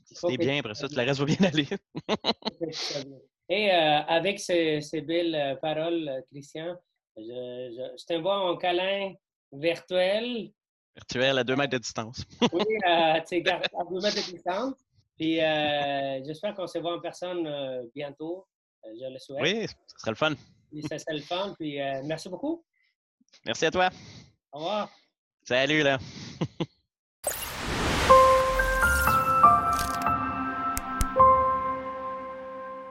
Si 0.05 0.27
t'es 0.27 0.37
bien, 0.37 0.59
après 0.61 0.75
ça, 0.75 0.87
le 0.91 1.03
reste 1.03 1.21
va 1.21 1.27
bien 1.27 1.49
aller. 1.49 1.67
Et 3.49 3.73
euh, 3.73 4.01
avec 4.09 4.41
ces, 4.41 4.81
belles 5.07 5.35
euh, 5.35 5.55
paroles, 5.57 6.09
euh, 6.09 6.21
Christian, 6.31 6.77
je, 7.17 7.23
je, 7.23 8.01
je 8.01 8.05
t'envoie 8.07 8.37
un 8.37 8.57
câlin 8.57 9.15
virtuel 9.53 10.51
Virtuel 10.97 11.39
à 11.39 11.45
deux 11.45 11.57
mètres 11.57 11.73
de 11.73 11.79
distance. 11.79 12.25
oui, 12.53 12.65
euh, 12.89 13.21
tu 13.21 13.43
sais, 13.43 13.45
à 13.51 13.61
deux 13.91 14.01
mètres 14.01 14.17
de 14.17 14.33
distance. 14.33 14.75
Puis 15.19 15.41
euh, 15.43 16.25
j'espère 16.25 16.55
qu'on 16.55 16.67
se 16.67 16.79
voit 16.79 16.97
en 16.97 17.01
personne 17.01 17.47
euh, 17.47 17.83
bientôt. 17.95 18.47
Je 18.83 19.13
le 19.13 19.19
souhaite. 19.19 19.43
Oui, 19.43 19.67
ce 19.67 19.99
serait 19.99 20.11
le 20.13 20.17
fun. 20.17 20.35
Puis 20.71 20.83
ça 20.83 20.99
serait 20.99 21.17
le 21.17 21.23
fun. 21.23 21.55
Puis 21.59 21.79
merci 22.05 22.29
beaucoup. 22.29 22.65
Merci 23.45 23.67
à 23.67 23.71
toi. 23.71 23.91
Au 24.53 24.59
revoir. 24.59 24.91
Salut 25.43 25.83
là. 25.83 25.99